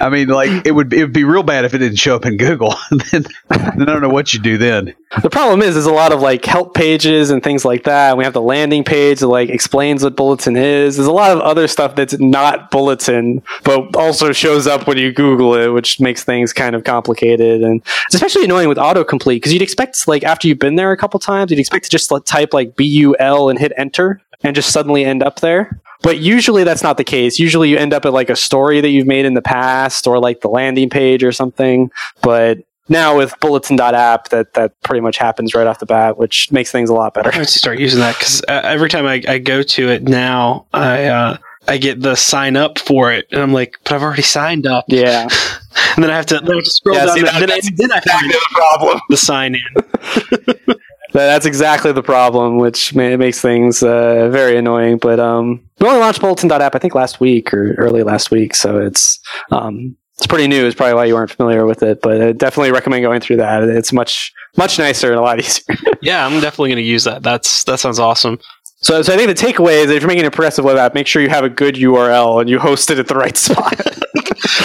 I 0.00 0.08
mean, 0.10 0.28
like 0.28 0.66
it 0.66 0.72
would 0.72 0.92
it 0.92 1.00
would 1.00 1.12
be 1.12 1.24
real 1.24 1.42
bad 1.42 1.64
if 1.64 1.74
it 1.74 1.78
didn't 1.78 1.98
show 1.98 2.14
up 2.14 2.26
in 2.26 2.36
Google. 2.36 2.74
then, 2.90 3.24
then 3.48 3.82
I 3.82 3.84
don't 3.84 4.00
know 4.00 4.08
what 4.08 4.32
you 4.32 4.40
do 4.40 4.58
then. 4.58 4.94
The 5.22 5.30
problem 5.30 5.62
is, 5.62 5.74
there's 5.74 5.86
a 5.86 5.92
lot 5.92 6.12
of 6.12 6.20
like 6.20 6.44
help 6.44 6.74
pages 6.74 7.30
and 7.30 7.42
things 7.42 7.64
like 7.64 7.84
that. 7.84 8.16
We 8.16 8.24
have 8.24 8.34
the 8.34 8.42
landing 8.42 8.84
page 8.84 9.20
that 9.20 9.28
like 9.28 9.48
explains 9.48 10.04
what 10.04 10.16
Bulletin 10.16 10.56
is. 10.56 10.96
There's 10.96 11.08
a 11.08 11.12
lot 11.12 11.30
of 11.30 11.40
other 11.40 11.66
stuff 11.66 11.94
that's 11.96 12.18
not 12.18 12.70
Bulletin, 12.70 13.42
but 13.64 13.96
also 13.96 14.32
shows 14.32 14.66
up 14.66 14.86
when 14.86 14.98
you 14.98 15.12
Google 15.12 15.54
it, 15.54 15.68
which 15.68 15.98
makes 16.00 16.24
things 16.24 16.52
kind 16.58 16.74
of 16.74 16.84
complicated. 16.84 17.62
And 17.62 17.80
it's 18.06 18.14
especially 18.14 18.44
annoying 18.44 18.68
with 18.68 18.78
autocomplete 18.78 19.36
because 19.36 19.52
you'd 19.52 19.62
expect 19.62 20.06
like 20.08 20.24
after 20.24 20.48
you've 20.48 20.58
been 20.58 20.76
there 20.76 20.92
a 20.92 20.96
couple 20.96 21.18
times, 21.20 21.50
you'd 21.50 21.60
expect 21.60 21.84
to 21.84 21.90
just 21.90 22.10
like, 22.10 22.24
type 22.24 22.52
like 22.52 22.76
B 22.76 22.84
U 22.84 23.16
L 23.18 23.48
and 23.48 23.58
hit 23.58 23.72
enter 23.76 24.20
and 24.42 24.54
just 24.54 24.70
suddenly 24.72 25.04
end 25.04 25.22
up 25.22 25.40
there. 25.40 25.80
But 26.02 26.18
usually 26.18 26.64
that's 26.64 26.82
not 26.82 26.96
the 26.96 27.04
case. 27.04 27.38
Usually 27.38 27.70
you 27.70 27.76
end 27.76 27.92
up 27.92 28.04
at 28.04 28.12
like 28.12 28.30
a 28.30 28.36
story 28.36 28.80
that 28.80 28.90
you've 28.90 29.06
made 29.06 29.24
in 29.24 29.34
the 29.34 29.42
past 29.42 30.06
or 30.06 30.20
like 30.20 30.42
the 30.42 30.48
landing 30.48 30.90
page 30.90 31.24
or 31.24 31.32
something. 31.32 31.90
But 32.22 32.58
now 32.88 33.16
with 33.16 33.38
bulletin.app 33.40 34.30
that 34.30 34.54
that 34.54 34.80
pretty 34.82 35.00
much 35.00 35.18
happens 35.18 35.54
right 35.54 35.66
off 35.66 35.78
the 35.78 35.84
bat 35.84 36.16
which 36.16 36.50
makes 36.50 36.72
things 36.72 36.88
a 36.88 36.94
lot 36.94 37.12
better 37.12 37.30
I 37.30 37.36
have 37.36 37.46
to 37.46 37.58
start 37.58 37.78
using 37.78 38.00
that 38.00 38.16
because 38.16 38.40
uh, 38.48 38.62
every 38.64 38.88
time 38.88 39.04
I, 39.06 39.22
I 39.28 39.38
go 39.38 39.62
to 39.62 39.90
it 39.90 40.04
now, 40.04 40.66
I 40.72 41.04
uh, 41.04 41.36
I 41.66 41.76
get 41.76 42.00
the 42.00 42.14
sign 42.14 42.56
up 42.56 42.78
for 42.78 43.12
it, 43.12 43.26
and 43.30 43.42
I'm 43.42 43.52
like, 43.52 43.76
but 43.84 43.92
I've 43.92 44.02
already 44.02 44.22
signed 44.22 44.66
up. 44.66 44.86
yeah 44.88 45.28
And 45.96 46.04
then 46.04 46.10
I 46.10 46.16
have 46.16 46.26
to, 46.26 46.34
then 46.40 46.50
I 46.52 46.54
have 46.56 46.64
to 46.64 46.70
scroll 46.70 46.96
Yeah, 46.96 47.06
down. 47.06 47.14
see, 47.16 47.22
that- 47.22 47.34
then, 47.40 47.50
I, 47.50 47.54
that's 47.54 47.70
then 47.76 47.92
I 47.92 48.00
find 48.00 48.30
the 48.30 48.46
problem 48.52 49.00
the 49.08 49.16
sign 49.16 49.54
in. 49.54 50.74
that's 51.12 51.46
exactly 51.46 51.90
the 51.92 52.02
problem 52.02 52.58
which 52.58 52.94
ma- 52.94 53.16
makes 53.16 53.40
things 53.40 53.82
uh, 53.82 54.28
very 54.30 54.56
annoying 54.58 54.98
but 54.98 55.18
um 55.18 55.58
we 55.80 55.86
only 55.88 55.98
launched 56.00 56.20
bulletin.app 56.20 56.74
i 56.74 56.78
think 56.78 56.94
last 56.94 57.18
week 57.18 57.52
or 57.54 57.74
early 57.78 58.02
last 58.02 58.30
week 58.30 58.54
so 58.54 58.78
it's 58.78 59.18
um 59.50 59.96
it's 60.18 60.26
pretty 60.26 60.46
new 60.46 60.66
is 60.66 60.74
probably 60.74 60.94
why 60.94 61.04
you 61.06 61.14
weren't 61.14 61.30
familiar 61.30 61.64
with 61.64 61.82
it 61.82 62.00
but 62.02 62.20
I 62.20 62.32
definitely 62.32 62.72
recommend 62.72 63.02
going 63.02 63.20
through 63.20 63.36
that 63.36 63.62
it's 63.62 63.92
much 63.92 64.32
much 64.56 64.78
nicer 64.78 65.08
and 65.10 65.18
a 65.18 65.22
lot 65.22 65.38
easier 65.44 65.76
Yeah, 66.02 66.26
I'm 66.26 66.40
definitely 66.40 66.70
going 66.70 66.82
to 66.84 66.88
use 66.88 67.04
that. 67.04 67.22
That's 67.22 67.64
that 67.64 67.78
sounds 67.80 67.98
awesome. 67.98 68.38
So, 68.80 69.02
so 69.02 69.12
i 69.12 69.16
think 69.16 69.28
the 69.28 69.46
takeaway 69.46 69.84
is 69.84 69.90
if 69.90 70.02
you're 70.02 70.08
making 70.08 70.26
a 70.26 70.30
progressive 70.30 70.64
web 70.64 70.76
app 70.76 70.94
make 70.94 71.06
sure 71.06 71.22
you 71.22 71.28
have 71.28 71.44
a 71.44 71.48
good 71.48 71.76
url 71.76 72.40
and 72.40 72.48
you 72.48 72.58
host 72.58 72.90
it 72.90 72.98
at 72.98 73.08
the 73.08 73.14
right 73.14 73.36
spot 73.36 73.74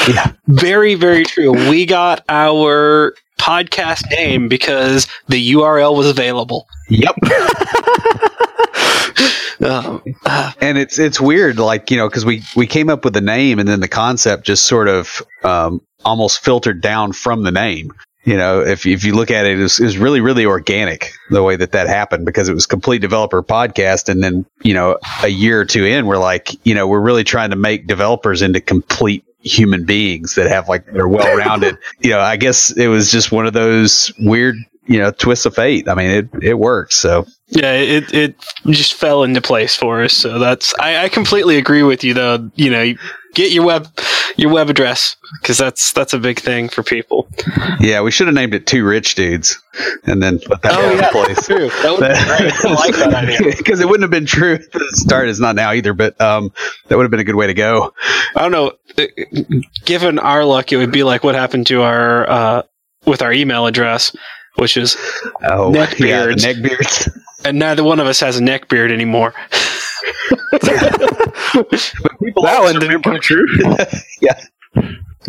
yeah. 0.07 0.31
Very, 0.47 0.95
very 0.95 1.23
true. 1.23 1.51
We 1.69 1.85
got 1.85 2.23
our 2.29 3.13
podcast 3.39 4.09
name 4.11 4.47
because 4.47 5.07
the 5.27 5.53
URL 5.53 5.95
was 5.95 6.09
available. 6.09 6.67
Yep. 6.89 7.15
Um, 9.61 10.03
uh, 10.25 10.51
and 10.59 10.77
it's 10.77 10.99
it's 10.99 11.21
weird, 11.21 11.57
like 11.57 11.89
you 11.89 11.95
know, 11.95 12.09
because 12.09 12.25
we 12.25 12.43
we 12.53 12.67
came 12.67 12.89
up 12.89 13.05
with 13.05 13.13
the 13.13 13.21
name, 13.21 13.59
and 13.59 13.69
then 13.69 13.79
the 13.79 13.87
concept 13.87 14.45
just 14.45 14.65
sort 14.65 14.89
of 14.89 15.21
um, 15.45 15.79
almost 16.03 16.43
filtered 16.43 16.81
down 16.81 17.13
from 17.13 17.43
the 17.43 17.51
name. 17.51 17.93
You 18.25 18.37
know, 18.37 18.61
if 18.61 18.85
if 18.85 19.03
you 19.03 19.15
look 19.15 19.31
at 19.31 19.45
it, 19.45 19.59
it 19.59 19.61
was, 19.61 19.79
it 19.79 19.85
was 19.85 19.97
really 19.97 20.21
really 20.21 20.45
organic 20.45 21.11
the 21.29 21.43
way 21.43 21.57
that 21.57 21.73
that 21.73 21.87
happened 21.87 22.25
because 22.25 22.47
it 22.47 22.53
was 22.53 22.65
complete 22.65 22.99
developer 22.99 23.43
podcast, 23.43 24.07
and 24.07 24.23
then 24.23 24.45
you 24.61 24.73
know 24.73 24.97
a 25.21 25.27
year 25.27 25.59
or 25.59 25.65
two 25.65 25.85
in, 25.85 26.05
we're 26.05 26.17
like, 26.17 26.49
you 26.65 26.73
know, 26.73 26.87
we're 26.87 27.01
really 27.01 27.25
trying 27.25 27.49
to 27.49 27.57
make 27.57 27.85
developers 27.85 28.41
into 28.41 28.61
complete 28.61 29.25
human 29.41 29.85
beings 29.85 30.35
that 30.35 30.49
have 30.49 30.69
like 30.69 30.85
they're 30.85 31.07
well 31.07 31.37
rounded. 31.37 31.77
you 31.99 32.11
know, 32.11 32.19
I 32.19 32.37
guess 32.37 32.71
it 32.71 32.87
was 32.87 33.11
just 33.11 33.31
one 33.31 33.45
of 33.45 33.53
those 33.53 34.13
weird 34.19 34.55
you 34.85 34.99
know 34.99 35.11
twists 35.11 35.45
of 35.45 35.55
fate. 35.55 35.87
I 35.87 35.95
mean, 35.95 36.09
it 36.09 36.29
it 36.41 36.53
works. 36.55 36.95
So 36.95 37.25
yeah, 37.49 37.73
it 37.73 38.13
it 38.13 38.35
just 38.67 38.93
fell 38.93 39.23
into 39.23 39.41
place 39.41 39.75
for 39.75 40.03
us. 40.03 40.13
So 40.13 40.39
that's 40.39 40.73
I, 40.79 41.05
I 41.05 41.09
completely 41.09 41.57
agree 41.57 41.83
with 41.83 42.03
you 42.03 42.13
though. 42.13 42.49
You 42.55 42.69
know, 42.69 42.93
get 43.33 43.51
your 43.51 43.65
web 43.65 43.87
your 44.35 44.51
web 44.51 44.69
address 44.69 45.15
because 45.41 45.57
that's 45.57 45.93
that's 45.93 46.13
a 46.13 46.19
big 46.19 46.39
thing 46.39 46.67
for 46.69 46.81
people. 46.83 47.27
yeah, 47.79 48.01
we 48.01 48.09
should 48.11 48.27
have 48.27 48.33
named 48.35 48.53
it 48.55 48.65
Two 48.65 48.83
Rich 48.85 49.15
Dudes, 49.15 49.59
and 50.05 50.21
then 50.23 50.39
put 50.39 50.61
that 50.63 50.73
Oh, 50.73 50.91
in 50.91 50.97
yeah. 50.97 51.11
place. 51.11 51.45
True. 51.45 51.69
That 51.69 51.91
would. 51.91 52.03
I 52.03 52.73
like 52.73 52.95
that 52.95 53.13
idea. 53.13 53.53
because 53.57 53.79
it 53.79 53.85
wouldn't 53.85 54.01
have 54.03 54.11
been 54.11 54.25
true 54.25 54.55
at 54.55 54.71
the 54.71 54.87
start. 54.93 55.27
It's 55.29 55.39
not 55.39 55.55
now 55.55 55.71
either, 55.71 55.93
but 55.93 56.19
um, 56.19 56.51
that 56.87 56.97
would 56.97 57.03
have 57.03 57.11
been 57.11 57.19
a 57.19 57.23
good 57.25 57.35
way 57.35 57.47
to 57.47 57.53
go. 57.53 57.93
I 58.35 58.47
don't 58.47 58.51
know. 58.51 58.73
Given 59.85 60.19
our 60.19 60.43
luck, 60.45 60.71
it 60.71 60.77
would 60.77 60.91
be 60.91 61.03
like 61.03 61.23
what 61.23 61.35
happened 61.35 61.67
to 61.67 61.81
our 61.81 62.29
uh, 62.29 62.61
with 63.05 63.21
our 63.21 63.33
email 63.33 63.65
address, 63.65 64.15
which 64.55 64.77
is, 64.77 64.95
Oh, 65.43 65.71
Neck 65.71 65.95
yeah, 65.99 66.25
neck 66.25 66.57
beards. 66.61 67.09
and 67.45 67.59
neither 67.59 67.83
one 67.83 67.99
of 67.99 68.07
us 68.07 68.19
has 68.19 68.37
a 68.37 68.43
neck 68.43 68.69
beard 68.69 68.91
anymore. 68.91 69.33
that 70.51 72.59
one 72.61 72.79
didn't 72.79 73.03
come 73.03 73.19
true 73.19 73.45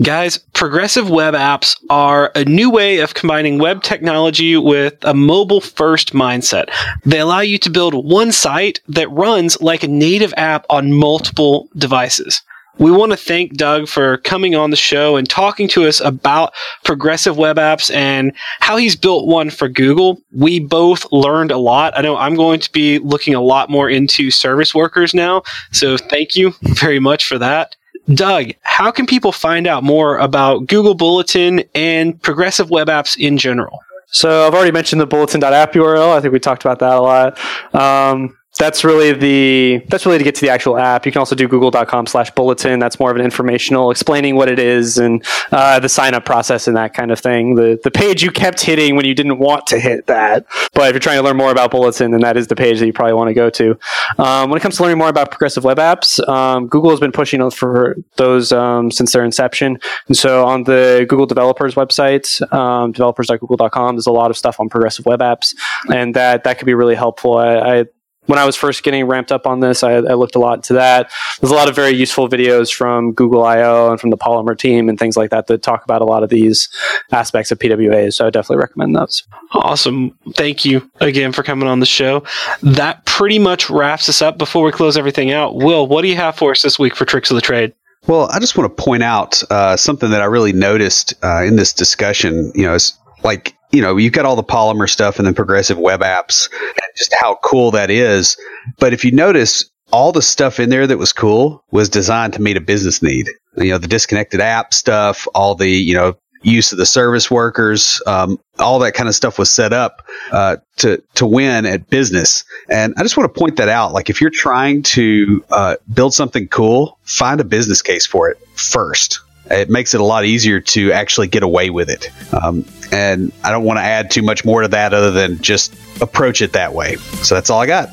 Guys, 0.02 0.38
progressive 0.54 1.08
web 1.08 1.34
apps 1.34 1.76
are 1.88 2.32
a 2.34 2.44
new 2.46 2.68
way 2.68 2.98
of 2.98 3.14
combining 3.14 3.58
web 3.58 3.80
technology 3.84 4.56
with 4.56 4.94
a 5.02 5.14
mobile 5.14 5.60
first 5.60 6.12
mindset. 6.14 6.64
They 7.04 7.20
allow 7.20 7.40
you 7.40 7.58
to 7.58 7.70
build 7.70 7.94
one 7.94 8.32
site 8.32 8.80
that 8.88 9.08
runs 9.12 9.60
like 9.60 9.84
a 9.84 9.88
native 9.88 10.34
app 10.36 10.66
on 10.68 10.92
multiple 10.92 11.68
devices. 11.76 12.42
We 12.78 12.90
want 12.90 13.12
to 13.12 13.16
thank 13.16 13.54
Doug 13.54 13.88
for 13.88 14.18
coming 14.18 14.54
on 14.54 14.70
the 14.70 14.76
show 14.76 15.16
and 15.16 15.28
talking 15.28 15.68
to 15.68 15.86
us 15.86 16.00
about 16.00 16.52
progressive 16.84 17.38
web 17.38 17.56
apps 17.56 17.94
and 17.94 18.32
how 18.60 18.76
he's 18.76 18.96
built 18.96 19.26
one 19.26 19.50
for 19.50 19.68
Google. 19.68 20.20
We 20.32 20.58
both 20.58 21.10
learned 21.12 21.52
a 21.52 21.58
lot. 21.58 21.96
I 21.96 22.02
know 22.02 22.16
I'm 22.16 22.34
going 22.34 22.60
to 22.60 22.72
be 22.72 22.98
looking 22.98 23.34
a 23.34 23.40
lot 23.40 23.70
more 23.70 23.88
into 23.88 24.30
service 24.30 24.74
workers 24.74 25.14
now. 25.14 25.42
So 25.72 25.96
thank 25.96 26.34
you 26.34 26.54
very 26.62 26.98
much 26.98 27.26
for 27.26 27.38
that. 27.38 27.76
Doug, 28.12 28.50
how 28.62 28.90
can 28.90 29.06
people 29.06 29.32
find 29.32 29.66
out 29.66 29.82
more 29.82 30.18
about 30.18 30.66
Google 30.66 30.94
Bulletin 30.94 31.62
and 31.74 32.20
progressive 32.20 32.70
web 32.70 32.88
apps 32.88 33.16
in 33.16 33.38
general? 33.38 33.78
So 34.08 34.46
I've 34.46 34.54
already 34.54 34.72
mentioned 34.72 35.00
the 35.00 35.06
bulletin.app 35.06 35.72
URL. 35.72 36.14
I 36.14 36.20
think 36.20 36.32
we 36.32 36.38
talked 36.38 36.64
about 36.64 36.80
that 36.80 36.96
a 36.96 37.00
lot. 37.00 37.38
Um, 37.74 38.36
that's 38.58 38.84
really 38.84 39.12
the 39.12 39.84
that's 39.88 40.06
really 40.06 40.18
to 40.18 40.24
get 40.24 40.34
to 40.36 40.40
the 40.40 40.50
actual 40.50 40.78
app. 40.78 41.06
You 41.06 41.12
can 41.12 41.18
also 41.18 41.34
do 41.34 41.48
google.com 41.48 42.06
slash 42.06 42.30
bulletin. 42.30 42.78
That's 42.78 43.00
more 43.00 43.10
of 43.10 43.16
an 43.16 43.22
informational 43.22 43.90
explaining 43.90 44.36
what 44.36 44.48
it 44.48 44.58
is 44.58 44.96
and 44.96 45.24
uh, 45.50 45.80
the 45.80 45.88
sign 45.88 46.14
up 46.14 46.24
process 46.24 46.68
and 46.68 46.76
that 46.76 46.94
kind 46.94 47.10
of 47.10 47.18
thing. 47.18 47.56
The 47.56 47.80
the 47.82 47.90
page 47.90 48.22
you 48.22 48.30
kept 48.30 48.60
hitting 48.60 48.94
when 48.94 49.06
you 49.06 49.14
didn't 49.14 49.38
want 49.38 49.66
to 49.68 49.80
hit 49.80 50.06
that. 50.06 50.46
But 50.72 50.88
if 50.88 50.92
you're 50.92 51.00
trying 51.00 51.18
to 51.18 51.22
learn 51.22 51.36
more 51.36 51.50
about 51.50 51.72
bulletin, 51.72 52.12
then 52.12 52.20
that 52.20 52.36
is 52.36 52.46
the 52.46 52.56
page 52.56 52.78
that 52.78 52.86
you 52.86 52.92
probably 52.92 53.14
want 53.14 53.28
to 53.28 53.34
go 53.34 53.50
to. 53.50 53.78
Um, 54.18 54.50
when 54.50 54.56
it 54.56 54.60
comes 54.60 54.76
to 54.76 54.82
learning 54.82 54.98
more 54.98 55.08
about 55.08 55.30
progressive 55.30 55.64
web 55.64 55.78
apps, 55.78 56.26
um, 56.28 56.68
Google 56.68 56.90
has 56.90 57.00
been 57.00 57.12
pushing 57.12 57.34
for 57.50 57.96
those 58.16 58.52
um, 58.52 58.90
since 58.90 59.12
their 59.12 59.24
inception. 59.24 59.78
And 60.06 60.16
so 60.16 60.46
on 60.46 60.64
the 60.64 61.04
Google 61.08 61.26
developers 61.26 61.74
website, 61.74 62.40
um, 62.52 62.92
developers.google.com, 62.92 63.96
there's 63.96 64.06
a 64.06 64.12
lot 64.12 64.30
of 64.30 64.36
stuff 64.36 64.60
on 64.60 64.68
progressive 64.68 65.06
web 65.06 65.20
apps, 65.20 65.54
and 65.92 66.14
that 66.14 66.44
that 66.44 66.58
could 66.58 66.66
be 66.66 66.74
really 66.74 66.94
helpful. 66.94 67.36
I, 67.36 67.80
I 67.80 67.84
when 68.26 68.38
I 68.38 68.44
was 68.44 68.56
first 68.56 68.82
getting 68.82 69.06
ramped 69.06 69.32
up 69.32 69.46
on 69.46 69.60
this, 69.60 69.82
I, 69.82 69.94
I 69.94 70.14
looked 70.14 70.34
a 70.34 70.38
lot 70.38 70.54
into 70.54 70.74
that. 70.74 71.10
There's 71.40 71.50
a 71.50 71.54
lot 71.54 71.68
of 71.68 71.74
very 71.74 71.92
useful 71.92 72.28
videos 72.28 72.72
from 72.72 73.12
Google 73.12 73.44
I/O 73.44 73.90
and 73.90 74.00
from 74.00 74.10
the 74.10 74.16
Polymer 74.16 74.56
team 74.56 74.88
and 74.88 74.98
things 74.98 75.16
like 75.16 75.30
that 75.30 75.46
that 75.48 75.62
talk 75.62 75.84
about 75.84 76.02
a 76.02 76.04
lot 76.04 76.22
of 76.22 76.30
these 76.30 76.68
aspects 77.12 77.50
of 77.50 77.58
PWA. 77.58 78.12
So 78.12 78.26
I 78.26 78.30
definitely 78.30 78.62
recommend 78.62 78.96
those. 78.96 79.24
Awesome. 79.52 80.16
Thank 80.34 80.64
you 80.64 80.90
again 81.00 81.32
for 81.32 81.42
coming 81.42 81.68
on 81.68 81.80
the 81.80 81.86
show. 81.86 82.24
That 82.62 83.04
pretty 83.04 83.38
much 83.38 83.68
wraps 83.70 84.08
us 84.08 84.22
up 84.22 84.38
before 84.38 84.64
we 84.64 84.72
close 84.72 84.96
everything 84.96 85.32
out. 85.32 85.56
Will, 85.56 85.86
what 85.86 86.02
do 86.02 86.08
you 86.08 86.16
have 86.16 86.36
for 86.36 86.50
us 86.50 86.62
this 86.62 86.78
week 86.78 86.96
for 86.96 87.04
Tricks 87.04 87.30
of 87.30 87.34
the 87.34 87.40
Trade? 87.40 87.74
Well, 88.06 88.28
I 88.30 88.38
just 88.38 88.56
want 88.56 88.76
to 88.76 88.82
point 88.82 89.02
out 89.02 89.42
uh, 89.50 89.76
something 89.76 90.10
that 90.10 90.20
I 90.20 90.26
really 90.26 90.52
noticed 90.52 91.14
uh, 91.22 91.42
in 91.42 91.56
this 91.56 91.72
discussion. 91.72 92.52
You 92.54 92.64
know, 92.64 92.74
it's 92.74 92.98
like 93.22 93.56
you 93.74 93.82
know 93.82 93.96
you've 93.96 94.12
got 94.12 94.24
all 94.24 94.36
the 94.36 94.44
polymer 94.44 94.88
stuff 94.88 95.18
and 95.18 95.26
then 95.26 95.34
progressive 95.34 95.78
web 95.78 96.00
apps, 96.00 96.48
and 96.52 96.92
just 96.96 97.14
how 97.18 97.36
cool 97.42 97.72
that 97.72 97.90
is. 97.90 98.36
But 98.78 98.92
if 98.92 99.04
you 99.04 99.12
notice, 99.12 99.68
all 99.92 100.12
the 100.12 100.22
stuff 100.22 100.60
in 100.60 100.70
there 100.70 100.86
that 100.86 100.98
was 100.98 101.12
cool 101.12 101.64
was 101.70 101.88
designed 101.88 102.34
to 102.34 102.42
meet 102.42 102.56
a 102.56 102.60
business 102.60 103.02
need. 103.02 103.28
You 103.56 103.70
know, 103.70 103.78
the 103.78 103.88
disconnected 103.88 104.40
app 104.40 104.72
stuff, 104.72 105.26
all 105.34 105.54
the 105.54 105.68
you 105.68 105.94
know 105.94 106.14
use 106.42 106.72
of 106.72 106.78
the 106.78 106.86
service 106.86 107.30
workers, 107.30 108.00
um, 108.06 108.38
all 108.58 108.78
that 108.80 108.92
kind 108.92 109.08
of 109.08 109.14
stuff 109.14 109.38
was 109.38 109.50
set 109.50 109.72
up 109.72 110.06
uh, 110.30 110.56
to 110.76 111.02
to 111.14 111.26
win 111.26 111.66
at 111.66 111.88
business. 111.90 112.44
And 112.68 112.94
I 112.96 113.02
just 113.02 113.16
want 113.16 113.32
to 113.32 113.38
point 113.38 113.56
that 113.56 113.68
out. 113.68 113.92
Like 113.92 114.10
if 114.10 114.20
you're 114.20 114.30
trying 114.30 114.82
to 114.94 115.44
uh, 115.50 115.76
build 115.92 116.14
something 116.14 116.48
cool, 116.48 116.98
find 117.02 117.40
a 117.40 117.44
business 117.44 117.82
case 117.82 118.06
for 118.06 118.30
it 118.30 118.38
first. 118.54 119.20
It 119.50 119.68
makes 119.68 119.94
it 119.94 120.00
a 120.00 120.04
lot 120.04 120.24
easier 120.24 120.60
to 120.60 120.92
actually 120.92 121.28
get 121.28 121.42
away 121.42 121.70
with 121.70 121.90
it. 121.90 122.10
Um, 122.32 122.64
and 122.92 123.32
I 123.42 123.50
don't 123.50 123.64
want 123.64 123.78
to 123.78 123.82
add 123.82 124.10
too 124.10 124.22
much 124.22 124.44
more 124.44 124.62
to 124.62 124.68
that 124.68 124.94
other 124.94 125.10
than 125.10 125.40
just 125.40 125.74
approach 126.00 126.42
it 126.42 126.52
that 126.52 126.72
way. 126.72 126.96
So 126.96 127.34
that's 127.34 127.50
all 127.50 127.60
I 127.60 127.66
got. 127.66 127.90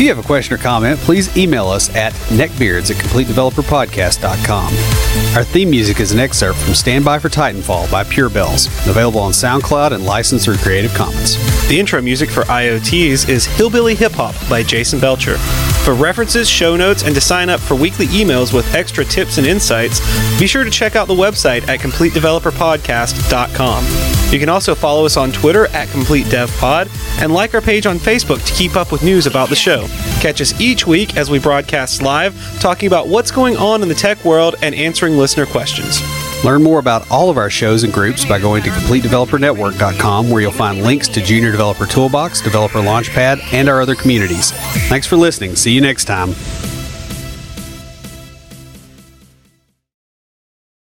If 0.00 0.04
you 0.04 0.14
have 0.14 0.24
a 0.24 0.26
question 0.26 0.54
or 0.54 0.56
comment, 0.56 0.98
please 1.00 1.36
email 1.36 1.68
us 1.68 1.94
at 1.94 2.14
neckbeards 2.30 2.90
at 2.90 2.96
completedeveloperpodcast.com. 3.04 5.36
Our 5.36 5.44
theme 5.44 5.68
music 5.68 6.00
is 6.00 6.12
an 6.12 6.18
excerpt 6.18 6.58
from 6.58 6.72
Stand 6.72 7.04
By 7.04 7.18
for 7.18 7.28
Titanfall 7.28 7.92
by 7.92 8.04
Pure 8.04 8.30
Bells, 8.30 8.68
available 8.88 9.20
on 9.20 9.32
SoundCloud 9.32 9.92
and 9.92 10.06
licensed 10.06 10.46
through 10.46 10.56
Creative 10.56 10.94
Commons. 10.94 11.36
The 11.68 11.78
intro 11.78 12.00
music 12.00 12.30
for 12.30 12.44
IoTs 12.44 13.28
is 13.28 13.44
Hillbilly 13.44 13.94
Hip 13.94 14.12
Hop 14.12 14.34
by 14.48 14.62
Jason 14.62 15.00
Belcher. 15.00 15.36
For 15.84 15.94
references, 15.94 16.48
show 16.48 16.76
notes, 16.76 17.02
and 17.04 17.14
to 17.14 17.20
sign 17.22 17.48
up 17.48 17.58
for 17.58 17.74
weekly 17.74 18.04
emails 18.08 18.52
with 18.52 18.74
extra 18.74 19.02
tips 19.04 19.38
and 19.38 19.46
insights, 19.46 19.98
be 20.38 20.46
sure 20.46 20.62
to 20.62 20.70
check 20.70 20.94
out 20.94 21.08
the 21.08 21.14
website 21.14 21.66
at 21.68 21.80
CompleteDeveloperPodcast.com. 21.80 23.84
You 24.30 24.38
can 24.38 24.50
also 24.50 24.74
follow 24.74 25.06
us 25.06 25.16
on 25.16 25.32
Twitter 25.32 25.68
at 25.68 25.88
CompleteDevPod 25.88 27.22
and 27.22 27.32
like 27.32 27.54
our 27.54 27.62
page 27.62 27.86
on 27.86 27.98
Facebook 27.98 28.46
to 28.46 28.52
keep 28.52 28.76
up 28.76 28.92
with 28.92 29.02
news 29.02 29.26
about 29.26 29.48
the 29.48 29.56
show. 29.56 29.86
Catch 30.20 30.42
us 30.42 30.60
each 30.60 30.86
week 30.86 31.16
as 31.16 31.30
we 31.30 31.38
broadcast 31.38 32.02
live, 32.02 32.34
talking 32.60 32.86
about 32.86 33.08
what's 33.08 33.30
going 33.30 33.56
on 33.56 33.82
in 33.82 33.88
the 33.88 33.94
tech 33.94 34.22
world 34.24 34.56
and 34.62 34.74
answering 34.74 35.16
listener 35.16 35.46
questions. 35.46 36.02
Learn 36.44 36.62
more 36.62 36.78
about 36.78 37.10
all 37.10 37.28
of 37.30 37.36
our 37.36 37.50
shows 37.50 37.82
and 37.82 37.92
groups 37.92 38.24
by 38.24 38.38
going 38.38 38.62
to 38.62 38.70
CompleteDeveloperNetwork.com, 38.70 40.30
where 40.30 40.40
you'll 40.40 40.52
find 40.52 40.82
links 40.82 41.08
to 41.08 41.20
Junior 41.20 41.50
Developer 41.50 41.86
Toolbox, 41.86 42.40
Developer 42.40 42.78
Launchpad, 42.78 43.52
and 43.52 43.68
our 43.68 43.80
other 43.80 43.94
communities. 43.94 44.52
Thanks 44.88 45.06
for 45.06 45.16
listening. 45.16 45.56
See 45.56 45.72
you 45.72 45.80
next 45.80 46.06
time. 46.06 46.34